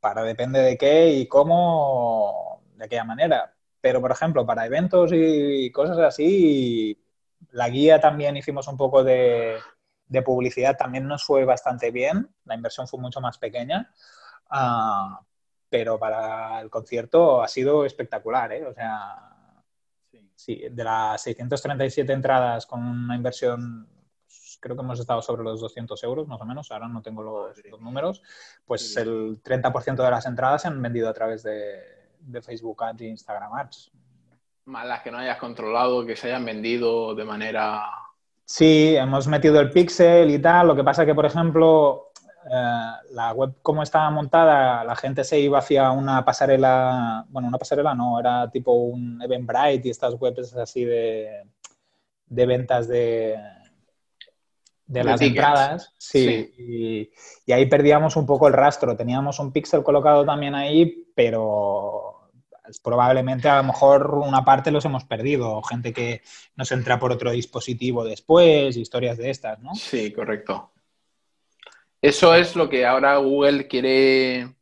para 0.00 0.22
depende 0.22 0.60
de 0.60 0.78
qué 0.78 1.10
y 1.10 1.26
cómo, 1.26 2.62
de 2.76 2.84
aquella 2.84 3.04
manera. 3.04 3.52
Pero, 3.80 4.00
por 4.00 4.12
ejemplo, 4.12 4.46
para 4.46 4.66
eventos 4.66 5.10
y 5.12 5.70
cosas 5.72 5.98
así, 5.98 7.02
la 7.50 7.68
guía 7.68 8.00
también 8.00 8.36
hicimos 8.36 8.68
un 8.68 8.76
poco 8.76 9.02
de, 9.02 9.56
publicidad, 10.22 10.76
también 10.76 11.06
nos 11.06 11.24
fue 11.24 11.44
bastante 11.44 11.90
bien. 11.90 12.28
La 12.44 12.54
inversión 12.54 12.88
fue 12.88 13.00
mucho 13.00 13.20
más 13.20 13.38
pequeña. 13.38 13.92
Ah, 14.50 15.20
pero 15.68 15.98
para 15.98 16.60
el 16.60 16.70
concierto 16.70 17.42
ha 17.42 17.48
sido 17.48 17.84
espectacular, 17.84 18.52
¿eh? 18.52 18.66
O 18.66 18.72
sea, 18.72 19.62
sí, 20.34 20.62
de 20.70 20.84
las 20.84 21.22
637 21.22 22.12
entradas 22.12 22.66
con 22.66 22.82
una 22.82 23.14
inversión 23.14 23.88
creo 24.60 24.76
que 24.76 24.82
hemos 24.82 25.00
estado 25.00 25.22
sobre 25.22 25.42
los 25.42 25.60
200 25.60 26.02
euros 26.04 26.26
más 26.26 26.40
o 26.40 26.44
menos, 26.44 26.70
ahora 26.70 26.88
no 26.88 27.02
tengo 27.02 27.22
los, 27.22 27.80
números, 27.80 28.22
pues 28.66 28.96
el 28.96 29.42
30% 29.42 30.04
de 30.04 30.10
las 30.10 30.26
entradas 30.26 30.62
se 30.62 30.68
han 30.68 30.80
vendido 30.80 31.08
a 31.08 31.14
través 31.14 31.42
de, 31.42 31.96
Facebook 32.42 32.82
Ads 32.82 33.00
e 33.02 33.06
Instagram 33.06 33.54
Ads. 33.54 33.90
Más 34.66 34.86
las 34.86 35.02
que 35.02 35.10
no 35.10 35.18
hayas 35.18 35.38
controlado, 35.38 36.04
que 36.04 36.16
se 36.16 36.28
hayan 36.28 36.44
vendido 36.44 37.14
de 37.14 37.24
manera... 37.24 37.86
Sí, 38.50 38.96
hemos 38.96 39.26
metido 39.26 39.60
el 39.60 39.70
pixel 39.70 40.30
y 40.30 40.38
tal, 40.38 40.68
lo 40.68 40.74
que 40.74 40.82
pasa 40.82 41.04
que, 41.04 41.14
por 41.14 41.26
ejemplo, 41.26 42.12
eh, 42.50 42.92
la 43.10 43.32
web 43.34 43.56
como 43.60 43.82
estaba 43.82 44.10
montada, 44.10 44.82
la 44.84 44.96
gente 44.96 45.22
se 45.22 45.38
iba 45.38 45.58
hacia 45.58 45.90
una 45.90 46.24
pasarela, 46.24 47.26
bueno, 47.28 47.46
una 47.48 47.58
pasarela 47.58 47.94
no, 47.94 48.18
era 48.18 48.50
tipo 48.50 48.72
un 48.72 49.20
Eventbrite 49.20 49.88
y 49.88 49.90
estas 49.90 50.14
webs 50.14 50.56
así 50.56 50.82
de, 50.86 51.42
de 52.26 52.46
ventas 52.46 52.88
de, 52.88 53.36
de 54.86 55.04
las 55.04 55.20
entradas, 55.20 55.92
sí, 55.98 57.10
Y, 57.46 57.52
ahí 57.52 57.66
perdíamos 57.66 58.16
un 58.16 58.24
poco 58.24 58.48
el 58.48 58.54
rastro. 58.54 58.96
Teníamos 58.96 59.38
un 59.38 59.52
píxel 59.52 59.82
colocado 59.82 60.24
también 60.24 60.54
ahí, 60.54 61.06
pero 61.14 62.17
probablemente 62.82 63.48
a 63.48 63.58
lo 63.58 63.64
mejor 63.64 64.14
una 64.14 64.44
parte 64.44 64.70
los 64.70 64.84
hemos 64.84 65.04
perdido. 65.04 65.62
Gente 65.62 65.92
que 65.92 66.22
nos 66.56 66.70
entra 66.72 66.98
por 66.98 67.12
otro 67.12 67.30
dispositivo 67.30 68.04
después, 68.04 68.76
historias 68.76 69.18
de 69.18 69.30
estas, 69.30 69.58
¿no? 69.60 69.74
Sí, 69.74 70.12
correcto. 70.12 70.72
Eso 72.00 72.34
es 72.34 72.54
lo 72.54 72.68
que 72.68 72.86
ahora 72.86 73.16
Google 73.16 73.66
quiere, 73.66 74.54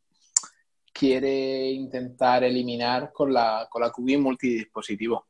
quiere 0.92 1.70
intentar 1.70 2.44
eliminar 2.44 3.12
con 3.12 3.32
la, 3.32 3.66
con 3.70 3.82
la 3.82 3.90
cookie 3.90 4.16
multidispositivo. 4.16 5.26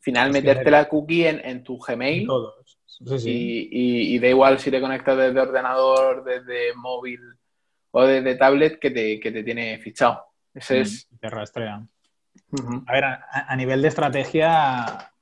Final, 0.00 0.32
meterte 0.32 0.70
la 0.70 0.88
cookie 0.88 1.26
en, 1.26 1.40
en 1.44 1.62
tu 1.62 1.78
Gmail. 1.78 2.26
Todos 2.26 2.76
y, 3.00 4.18
da 4.18 4.28
igual 4.28 4.58
si 4.58 4.70
te 4.70 4.80
conectas 4.80 5.16
desde 5.16 5.40
ordenador, 5.40 6.24
desde 6.24 6.74
móvil 6.74 7.20
o 7.90 8.02
desde 8.04 8.36
tablet 8.36 8.78
que 8.78 8.90
te, 8.90 9.20
que 9.20 9.32
te 9.32 9.42
tiene 9.42 9.78
fichado. 9.78 10.24
Ese 10.54 10.78
mm, 10.78 10.82
es... 10.82 11.08
Te 11.20 11.30
rastrean. 11.30 11.88
A 12.86 12.92
ver, 12.92 13.04
a, 13.04 13.56
nivel 13.56 13.82
de 13.82 13.88
estrategia, 13.88 15.12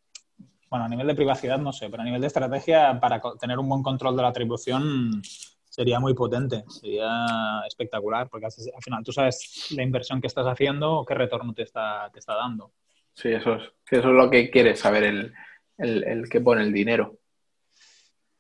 bueno, 0.70 0.84
a 0.84 0.88
nivel 0.88 1.06
de 1.06 1.14
privacidad 1.14 1.58
no 1.58 1.72
sé, 1.72 1.88
pero 1.88 2.02
a 2.02 2.04
nivel 2.04 2.20
de 2.20 2.26
estrategia, 2.26 2.98
para 3.00 3.20
tener 3.40 3.58
un 3.58 3.68
buen 3.68 3.82
control 3.82 4.16
de 4.16 4.22
la 4.22 4.28
atribución 4.28 5.22
sería 5.68 5.98
muy 5.98 6.14
potente, 6.14 6.64
sería 6.68 7.62
espectacular, 7.66 8.28
porque 8.28 8.46
al 8.46 8.52
final 8.82 9.02
tú 9.02 9.12
sabes 9.12 9.68
la 9.70 9.82
inversión 9.82 10.20
que 10.20 10.28
estás 10.28 10.46
haciendo 10.46 10.92
o 10.92 11.04
qué 11.04 11.14
retorno 11.14 11.52
te 11.52 11.62
está, 11.62 12.10
te 12.12 12.20
está 12.20 12.34
dando. 12.34 12.72
Sí, 13.12 13.28
eso 13.28 13.54
es, 13.54 13.62
eso 13.90 14.08
es 14.08 14.14
lo 14.14 14.30
que 14.30 14.50
quieres 14.50 14.78
saber, 14.80 15.04
el, 15.04 15.34
el, 15.78 16.04
el 16.04 16.28
que 16.28 16.40
pone 16.40 16.62
el 16.62 16.72
dinero. 16.72 17.18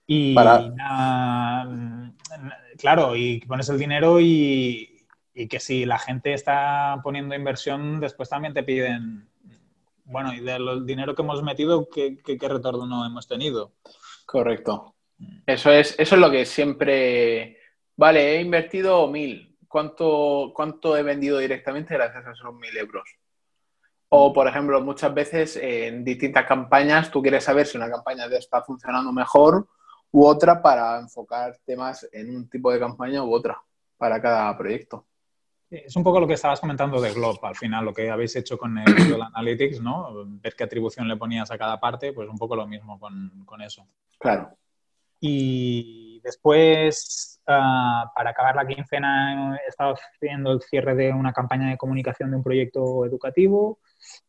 Y 0.06 0.34
claro, 2.76 3.16
y 3.16 3.40
pones 3.40 3.68
el 3.68 3.78
dinero 3.78 4.20
y, 4.20 4.93
que 5.48 5.60
si 5.60 5.84
la 5.84 5.98
gente 5.98 6.32
está 6.32 7.00
poniendo 7.02 7.34
inversión, 7.34 8.00
después 8.00 8.28
también 8.28 8.54
te 8.54 8.62
piden, 8.62 9.28
bueno, 10.04 10.32
y 10.32 10.40
del 10.40 10.86
dinero 10.86 11.14
que 11.14 11.22
hemos 11.22 11.42
metido, 11.42 11.88
¿qué, 11.92 12.16
qué, 12.18 12.48
retorno 12.48 12.86
no 12.86 13.04
hemos 13.04 13.26
tenido? 13.26 13.72
Correcto. 14.26 14.94
Eso 15.46 15.72
es, 15.72 15.94
eso 15.98 16.14
es 16.14 16.20
lo 16.20 16.30
que 16.30 16.46
siempre, 16.46 17.58
vale, 17.96 18.36
he 18.36 18.40
invertido 18.40 19.08
mil, 19.08 19.56
¿cuánto, 19.66 20.52
cuánto 20.54 20.96
he 20.96 21.02
vendido 21.02 21.38
directamente 21.38 21.94
gracias 21.94 22.26
a 22.26 22.32
esos 22.32 22.54
mil 22.54 22.76
euros? 22.76 23.08
O, 24.08 24.32
por 24.32 24.46
ejemplo, 24.46 24.80
muchas 24.80 25.12
veces 25.12 25.56
en 25.56 26.04
distintas 26.04 26.46
campañas 26.46 27.10
tú 27.10 27.20
quieres 27.20 27.42
saber 27.42 27.66
si 27.66 27.76
una 27.76 27.90
campaña 27.90 28.26
está 28.26 28.62
funcionando 28.62 29.12
mejor 29.12 29.66
u 30.12 30.24
otra 30.24 30.62
para 30.62 31.00
enfocar 31.00 31.58
temas 31.64 32.08
en 32.12 32.36
un 32.36 32.48
tipo 32.48 32.70
de 32.70 32.78
campaña 32.78 33.24
u 33.24 33.34
otra 33.34 33.60
para 33.96 34.22
cada 34.22 34.56
proyecto. 34.56 35.04
Es 35.70 35.96
un 35.96 36.04
poco 36.04 36.20
lo 36.20 36.26
que 36.26 36.34
estabas 36.34 36.60
comentando 36.60 37.00
de 37.00 37.12
Glob, 37.12 37.44
al 37.44 37.56
final, 37.56 37.84
lo 37.84 37.92
que 37.92 38.10
habéis 38.10 38.36
hecho 38.36 38.56
con 38.58 38.78
el 38.78 38.84
Google 38.94 39.24
Analytics, 39.24 39.80
¿no? 39.80 40.24
Ver 40.26 40.54
qué 40.54 40.64
atribución 40.64 41.08
le 41.08 41.16
ponías 41.16 41.50
a 41.50 41.58
cada 41.58 41.80
parte, 41.80 42.12
pues 42.12 42.28
un 42.28 42.38
poco 42.38 42.54
lo 42.54 42.66
mismo 42.66 42.98
con, 42.98 43.62
eso. 43.62 43.86
Claro. 44.18 44.56
Y 45.20 46.20
después, 46.22 47.40
ah, 47.46 48.10
para 48.14 48.30
acabar 48.30 48.54
la 48.56 48.66
quincena, 48.66 49.58
he 49.64 49.68
estado 49.68 49.94
haciendo 49.94 50.52
el 50.52 50.60
cierre 50.60 50.94
de 50.94 51.12
una 51.12 51.32
campaña 51.32 51.70
de 51.70 51.78
comunicación 51.78 52.30
de 52.30 52.36
un 52.36 52.42
proyecto 52.42 53.04
educativo 53.06 53.78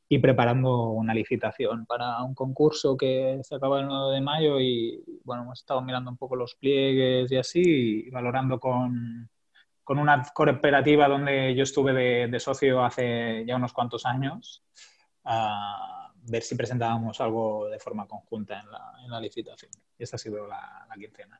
y 0.07 0.19
preparando 0.19 0.89
una 0.89 1.13
licitación 1.13 1.85
para 1.85 2.23
un 2.23 2.33
concurso 2.35 2.95
que 2.95 3.39
se 3.43 3.55
acaba 3.55 3.81
el 3.81 3.87
9 3.87 4.15
de 4.15 4.21
mayo 4.21 4.59
y 4.59 5.03
bueno, 5.23 5.43
hemos 5.43 5.59
estado 5.59 5.81
mirando 5.81 6.11
un 6.11 6.17
poco 6.17 6.35
los 6.35 6.55
pliegues 6.55 7.31
y 7.31 7.37
así 7.37 8.05
y 8.07 8.09
valorando 8.11 8.59
con, 8.59 9.29
con 9.85 9.99
una 9.99 10.23
cooperativa 10.33 11.07
donde 11.07 11.55
yo 11.55 11.63
estuve 11.63 12.27
de, 12.27 12.39
socio 12.39 12.83
hace 12.83 13.45
ya 13.45 13.55
unos 13.55 13.71
cuantos 13.71 14.05
años 14.05 14.63
a 15.23 16.11
ver 16.23 16.41
si 16.41 16.55
presentábamos 16.55 17.21
algo 17.21 17.69
de 17.69 17.79
forma 17.79 18.07
conjunta 18.07 18.59
en 18.59 18.71
la, 18.71 18.93
en 19.05 19.11
la 19.11 19.21
licitación. 19.21 19.71
Y 19.97 20.03
esta 20.03 20.15
ha 20.15 20.19
sido 20.19 20.47
la, 20.47 20.87
quincena. 20.95 21.39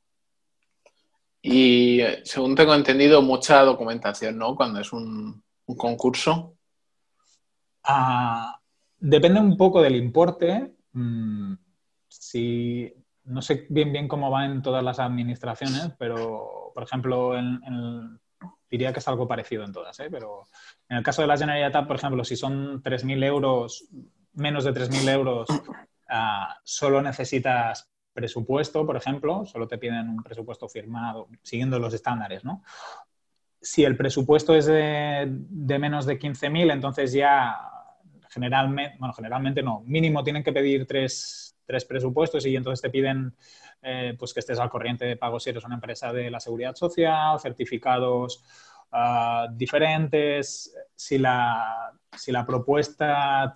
Y 1.42 2.02
eh, 2.02 2.22
según 2.24 2.56
tengo 2.56 2.76
entendido, 2.76 3.24
mucha 3.24 3.62
documentación, 3.64 4.38
¿no? 4.38 4.56
Cuando 4.56 4.80
es 4.80 4.94
un, 4.94 5.44
concurso. 5.76 6.56
Ah, 7.84 8.60
depende 9.00 9.40
un 9.40 9.58
poco 9.58 9.82
del 9.82 9.96
importe. 9.96 10.76
Mm, 10.94 11.54
si, 12.08 12.94
no 13.24 13.42
sé 13.42 13.66
bien 13.70 13.92
bien 13.92 14.08
cómo 14.08 14.30
va 14.30 14.46
en 14.46 14.62
todas 14.62 14.84
las 14.84 15.00
administraciones, 15.00 15.92
pero, 15.98 16.72
por 16.76 16.84
ejemplo, 16.84 17.36
en, 17.38 18.20
diría 18.70 18.94
que 18.94 19.00
es 19.00 19.08
algo 19.08 19.28
parecido 19.28 19.64
en 19.64 19.72
todas, 19.72 20.00
¿eh? 20.00 20.08
pero 20.10 20.46
en 20.90 20.98
el 20.98 21.04
caso 21.04 21.22
de 21.22 21.28
la 21.28 21.38
Generalitat, 21.38 21.88
por 21.88 21.96
ejemplo, 21.96 22.24
si 22.24 22.36
son 22.36 22.82
3.000 22.82 23.24
euros, 23.24 23.88
menos 24.34 24.64
de 24.64 24.74
3.000 24.74 25.10
euros, 25.10 25.48
ah, 26.10 26.60
solo 26.64 27.02
necesitas 27.02 27.90
presupuesto, 28.16 28.86
por 28.86 28.96
ejemplo, 28.96 29.46
solo 29.46 29.68
te 29.68 29.78
piden 29.78 30.10
un 30.10 30.24
presupuesto 30.24 30.70
firmado 30.70 31.28
siguiendo 31.44 31.78
los 31.80 31.94
estándares, 31.94 32.46
¿no? 32.46 32.64
Si 33.62 33.84
el 33.84 33.98
presupuesto 33.98 34.56
es 34.56 34.68
de, 34.68 35.28
menos 35.80 36.06
de 36.06 36.18
15.000, 36.18 36.72
entonces 36.72 37.12
ya 37.12 37.58
generalmente, 38.30 38.96
bueno, 39.00 39.14
generalmente 39.14 39.62
no, 39.62 39.82
mínimo 39.82 40.24
tienen 40.24 40.44
que 40.44 40.54
pedir 40.54 40.88
tres, 40.88 41.55
presupuestos 41.66 42.46
y 42.46 42.56
entonces 42.56 42.82
te 42.82 42.90
piden 42.90 43.36
eh, 43.82 44.16
pues 44.18 44.34
que 44.34 44.40
estés 44.40 44.60
al 44.60 44.70
corriente 44.70 45.06
de 45.06 45.18
pagos 45.18 45.44
si 45.44 45.50
eres 45.50 45.66
una 45.66 45.76
empresa 45.76 46.14
de 46.14 46.30
la 46.30 46.40
seguridad 46.40 46.76
social, 46.76 47.40
certificados 47.40 48.44
ah, 48.92 49.48
diferentes, 49.52 50.76
si 50.96 51.18
la, 51.18 51.92
si 52.16 52.32
la 52.32 52.46
propuesta 52.46 53.56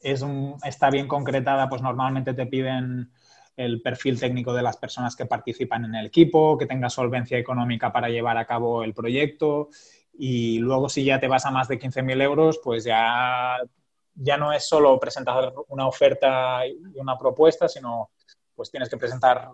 es 0.00 0.24
está 0.64 0.90
bien 0.90 1.08
concretada, 1.08 1.68
pues 1.68 1.82
normalmente 1.82 2.34
te 2.34 2.46
piden 2.46 3.10
el 3.56 3.80
perfil 3.80 4.20
técnico 4.20 4.52
de 4.52 4.62
las 4.62 4.76
personas 4.76 5.16
que 5.16 5.26
participan 5.26 5.84
en 5.86 5.94
el 5.94 6.06
equipo, 6.06 6.58
que 6.58 6.66
tenga 6.66 6.90
solvencia 6.90 7.38
económica 7.38 7.92
para 7.92 8.08
llevar 8.08 8.36
a 8.36 8.46
cabo 8.46 8.84
el 8.84 8.94
proyecto. 8.94 9.70
Y 10.12 10.58
luego 10.58 10.88
si 10.88 11.04
ya 11.04 11.20
te 11.20 11.28
vas 11.28 11.46
a 11.46 11.50
más 11.50 11.68
de 11.68 11.78
15.000 11.78 12.22
euros, 12.22 12.60
pues 12.62 12.84
ya, 12.84 13.56
ya 14.16 14.36
no 14.36 14.52
es 14.52 14.66
solo 14.66 14.98
presentar 14.98 15.52
una 15.68 15.86
oferta 15.86 16.66
y 16.66 16.98
una 16.98 17.16
propuesta, 17.16 17.68
sino 17.68 18.10
pues 18.54 18.70
tienes 18.70 18.88
que 18.88 18.96
presentar 18.96 19.50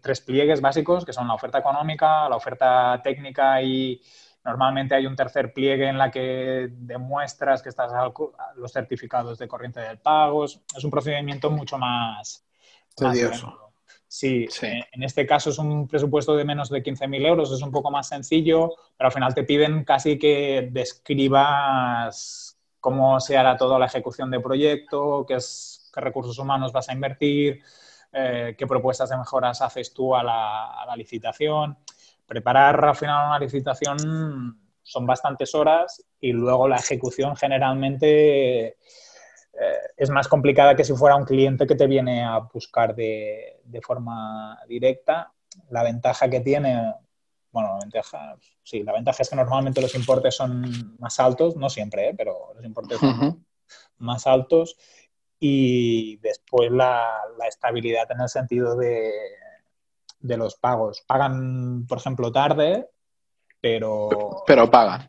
tres 0.00 0.20
pliegues 0.20 0.60
básicos, 0.60 1.04
que 1.04 1.12
son 1.12 1.26
la 1.26 1.34
oferta 1.34 1.58
económica, 1.58 2.28
la 2.28 2.36
oferta 2.36 3.00
técnica 3.02 3.62
y 3.62 4.00
normalmente 4.44 4.94
hay 4.94 5.06
un 5.06 5.16
tercer 5.16 5.52
pliegue 5.52 5.88
en 5.88 5.98
la 5.98 6.10
que 6.10 6.68
demuestras 6.70 7.62
que 7.62 7.70
estás 7.70 7.92
a 7.92 8.12
los 8.56 8.72
certificados 8.72 9.38
de 9.38 9.48
corriente 9.48 9.80
del 9.80 9.98
pago. 9.98 10.44
Es 10.44 10.84
un 10.84 10.90
procedimiento 10.90 11.50
mucho 11.50 11.78
más, 11.78 12.44
Tedioso. 12.94 13.64
Sí, 14.06 14.46
eh, 14.62 14.84
en 14.92 15.02
este 15.02 15.26
caso 15.26 15.50
es 15.50 15.58
un 15.58 15.88
presupuesto 15.88 16.36
de 16.36 16.44
menos 16.44 16.70
de 16.70 16.84
15.000 16.84 17.26
euros, 17.26 17.50
es 17.50 17.60
un 17.62 17.72
poco 17.72 17.90
más 17.90 18.08
sencillo, 18.08 18.72
pero 18.96 19.08
al 19.08 19.12
final 19.12 19.34
te 19.34 19.42
piden 19.42 19.82
casi 19.82 20.20
que 20.20 20.68
describas 20.70 22.43
cómo 22.84 23.18
se 23.18 23.34
hará 23.38 23.56
toda 23.56 23.78
la 23.78 23.86
ejecución 23.86 24.30
de 24.30 24.40
proyecto, 24.40 25.24
qué, 25.26 25.38
recursos 25.94 26.38
humanos 26.38 26.70
vas 26.70 26.86
a 26.90 26.92
invertir, 26.92 27.62
eh, 28.12 28.54
qué 28.58 28.66
propuestas 28.66 29.08
de 29.08 29.16
mejoras 29.16 29.62
haces 29.62 29.94
tú 29.94 30.14
a 30.14 30.22
la, 30.22 30.66
a 30.82 30.84
la 30.84 30.94
licitación. 30.94 31.78
Preparar 32.26 32.84
al 32.84 32.94
final 32.94 33.28
una 33.28 33.38
licitación 33.38 34.60
son 34.82 35.06
bastantes 35.06 35.54
horas 35.54 36.04
y 36.20 36.32
luego 36.32 36.68
la 36.68 36.76
ejecución 36.76 37.34
generalmente 37.36 38.66
eh, 38.66 38.76
es 39.96 40.10
más 40.10 40.28
complicada 40.28 40.76
que 40.76 40.84
si 40.84 40.92
fuera 40.92 41.16
un 41.16 41.24
cliente 41.24 41.66
que 41.66 41.76
te 41.76 41.86
viene 41.86 42.22
a 42.22 42.40
buscar 42.40 42.94
de, 42.94 43.62
forma 43.82 44.58
directa. 44.68 45.32
La 45.70 45.82
ventaja 45.82 46.28
que 46.28 46.40
tiene, 46.40 46.92
bueno, 47.54 47.74
la 47.74 47.78
ventaja, 47.78 48.36
sí, 48.64 48.82
la 48.82 48.92
ventaja 48.92 49.22
es 49.22 49.30
que 49.30 49.36
normalmente 49.36 49.80
los 49.80 49.94
importes 49.94 50.34
son 50.34 50.96
más 50.98 51.20
altos, 51.20 51.54
no 51.56 51.70
siempre, 51.70 52.08
¿eh? 52.08 52.14
pero 52.16 52.52
los 52.52 52.64
importes 52.64 52.98
son 52.98 53.46
más 53.98 54.26
altos 54.26 54.76
y 55.38 56.16
después 56.16 56.72
la, 56.72 57.06
estabilidad 57.48 58.10
en 58.10 58.22
el 58.22 58.28
sentido 58.28 58.76
de, 58.76 59.12
de 60.18 60.36
los 60.36 60.56
pagos. 60.56 61.04
Pagan, 61.06 61.86
por 61.86 61.98
ejemplo, 61.98 62.32
tarde, 62.32 62.90
pero... 63.60 64.42
Pero 64.44 64.68
pagan. 64.68 65.08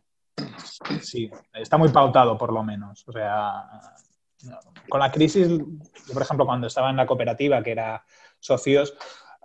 Sí, 1.01 1.31
está 1.51 1.77
muy 1.77 1.89
pautado 1.89 2.37
por 2.37 2.53
lo 2.53 2.61
menos. 2.61 3.03
O 3.07 3.11
sea, 3.11 3.65
con 4.87 4.99
la 4.99 5.11
crisis, 5.11 5.47
yo, 5.47 6.13
por 6.13 6.21
ejemplo, 6.21 6.45
cuando 6.45 6.67
estaba 6.67 6.91
en 6.91 6.97
la 6.97 7.07
cooperativa, 7.07 7.63
que 7.63 7.71
era 7.71 8.05
socios, 8.39 8.93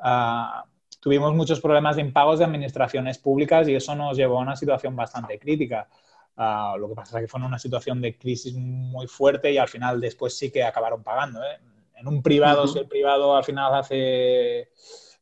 ah, 0.03 0.67
tuvimos 1.01 1.35
muchos 1.35 1.61
problemas 1.61 1.97
de 1.97 2.03
impagos 2.03 2.39
de 2.39 2.45
administraciones 2.45 3.19
públicas 3.19 3.67
y 3.69 3.75
eso 3.75 3.95
nos 3.95 4.17
llevó 4.17 4.39
a 4.39 4.43
una 4.43 4.57
situación 4.57 4.95
bastante 4.95 5.39
crítica. 5.39 5.89
Ah, 6.37 6.77
lo 6.79 6.89
que 6.89 6.95
pasa 6.95 7.19
es 7.19 7.25
que 7.25 7.29
fue 7.29 7.41
una 7.43 7.59
situación 7.59 8.01
de 8.01 8.17
crisis 8.17 8.55
muy 8.55 9.07
fuerte 9.07 9.51
y 9.51 9.59
al 9.59 9.69
final 9.69 10.01
después 10.01 10.37
sí 10.37 10.51
que 10.51 10.63
acabaron 10.63 11.03
pagando. 11.03 11.43
¿eh? 11.43 11.59
En 11.97 12.07
un 12.07 12.23
privado, 12.23 12.67
si 12.67 12.79
el 12.79 12.87
privado 12.87 13.37
al 13.37 13.45
final 13.45 13.75
hace 13.75 14.71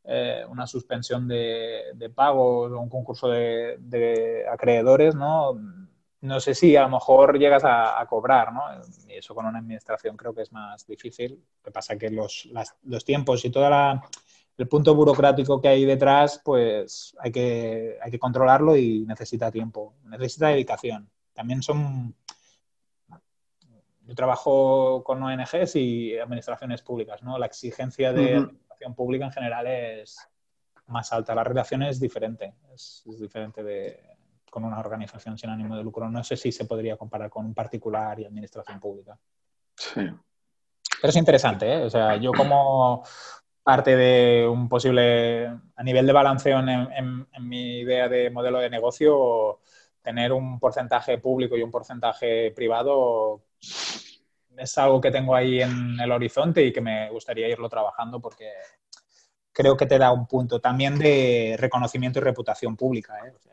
eh, 0.05 0.45
una 0.49 0.67
suspensión 0.67 1.27
de, 1.27 2.13
pagos 2.15 2.73
o 2.73 2.81
un 2.81 2.89
concurso 2.89 3.29
de, 3.29 3.77
de 3.79 4.45
acreedores, 4.49 5.15
¿no? 5.15 5.57
no 6.21 6.41
sé 6.41 6.55
si 6.55 6.75
a 6.77 6.83
lo 6.83 6.91
mejor 6.91 7.39
llegas 7.39 7.63
a, 7.65 8.05
cobrar, 8.09 8.53
¿no? 8.53 8.63
Y 9.09 9.15
eso 9.15 9.35
con 9.35 9.47
una 9.47 9.59
administración 9.59 10.17
creo 10.17 10.35
que 10.35 10.43
es 10.43 10.53
más 10.53 10.87
difícil. 10.87 11.33
Lo 11.33 11.63
que 11.63 11.71
pasa 11.71 11.97
que 11.97 12.11
los, 12.11 12.49
los 12.85 13.05
tiempos 13.05 13.45
y 13.45 13.51
todo 13.51 13.67
el 14.59 14.67
punto 14.67 14.95
burocrático 14.95 15.61
que 15.61 15.69
hay 15.69 15.85
detrás, 15.85 16.43
pues 16.45 17.17
hay 17.21 17.31
que, 17.31 17.97
hay 18.03 18.11
que 18.11 18.19
controlarlo 18.19 18.77
y 18.77 19.07
necesita 19.07 19.53
tiempo, 19.53 19.95
necesita 20.05 20.49
dedicación. 20.49 21.09
También 21.33 21.63
son... 21.63 22.15
Yo 24.01 24.15
trabajo 24.15 25.05
con 25.05 25.23
ONGs 25.23 25.77
y 25.77 26.19
administraciones 26.19 26.83
públicas, 26.83 27.23
¿no? 27.23 27.39
La 27.39 27.47
exigencia 27.47 28.13
de 28.13 28.37
administración 28.37 28.95
pública 28.95 29.27
en 29.27 29.33
general 29.33 29.67
es 29.67 30.19
más 30.87 31.13
alta. 31.13 31.35
La 31.35 31.45
relación 31.45 31.83
es 31.83 32.01
diferente, 32.01 32.55
es 32.73 33.03
diferente 33.05 33.63
de, 33.63 34.01
con 34.51 34.65
una 34.65 34.81
organización 34.81 35.37
sin 35.39 35.51
ánimo 35.51 35.77
de 35.77 35.85
lucro. 35.85 36.09
No 36.09 36.25
sé 36.25 36.37
si 36.37 36.51
se 36.51 36.65
podría 36.65 36.97
comparar 36.97 37.31
con 37.31 37.45
un 37.47 37.55
particular 37.55 38.19
y 38.19 38.25
administración 38.25 38.81
pública. 38.81 39.17
Sí. 39.77 40.01
Pero 41.01 41.11
es 41.11 41.17
interesante, 41.17 41.75
¿eh? 41.75 41.85
O 41.85 41.91
sea, 41.91 42.17
yo 42.17 42.33
como 42.33 43.05
parte 43.69 43.95
de 43.97 44.49
un 44.49 44.67
posible, 44.67 45.45
a 45.45 45.83
nivel 45.83 46.07
de 46.07 46.13
balanceo 46.15 46.59
en, 46.59 47.27
mi 47.41 47.81
idea 47.81 48.09
de 48.09 48.31
modelo 48.31 48.61
de 48.61 48.71
negocio, 48.71 49.61
tener 50.01 50.33
un 50.33 50.59
porcentaje 50.59 51.19
público 51.19 51.55
y 51.55 51.63
un 51.63 51.71
porcentaje 51.71 52.51
privado 52.53 53.43
es 54.57 54.79
algo 54.79 55.03
que 55.03 55.11
tengo 55.11 55.35
ahí 55.35 55.61
en 55.61 56.01
el 56.01 56.11
horizonte 56.11 56.65
y 56.65 56.73
que 56.73 56.81
me 56.81 57.11
gustaría 57.11 57.47
irlo 57.47 57.69
trabajando 57.69 58.23
porque 58.23 58.51
creo 59.53 59.77
que 59.77 59.85
te 59.85 59.99
da 59.99 60.13
un 60.13 60.27
punto 60.27 60.63
también 60.63 60.99
de 60.99 61.55
reconocimiento 61.59 62.21
y 62.21 62.23
reputación 62.23 62.75
pública. 62.75 63.19
¿eh? 63.19 63.35
Sea, 63.39 63.53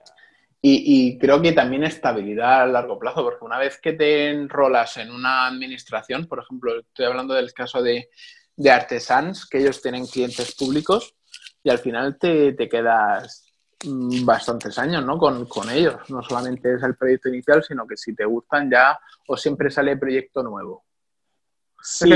y, 0.62 1.18
creo 1.20 1.42
que 1.42 1.52
también 1.52 1.84
estabilidad 1.84 2.62
a 2.62 2.68
largo 2.68 2.98
plazo, 2.98 3.22
porque 3.22 3.44
una 3.44 3.60
vez 3.60 3.82
que 3.82 3.92
te 3.92 4.30
enrolas 4.30 4.96
en 4.96 5.12
una 5.12 5.46
administración, 5.46 6.26
por 6.26 6.40
ejemplo, 6.40 6.80
estoy 6.80 7.06
hablando 7.06 7.34
del 7.34 7.54
caso 7.54 7.84
de, 7.84 8.10
de 8.56 8.72
Artesans, 8.72 9.46
que 9.46 9.60
ellos 9.60 9.82
tienen 9.82 10.08
clientes 10.08 10.56
públicos 10.56 11.16
y 11.64 11.70
al 11.70 11.80
final 11.80 12.18
te, 12.18 12.54
te 12.54 12.70
quedas 12.70 13.46
mm, 13.84 14.26
bastantes 14.26 14.78
años 14.78 15.04
¿no? 15.04 15.18
Con, 15.18 15.46
con, 15.46 15.70
ellos. 15.70 16.10
No 16.10 16.22
solamente 16.24 16.74
es 16.74 16.84
el 16.84 16.96
proyecto 16.96 17.30
inicial, 17.30 17.64
sino 17.64 17.86
que 17.86 17.98
si 17.98 18.16
te 18.16 18.26
gustan 18.26 18.70
ya 18.70 18.98
o 19.28 19.36
siempre 19.36 19.70
sale 19.70 19.98
proyecto 19.98 20.44
nuevo. 20.44 20.86
Sí, 21.88 22.12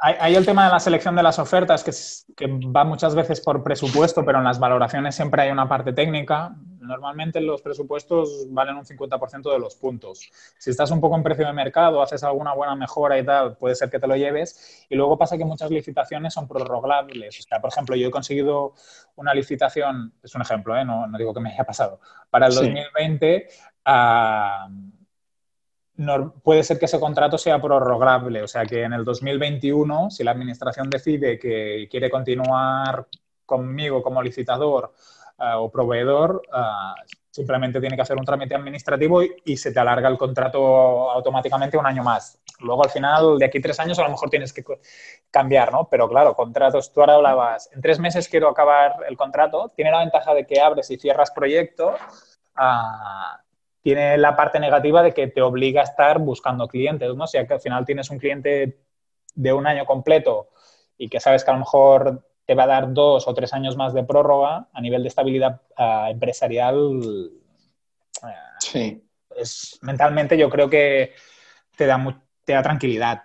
hay, 0.00 0.36
el 0.36 0.46
tema 0.46 0.66
de 0.66 0.70
la 0.70 0.78
selección 0.78 1.16
de 1.16 1.24
las 1.24 1.40
ofertas, 1.40 1.82
que, 1.82 1.90
que, 2.36 2.46
va 2.68 2.84
muchas 2.84 3.16
veces 3.16 3.40
por 3.40 3.64
presupuesto, 3.64 4.24
pero 4.24 4.38
en 4.38 4.44
las 4.44 4.60
valoraciones 4.60 5.16
siempre 5.16 5.42
hay 5.42 5.50
una 5.50 5.68
parte 5.68 5.92
técnica. 5.92 6.54
Normalmente 6.80 7.40
los 7.40 7.60
presupuestos 7.60 8.46
valen 8.50 8.76
un 8.76 8.84
50% 8.84 9.52
de 9.52 9.58
los 9.58 9.74
puntos. 9.74 10.30
Si 10.56 10.70
estás 10.70 10.92
un 10.92 11.00
poco 11.00 11.16
en 11.16 11.24
precio 11.24 11.44
de 11.44 11.52
mercado, 11.52 12.00
haces 12.00 12.22
alguna 12.22 12.54
buena 12.54 12.76
mejora 12.76 13.18
y 13.18 13.24
tal, 13.24 13.56
puede 13.56 13.74
ser 13.74 13.90
que 13.90 13.98
te 13.98 14.06
lo 14.06 14.14
lleves. 14.14 14.86
Y 14.88 14.94
luego 14.94 15.18
pasa 15.18 15.36
que 15.36 15.44
muchas 15.44 15.72
licitaciones 15.72 16.32
son 16.32 16.46
prorrogables. 16.46 17.40
O 17.40 17.42
sea, 17.42 17.60
por 17.60 17.72
ejemplo, 17.72 17.96
yo 17.96 18.06
he 18.06 18.12
conseguido 18.12 18.74
una 19.16 19.34
licitación, 19.34 20.14
es 20.22 20.32
un 20.36 20.42
ejemplo, 20.42 20.76
¿eh? 20.76 20.84
no, 20.84 21.08
no, 21.08 21.18
digo 21.18 21.34
que 21.34 21.40
me 21.40 21.52
haya 21.52 21.64
pasado, 21.64 21.98
para 22.30 22.46
el 22.46 22.54
2020 22.54 23.48
a 23.84 24.68
puede 26.42 26.62
ser 26.62 26.78
que 26.78 26.84
ese 26.84 27.00
contrato 27.00 27.38
sea 27.38 27.60
prorrogable, 27.60 28.42
o 28.42 28.48
sea 28.48 28.64
que 28.64 28.82
en 28.82 28.92
el 28.92 29.04
2021, 29.04 30.10
si 30.10 30.22
la 30.22 30.30
administración 30.30 30.88
decide 30.88 31.38
que 31.38 31.88
quiere 31.90 32.10
continuar 32.10 33.06
conmigo 33.44 34.02
como 34.02 34.22
licitador 34.22 34.94
eh, 35.38 35.52
o 35.56 35.70
proveedor, 35.70 36.42
eh, 36.54 37.16
simplemente 37.30 37.80
tiene 37.80 37.96
que 37.96 38.02
hacer 38.02 38.16
un 38.16 38.24
trámite 38.24 38.54
administrativo 38.54 39.22
y, 39.22 39.56
se 39.56 39.72
te 39.72 39.80
alarga 39.80 40.08
el 40.08 40.18
contrato 40.18 41.10
automáticamente 41.10 41.76
un 41.76 41.86
año 41.86 42.02
más. 42.02 42.40
Luego, 42.60 42.84
al 42.84 42.90
final, 42.90 43.38
de 43.38 43.46
aquí 43.46 43.60
tres 43.60 43.78
años, 43.80 43.98
a 43.98 44.02
lo 44.02 44.10
mejor 44.10 44.30
tienes 44.30 44.52
que 44.52 44.64
cambiar, 45.30 45.72
¿no? 45.72 45.88
Pero 45.88 46.08
claro, 46.08 46.34
contratos, 46.34 46.92
tú 46.92 47.00
ahora 47.00 47.14
hablabas, 47.14 47.70
en 47.72 47.80
tres 47.80 47.98
meses 47.98 48.28
quiero 48.28 48.48
acabar 48.48 48.96
el 49.08 49.16
contrato, 49.16 49.72
tiene 49.74 49.90
la 49.90 50.00
ventaja 50.00 50.34
de 50.34 50.46
que 50.46 50.60
abres 50.60 50.90
y 50.90 50.96
cierras 50.96 51.30
proyecto, 51.30 51.94
ah, 52.56 53.40
tiene 53.82 54.18
la 54.18 54.36
parte 54.36 54.60
negativa 54.60 55.02
de 55.02 55.14
que 55.14 55.28
te 55.28 55.42
obliga 55.42 55.80
a 55.80 55.84
estar 55.84 56.18
buscando 56.18 56.68
clientes, 56.68 57.14
¿no? 57.14 57.24
Que 57.30 57.54
al 57.54 57.60
final 57.60 57.84
tienes 57.84 58.10
un 58.10 58.18
cliente 58.18 58.80
de 59.34 59.52
un 59.52 59.66
año 59.66 59.84
completo 59.86 60.50
y 60.96 61.08
que 61.08 61.20
sabes 61.20 61.44
que 61.44 61.50
a 61.50 61.54
lo 61.54 61.60
mejor 61.60 62.24
te 62.44 62.54
va 62.54 62.64
a 62.64 62.68
dar 62.68 62.92
dos 62.92 63.28
o 63.28 63.34
tres 63.34 63.52
años 63.52 63.76
más 63.76 63.94
de 63.94 64.04
prórroga 64.04 64.68
a 64.72 64.80
nivel 64.80 65.02
de 65.02 65.08
estabilidad 65.08 65.60
ah, 65.76 66.08
empresarial. 66.10 67.30
Ah, 68.22 68.56
sí. 68.58 69.04
Es, 69.36 69.78
mentalmente 69.82 70.36
yo 70.36 70.50
creo 70.50 70.68
que 70.68 71.14
te 71.76 71.86
da, 71.86 72.22
te 72.44 72.54
da 72.54 72.62
tranquilidad. 72.62 73.22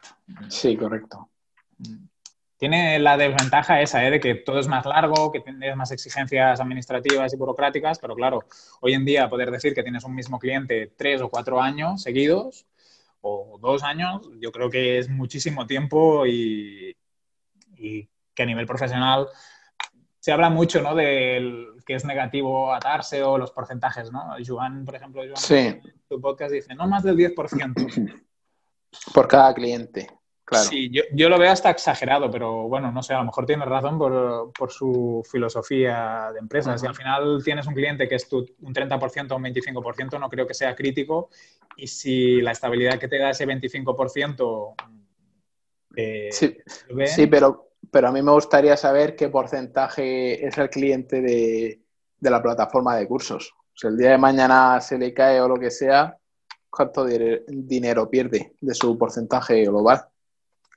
Sí, 0.49 0.77
correcto. 0.77 1.29
Tiene 2.63 2.97
la 2.97 3.17
desventaja 3.17 3.81
esa, 3.81 4.07
¿eh? 4.07 4.09
de 4.09 4.19
que 4.21 4.35
todo 4.35 4.57
es 4.57 4.69
más 4.69 4.85
largo, 4.85 5.33
que 5.33 5.41
tienes 5.41 5.75
más 5.75 5.91
exigencias 5.91 6.61
administrativas 6.61 7.33
y 7.33 7.35
burocráticas, 7.35 7.99
pero 7.99 8.15
claro, 8.15 8.45
hoy 8.79 8.93
en 8.93 9.03
día 9.03 9.29
poder 9.29 9.51
decir 9.51 9.73
que 9.73 9.83
tienes 9.83 10.05
un 10.05 10.15
mismo 10.15 10.39
cliente 10.39 10.93
tres 10.95 11.21
o 11.21 11.27
cuatro 11.27 11.61
años 11.61 12.01
seguidos 12.01 12.65
o 13.19 13.59
dos 13.61 13.83
años, 13.83 14.29
yo 14.39 14.53
creo 14.53 14.69
que 14.69 14.97
es 14.97 15.09
muchísimo 15.09 15.67
tiempo 15.67 16.25
y, 16.25 16.95
y 17.75 18.07
que 18.33 18.43
a 18.43 18.45
nivel 18.45 18.65
profesional 18.65 19.27
se 20.21 20.31
habla 20.31 20.49
mucho, 20.49 20.81
¿no? 20.81 20.95
De 20.95 21.65
que 21.85 21.95
es 21.95 22.05
negativo 22.05 22.73
atarse 22.73 23.23
o 23.23 23.37
los 23.37 23.51
porcentajes, 23.51 24.09
¿no? 24.09 24.37
Joan, 24.47 24.85
por 24.85 24.95
ejemplo, 24.95 25.21
en 25.21 25.33
tu 26.07 26.21
podcast 26.21 26.53
dice, 26.53 26.75
no 26.75 26.87
más 26.87 27.03
del 27.03 27.17
10%. 27.17 28.23
Por 29.13 29.27
cada 29.27 29.53
cliente, 29.53 30.07
claro. 30.53 30.69
Sí, 30.69 30.91
yo, 30.91 31.29
lo 31.29 31.37
veo 31.37 31.51
hasta 31.51 31.69
exagerado, 31.69 32.31
pero 32.31 32.67
bueno, 32.67 32.91
no 32.91 33.03
sé, 33.03 33.13
a 33.13 33.19
lo 33.19 33.25
mejor 33.25 33.45
tienes 33.45 33.67
razón 33.67 33.97
por, 33.97 34.71
su 34.71 35.23
filosofía 35.29 36.29
de 36.33 36.39
empresa. 36.39 36.77
Si 36.77 36.87
al 36.87 36.95
final 36.95 37.41
tienes 37.43 37.67
un 37.67 37.73
cliente 37.73 38.07
que 38.07 38.15
es 38.15 38.27
tu, 38.27 38.45
un 38.61 38.73
30% 38.73 39.31
o 39.31 39.35
un 39.35 39.43
25%, 39.43 40.19
no 40.19 40.29
creo 40.29 40.47
que 40.47 40.53
sea 40.53 40.75
crítico. 40.75 41.29
Y 41.77 41.87
si 41.87 42.41
la 42.41 42.51
estabilidad 42.51 42.99
que 42.99 43.07
te 43.07 43.17
da 43.17 43.31
ese 43.31 43.45
25%... 43.45 44.75
Eh, 45.95 46.29
sí, 46.31 46.57
sí, 47.05 47.27
pero 47.27 47.73
pero 47.93 48.07
a 48.07 48.11
mí 48.11 48.23
me 48.23 48.31
gustaría 48.31 48.75
saber 48.75 49.15
qué 49.15 49.29
porcentaje 49.29 50.45
es 50.45 50.57
el 50.57 50.69
cliente 50.69 51.21
de, 51.21 51.79
la 52.21 52.41
plataforma 52.41 52.95
de 52.95 53.07
cursos. 53.07 53.53
Si 53.75 53.85
el 53.85 53.97
día 53.97 54.11
de 54.11 54.17
mañana 54.17 54.81
se 54.81 54.97
le 54.97 55.13
cae 55.13 55.39
o 55.39 55.47
lo 55.47 55.59
que 55.59 55.69
sea, 55.69 56.17
¿cuánto 56.71 57.05
dinero 57.05 58.09
pierde 58.09 58.55
de 58.59 58.73
su 58.73 58.97
porcentaje 58.97 59.63
global? 59.65 60.07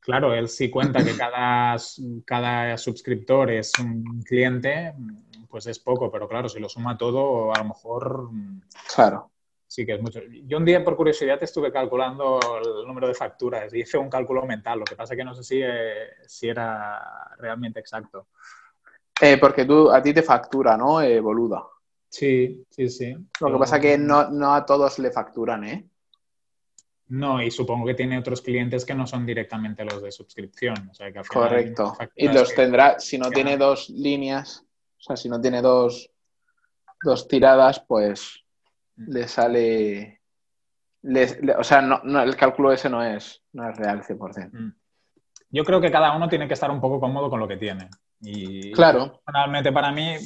Claro, 0.07 0.33
él 0.33 0.49
sí 0.49 0.71
cuenta 0.71 1.05
que 1.05 1.17
cada, 1.19 1.77
cada 2.25 2.79
suscriptor 2.79 3.51
es 3.51 3.73
un 3.81 4.23
cliente, 4.23 4.95
pues 5.51 5.67
es 5.67 5.81
poco, 5.81 6.13
pero 6.13 6.29
claro, 6.29 6.49
si 6.49 6.61
lo 6.61 6.69
suma 6.69 6.97
todo, 6.97 7.53
a 7.53 7.59
lo 7.59 7.65
mejor... 7.65 8.31
Claro. 8.95 9.33
Sí 9.67 9.85
que 9.85 9.95
es 9.95 10.01
mucho. 10.01 10.21
Yo 10.45 10.59
un 10.59 10.65
día 10.65 10.85
por 10.85 10.95
curiosidad 10.95 11.43
estuve 11.43 11.73
calculando 11.73 12.39
el 12.65 12.87
número 12.87 13.09
de 13.09 13.15
facturas 13.15 13.75
y 13.75 13.81
hice 13.81 13.99
un 13.99 14.09
cálculo 14.09 14.47
mental, 14.47 14.79
lo 14.79 14.85
que 14.85 14.95
pasa 14.95 15.17
que 15.17 15.25
no 15.25 15.35
sé 15.35 15.43
si, 15.43 15.61
eh, 15.61 16.07
si 16.25 16.49
era 16.49 17.35
realmente 17.39 17.81
exacto. 17.81 18.29
Eh, 19.21 19.39
porque 19.39 19.65
tú, 19.65 19.91
a 19.91 20.01
ti 20.01 20.15
te 20.15 20.23
factura, 20.23 20.77
¿no? 20.77 21.03
Eh, 21.03 21.19
boluda. 21.19 21.65
Sí, 22.09 22.65
sí, 22.71 22.89
sí. 22.89 23.17
Lo 23.41 23.53
que 23.53 23.59
pasa 23.59 23.81
que 23.81 23.99
no, 23.99 24.31
no 24.31 24.55
a 24.55 24.65
todos 24.65 25.01
le 25.01 25.11
facturan, 25.11 25.65
¿eh? 25.65 25.89
No, 27.09 27.41
y 27.41 27.51
supongo 27.51 27.87
que 27.87 27.95
tiene 27.95 28.19
otros 28.19 28.43
clientes 28.43 28.85
que 28.85 28.95
no 28.95 29.07
son 29.07 29.25
directamente 29.25 29.85
los 29.85 30.03
de 30.03 30.11
suscripción. 30.11 30.91
Correcto. 31.29 31.97
Y 32.17 32.29
los 32.29 32.55
tendrá, 32.55 32.99
si 32.99 33.17
no 33.17 33.31
tiene 33.31 33.57
dos 33.57 33.91
líneas, 33.91 34.65
o 34.99 35.03
sea, 35.03 35.17
si 35.17 35.29
no 35.29 35.41
tiene 35.41 35.63
dos, 35.63 36.11
dos 37.03 37.29
tiradas, 37.29 37.81
pues 37.81 38.45
le 38.97 39.29
sale... 39.29 40.21
o 41.59 41.65
sea, 41.65 41.81
no, 41.81 42.23
el 42.23 42.37
cálculo 42.37 42.73
ese 42.73 42.91
no 42.91 43.05
es, 43.05 43.41
no 43.53 43.71
es 43.71 43.77
real 43.77 44.03
100%. 44.03 44.51
Mm. 44.53 44.75
Yo 45.51 45.65
creo 45.65 45.81
que 45.81 45.93
cada 45.93 46.17
uno 46.17 46.29
tiene 46.29 46.49
que 46.49 46.55
estar 46.55 46.71
un 46.73 46.81
poco 46.81 46.99
cómodo 46.99 47.31
con 47.31 47.39
lo 47.39 47.47
que 47.47 47.57
tiene. 47.57 47.89
Y 48.21 48.73
claro. 48.73 49.21
Personalmente, 49.25 49.71
para 49.71 49.93
mí, 49.93 50.17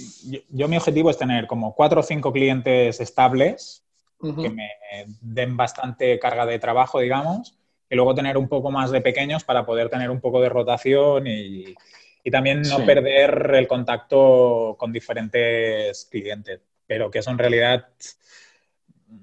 yo, 0.49 0.67
mi 0.67 0.79
objetivo 0.79 1.11
es 1.11 1.19
tener 1.19 1.47
como 1.47 1.75
cuatro 1.75 2.01
o 2.01 2.03
cinco 2.03 2.33
clientes 2.33 3.01
estables 3.01 3.85
que 4.21 4.51
me 4.51 4.71
den 5.21 5.57
bastante 5.57 6.19
carga 6.19 6.47
de 6.47 6.59
trabajo, 6.59 7.01
digamos, 7.01 7.59
y 7.89 7.97
luego 7.97 8.15
tener 8.15 8.37
un 8.37 8.49
poco 8.49 8.71
más 8.71 8.91
de 8.91 9.01
pequeños 9.01 9.45
para 9.45 9.65
poder 9.65 9.89
tener 9.89 10.11
un 10.11 10.21
poco 10.21 10.41
de 10.41 10.49
rotación 10.49 11.27
y, 11.27 11.75
y 12.23 12.31
también 12.31 12.63
no 12.63 12.85
perder 12.85 13.53
el 13.55 13.67
contacto 13.67 14.77
con 14.79 14.93
diferentes 14.93 16.07
clientes, 16.11 16.61
pero 16.87 17.11
que 17.11 17.21
eso 17.21 17.31
en 17.31 17.39
realidad 17.39 17.89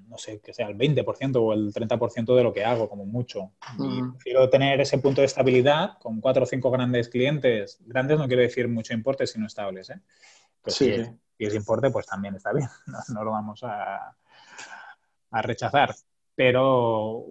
no 0.07 0.17
sé, 0.17 0.39
que 0.39 0.53
sea 0.53 0.67
el 0.67 0.77
20% 0.77 1.35
o 1.37 1.53
el 1.53 1.73
30% 1.73 2.35
de 2.35 2.43
lo 2.43 2.53
que 2.53 2.63
hago, 2.63 2.89
como 2.89 3.05
mucho. 3.05 3.51
Y 3.77 4.01
prefiero 4.11 4.49
tener 4.49 4.81
ese 4.81 4.97
punto 4.97 5.21
de 5.21 5.27
estabilidad 5.27 5.97
con 5.99 6.19
cuatro 6.19 6.43
o 6.43 6.45
cinco 6.45 6.71
grandes 6.71 7.09
clientes. 7.09 7.79
Grandes 7.85 8.17
no 8.17 8.27
quiero 8.27 8.41
decir 8.41 8.67
mucho 8.67 8.93
importe, 8.93 9.27
sino 9.27 9.47
estables. 9.47 9.89
¿eh? 9.89 9.99
sí. 10.65 11.03
si, 11.37 11.45
es, 11.45 11.55
importe, 11.55 11.89
pues 11.89 12.05
también 12.05 12.35
está 12.35 12.51
bien. 12.53 12.67
No, 13.13 13.23
lo 13.23 13.31
vamos 13.31 13.61
a, 13.63 14.15
a, 15.31 15.41
rechazar. 15.41 15.95
Pero 16.35 17.25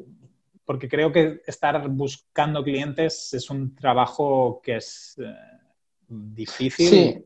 porque 0.65 0.89
creo 0.89 1.13
que 1.13 1.43
estar 1.47 1.89
buscando 1.89 2.65
clientes 2.65 3.33
es 3.35 3.51
un 3.51 3.75
trabajo 3.75 4.61
que 4.63 4.77
es 4.77 5.17
eh, 5.19 5.35
difícil. 6.09 6.89
Sí. 6.89 7.25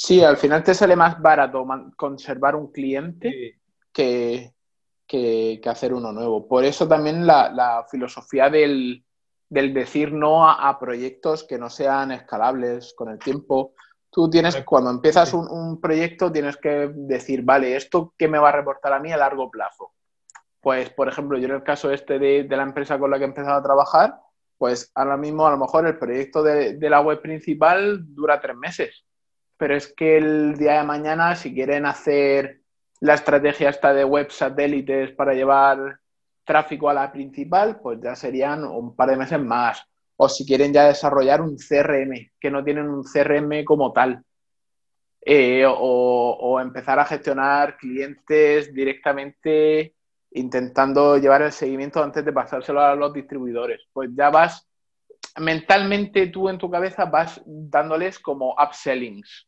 Sí, 0.00 0.22
al 0.22 0.36
final 0.36 0.62
te 0.62 0.74
sale 0.74 0.94
más 0.94 1.20
barato 1.20 1.66
conservar 1.96 2.54
un 2.54 2.70
cliente 2.70 3.58
que, 3.92 4.52
hacer 5.66 5.92
uno 5.92 6.12
nuevo. 6.12 6.46
Por 6.46 6.64
eso 6.64 6.86
también 6.86 7.26
la, 7.26 7.84
filosofía 7.90 8.48
del, 8.48 9.02
decir 9.48 10.12
no 10.12 10.48
a, 10.48 10.78
proyectos 10.78 11.42
que 11.42 11.58
no 11.58 11.68
sean 11.68 12.12
escalables 12.12 12.94
con 12.94 13.08
el 13.08 13.18
tiempo. 13.18 13.74
Tú 14.10 14.30
tienes, 14.30 14.56
cuando 14.64 14.90
empiezas 14.90 15.34
un, 15.34 15.80
proyecto, 15.80 16.32
tienes 16.32 16.56
que 16.56 16.90
decir, 16.94 17.42
vale, 17.42 17.76
¿esto 17.76 18.14
qué 18.16 18.26
me 18.26 18.38
va 18.38 18.48
a 18.48 18.52
reportar 18.52 18.92
a 18.92 19.00
mí 19.00 19.12
a 19.12 19.16
largo 19.16 19.50
plazo? 19.50 19.92
Pues, 20.60 20.90
por 20.90 21.08
ejemplo, 21.08 21.38
yo 21.38 21.46
en 21.46 21.54
el 21.54 21.62
caso 21.62 21.90
este 21.90 22.18
de, 22.18 22.46
la 22.48 22.62
empresa 22.62 22.98
con 22.98 23.10
la 23.10 23.18
que 23.18 23.24
he 23.24 23.28
empezado 23.28 23.58
a 23.58 23.62
trabajar, 23.62 24.18
pues 24.56 24.90
ahora 24.94 25.16
mismo 25.16 25.46
a 25.46 25.50
lo 25.50 25.58
mejor 25.58 25.86
el 25.86 25.98
proyecto 25.98 26.42
de, 26.42 26.74
de 26.76 26.90
la 26.90 27.00
web 27.00 27.20
principal 27.20 28.14
dura 28.14 28.40
tres 28.40 28.56
meses. 28.56 29.04
Pero 29.56 29.76
es 29.76 29.92
que 29.94 30.16
el 30.16 30.56
día 30.56 30.78
de 30.78 30.84
mañana, 30.84 31.36
si 31.36 31.54
quieren 31.54 31.86
hacer 31.86 32.62
la 33.00 33.14
estrategia 33.14 33.70
está 33.70 33.94
de 33.94 34.04
web 34.04 34.30
satélites 34.30 35.12
para 35.12 35.34
llevar 35.34 36.00
tráfico 36.44 36.88
a 36.88 36.94
la 36.94 37.12
principal, 37.12 37.78
pues 37.80 38.00
ya 38.02 38.16
serían 38.16 38.64
un 38.64 38.96
par 38.96 39.10
de 39.10 39.16
meses 39.16 39.40
más. 39.40 39.86
O 40.20 40.28
si 40.28 40.44
quieren 40.44 40.72
ya 40.72 40.88
desarrollar 40.88 41.40
un 41.40 41.56
CRM, 41.56 42.32
que 42.40 42.50
no 42.50 42.64
tienen 42.64 42.88
un 42.88 43.04
CRM 43.04 43.64
como 43.64 43.92
tal. 43.92 44.22
Eh, 45.20 45.64
o, 45.66 46.58
empezar 46.60 46.98
a 46.98 47.04
gestionar 47.04 47.76
clientes 47.76 48.72
directamente 48.72 49.94
intentando 50.32 51.18
llevar 51.18 51.42
el 51.42 51.52
seguimiento 51.52 52.02
antes 52.02 52.24
de 52.24 52.32
pasárselo 52.32 52.80
a 52.80 52.94
los 52.94 53.12
distribuidores. 53.12 53.80
Pues 53.92 54.10
ya 54.14 54.30
vas, 54.30 54.66
mentalmente 55.38 56.26
tú 56.28 56.48
en 56.48 56.58
tu 56.58 56.70
cabeza 56.70 57.04
vas 57.04 57.40
dándoles 57.46 58.18
como 58.18 58.54
upsellings. 58.54 59.46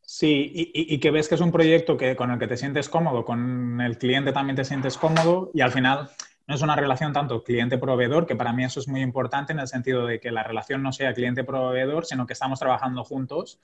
Sí, 0.00 0.50
y, 0.54 0.98
que 1.00 1.10
ves 1.10 1.28
que 1.28 1.34
es 1.34 1.40
un 1.42 1.52
proyecto 1.52 1.98
que, 1.98 2.16
con 2.16 2.30
el 2.30 2.38
que 2.38 2.46
te 2.46 2.56
sientes 2.56 2.88
cómodo, 2.88 3.26
con 3.26 3.78
el 3.82 3.98
cliente 3.98 4.32
también 4.32 4.56
te 4.56 4.64
sientes 4.64 4.96
cómodo 4.96 5.50
y 5.52 5.60
al 5.60 5.70
final 5.70 6.08
no 6.48 6.54
es 6.54 6.62
una 6.62 6.74
relación 6.74 7.12
tanto 7.12 7.44
cliente-proveedor, 7.44 8.26
que 8.26 8.34
para 8.34 8.54
mí 8.54 8.64
eso 8.64 8.80
es 8.80 8.88
muy 8.88 9.02
importante 9.02 9.52
en 9.52 9.60
el 9.60 9.68
sentido 9.68 10.06
de 10.06 10.18
que 10.18 10.32
la 10.32 10.42
relación 10.42 10.82
no 10.82 10.92
sea 10.92 11.12
cliente-proveedor, 11.12 12.06
sino 12.06 12.26
que 12.26 12.32
estamos 12.32 12.58
trabajando 12.58 13.04
juntos 13.04 13.60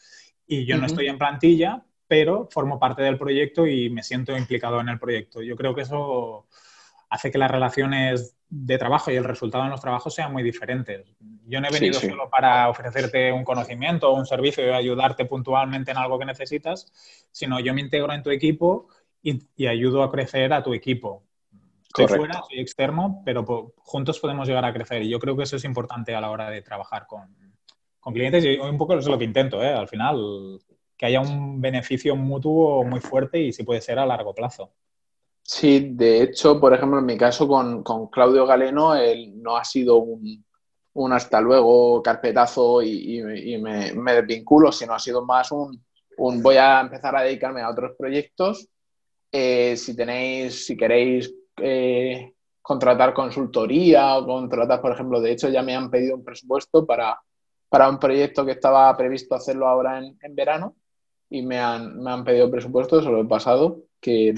y 0.47 0.67
yo 0.67 0.77
no 0.77 0.85
estoy 0.87 1.09
en 1.09 1.17
plantilla, 1.17 1.83
pero 2.07 2.47
formo 2.51 2.79
parte 2.79 3.03
del 3.03 3.17
proyecto 3.17 3.67
y 3.67 3.89
me 3.89 4.03
siento 4.03 4.37
implicado 4.37 4.81
en 4.81 4.91
el 4.91 4.99
proyecto. 4.99 5.41
Yo 5.41 5.57
creo 5.57 5.75
que 5.75 5.81
eso 5.81 6.47
hace 7.09 7.31
que 7.31 7.39
las 7.39 7.51
relaciones 7.51 8.37
de 8.51 8.77
trabajo 8.77 9.11
y 9.11 9.17
el 9.17 9.25
resultado 9.25 9.65
en 9.65 9.71
los 9.71 9.81
trabajos 9.81 10.15
sean 10.15 10.33
muy 10.33 10.43
diferentes. 10.43 11.07
Yo 11.47 11.61
no 11.63 11.69
he 11.69 11.73
venido 11.73 11.99
solo 11.99 12.29
para 12.29 12.69
ofrecerte 12.69 13.33
un 13.33 13.45
conocimiento 13.45 14.11
o 14.11 14.15
un 14.15 14.27
servicio 14.27 14.67
y 14.67 14.71
ayudarte 14.71 15.25
puntualmente 15.25 15.91
en 15.91 15.97
algo 15.97 16.19
que 16.19 16.27
necesitas, 16.27 16.93
sino 17.31 17.61
yo 17.61 17.73
me 17.73 17.81
integro 17.81 18.13
en 18.13 18.23
tu 18.23 18.31
equipo 18.31 18.89
y, 19.23 19.67
ayudo 19.67 20.03
a 20.03 20.11
crecer 20.11 20.53
a 20.53 20.63
tu 20.63 20.75
equipo. 20.75 21.23
Soy 21.97 22.09
fuera, 22.09 22.43
soy 22.49 22.59
externo, 22.59 23.23
pero 23.25 23.73
juntos 23.77 24.19
podemos 24.19 24.49
llegar 24.49 24.65
a 24.65 24.73
crecer. 24.73 25.03
Y 25.03 25.11
yo 25.11 25.21
creo 25.21 25.37
que 25.37 25.45
eso 25.45 25.57
es 25.57 25.65
importante 25.65 26.15
a 26.15 26.21
la 26.21 26.31
hora 26.31 26.51
de 26.51 26.61
trabajar 26.61 27.07
con, 27.07 27.37
clientes 28.13 28.45
y 28.45 28.59
un 28.59 28.77
poco 28.77 28.95
es 28.99 29.07
lo 29.07 29.17
que 29.17 29.25
intento, 29.25 29.63
¿eh? 29.63 29.73
Al 29.73 29.89
final, 29.89 30.59
que 30.97 31.07
haya 31.07 31.21
un 31.21 31.61
beneficio 31.61 32.17
mutuo 32.17 32.85
muy 32.85 33.01
fuerte 33.01 33.41
y 33.41 33.53
si 33.53 33.63
puede 33.63 33.81
ser 33.81 33.99
a 33.99 34.07
largo 34.07 34.35
plazo. 34.35 34.73
Sí, 35.41 35.91
de 35.93 36.23
hecho, 36.23 36.59
por 36.59 36.75
ejemplo, 36.75 36.99
en 36.99 37.07
mi 37.07 37.17
caso 37.17 37.47
con, 37.47 37.83
Claudio 38.11 38.45
Galeno, 38.45 38.95
él 38.97 39.41
no 39.41 39.57
ha 39.57 39.65
sido 39.65 39.99
un, 39.99 40.45
hasta 41.13 41.41
luego 41.41 42.03
carpetazo 42.03 42.83
y, 42.83 43.23
me, 43.61 44.15
desvinculo, 44.15 44.73
sino 44.73 44.95
ha 44.95 44.99
sido 44.99 45.25
más 45.25 45.53
un, 45.53 45.81
voy 46.17 46.57
a 46.57 46.81
empezar 46.81 47.15
a 47.15 47.23
dedicarme 47.23 47.63
a 47.63 47.71
otros 47.71 47.93
proyectos. 47.97 48.69
Eh, 49.31 49.77
si 49.77 49.97
tenéis, 49.97 50.67
si 50.67 50.77
queréis 50.77 51.33
eh, 51.59 52.33
contratar 52.63 53.15
consultoría 53.15 54.17
o 54.17 54.27
contratar, 54.27 54.81
por 54.81 54.93
ejemplo, 54.93 55.21
de 55.21 55.33
hecho 55.33 55.49
ya 55.49 55.63
me 55.63 55.75
han 55.75 55.91
pedido 55.91 56.17
un 56.17 56.25
presupuesto 56.25 56.87
para, 56.87 57.19
para 57.69 57.89
un 57.89 57.99
proyecto 57.99 58.45
que 58.45 58.53
estaba 58.53 58.97
previsto 58.97 59.35
hacerlo 59.35 59.69
ahora 59.69 59.99
en, 59.99 60.35
verano 60.35 60.75
y 61.31 61.43
me 61.43 61.59
han, 61.59 61.99
me 62.03 62.11
han 62.11 62.25
pedido 62.25 62.51
presupuesto, 62.51 62.99
eso 62.99 63.11
lo 63.11 63.21
he 63.21 63.27
pasado, 63.27 63.83
que 64.01 64.35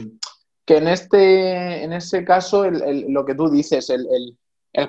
que 0.66 0.78
en, 0.78 0.88
este, 0.88 1.84
en 1.84 1.92
ese 1.92 2.24
caso 2.24 2.68
lo 2.68 3.24
que 3.24 3.36
tú 3.36 3.48
dices, 3.48 3.88
el, 3.88 4.36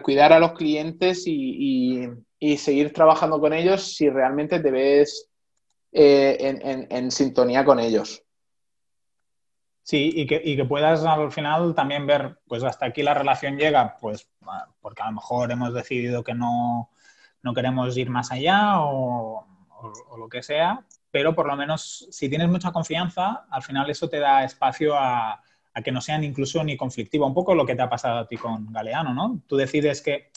cuidar 0.01 0.33
a 0.33 0.39
los 0.39 0.53
clientes 0.53 1.23
y, 1.25 2.09
seguir 2.57 2.91
trabajando 2.93 3.39
con 3.39 3.53
ellos 3.53 3.95
si 3.95 4.09
realmente 4.09 4.59
te 4.59 4.71
ves 4.71 5.29
eh, 5.91 6.87
en, 6.89 7.11
sintonía 7.11 7.63
con 7.63 7.79
ellos. 7.79 8.23
Sí, 9.87 10.11
y 10.13 10.25
que, 10.27 10.65
puedas 10.65 11.05
al 11.05 11.31
final 11.31 11.73
también 11.73 12.05
ver, 12.05 12.39
pues 12.45 12.61
hasta 12.61 12.87
aquí 12.87 13.03
la 13.03 13.13
relación 13.13 13.57
llega, 13.57 13.95
pues 14.01 14.29
porque 14.81 15.01
a 15.01 15.05
lo 15.05 15.13
mejor 15.13 15.49
hemos 15.49 15.73
decidido 15.73 16.25
que 16.25 16.33
no, 16.33 16.91
queremos 17.55 17.95
ir 17.95 18.09
más 18.09 18.29
allá 18.29 18.81
o, 18.81 19.47
lo 20.17 20.27
que 20.27 20.43
sea, 20.43 20.83
pero 21.09 21.33
por 21.33 21.47
lo 21.47 21.55
menos 21.55 22.05
si 22.11 22.27
tienes 22.27 22.49
mucha 22.49 22.73
confianza, 22.73 23.45
al 23.49 23.63
final 23.63 23.89
eso 23.89 24.09
te 24.09 24.19
da 24.19 24.43
espacio 24.43 24.93
a, 24.93 25.41
a 25.73 25.81
que 25.81 25.93
no 25.93 26.01
sean 26.01 26.25
incluso 26.25 26.61
ni 26.65 26.75
conflictiva. 26.75 27.25
Un 27.25 27.33
poco 27.33 27.55
lo 27.55 27.65
que 27.65 27.75
te 27.75 27.81
ha 27.81 27.89
pasado 27.89 28.19
a 28.19 28.27
ti 28.27 28.35
con 28.35 28.73
Galeano, 28.73 29.13
¿no? 29.13 29.39
Tú 29.47 29.55
decides 29.55 30.01
que 30.01 30.31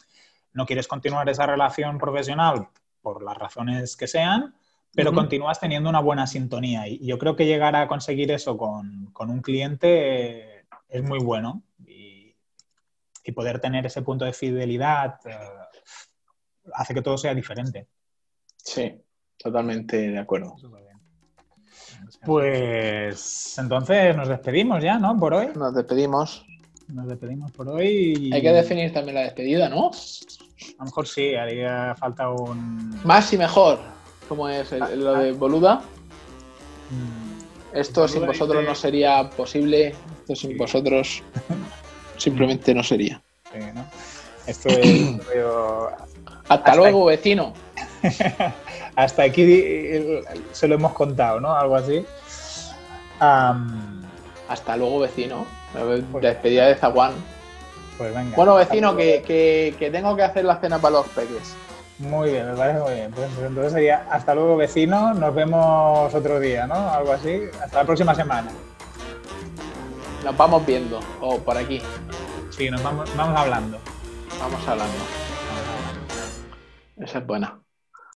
no 0.53 0.64
quieres 0.64 0.86
continuar 0.86 1.28
esa 1.28 1.46
relación 1.46 1.98
profesional 1.98 2.68
por 3.03 3.20
las 3.24 3.36
razones 3.36 3.96
que 3.96 4.07
sean, 4.07 4.55
pero 4.93 5.12
continúas 5.12 5.61
teniendo 5.61 5.88
una 5.88 6.01
buena 6.01 6.26
sintonía. 6.26 6.88
Y 6.88 7.07
yo 7.07 7.18
creo 7.18 7.36
que 7.36 7.47
llegar 7.47 7.76
a 7.76 7.86
conseguir 7.86 8.30
eso 8.32 8.57
con, 8.57 9.12
un 9.18 9.41
cliente 9.41 10.66
es 10.88 11.03
muy 11.03 11.18
bueno. 11.18 11.62
Y, 11.86 12.34
poder 13.32 13.61
tener 13.61 13.86
ese 13.86 14.03
punto 14.03 14.24
de 14.24 14.32
fidelidad 14.32 15.20
eh, 15.24 15.38
hace 16.74 16.95
que 16.95 17.01
todo 17.01 17.16
sea 17.16 17.32
diferente. 17.32 17.86
Sí, 18.57 19.01
totalmente 19.38 20.11
de 20.11 20.18
acuerdo. 20.18 20.57
Pues 22.24 23.57
entonces 23.57 24.16
nos 24.16 24.26
despedimos 24.26 24.82
ya, 24.82 24.99
¿no? 24.99 25.16
Por 25.16 25.34
hoy. 25.34 25.51
Nos 25.55 25.72
despedimos. 25.72 26.45
Nos 26.88 27.07
despedimos 27.07 27.53
por 27.53 27.68
hoy. 27.68 28.30
Hay 28.32 28.43
que 28.43 28.53
definir 28.53 28.93
también 28.93 29.14
la 29.14 29.22
despedida, 29.22 29.68
¿no? 29.68 29.91
A 29.91 30.78
lo 30.80 30.84
mejor 30.86 31.07
sí, 31.07 31.36
haría 31.36 31.95
falta 31.97 32.30
un. 32.30 33.01
Más 33.05 33.32
y 33.32 33.38
mejor. 33.38 33.78
¿Cómo 34.30 34.48
es 34.48 34.70
lo 34.70 35.14
de 35.14 35.32
Boluda? 35.32 35.82
Mm. 36.88 37.76
Esto 37.76 38.06
sin 38.06 38.24
vosotros 38.24 38.64
no 38.64 38.76
sería 38.76 39.28
posible. 39.28 39.92
Esto 40.20 40.36
sin 40.36 40.56
vosotros 40.56 41.24
simplemente 42.16 42.72
no 42.72 42.84
sería. 42.84 43.20
Sí, 43.52 43.58
¿no? 43.74 43.84
Esto 44.46 44.68
es. 44.68 45.16
Hasta, 46.48 46.76
luego, 46.76 47.06
vecino. 47.06 47.54
hasta 48.94 49.24
aquí 49.24 49.44
se 50.52 50.68
lo 50.68 50.76
hemos 50.76 50.92
contado, 50.92 51.40
¿no? 51.40 51.52
Algo 51.52 51.74
así. 51.74 52.04
hasta 53.18 54.76
luego, 54.76 55.00
vecino. 55.00 55.44
Pues 55.72 56.22
despedida 56.22 56.68
de 56.68 56.76
Zaguán. 56.76 57.14
Pues 57.98 58.14
venga. 58.14 58.36
Bueno, 58.36 58.54
vecino, 58.54 58.96
que, 58.96 59.74
tengo 59.92 60.14
que 60.14 60.22
hacer 60.22 60.44
la 60.44 60.60
cena 60.60 60.78
para 60.78 60.98
los 60.98 61.08
peques. 61.08 61.56
Muy 62.01 62.30
bien, 62.30 62.46
me 62.51 62.57
parece 62.57 62.80
muy 62.80 62.94
bien. 62.94 63.11
Pues 63.12 63.28
entonces 63.38 63.72
sería 63.72 64.07
hasta 64.11 64.34
luego, 64.34 64.57
vecino. 64.57 65.12
Nos 65.12 65.34
vemos 65.34 66.14
otro 66.14 66.40
día, 66.40 66.66
¿no? 66.66 66.74
Algo 66.74 67.12
así. 67.12 67.42
Hasta 67.62 67.78
la 67.80 67.84
próxima 67.84 68.14
semana. 68.14 68.51
Nos 70.24 70.36
vamos 70.36 70.64
viendo, 70.64 71.01
o 71.20 71.38
por 71.38 71.57
aquí. 71.59 71.80
Sí, 72.51 72.70
nos 72.70 72.82
vamos, 72.82 73.14
vamos 73.16 73.38
hablando. 73.38 73.78
Vamos 74.40 74.66
hablando. 74.66 74.96
Esa 76.96 77.18
es 77.18 77.26
buena. 77.26 77.61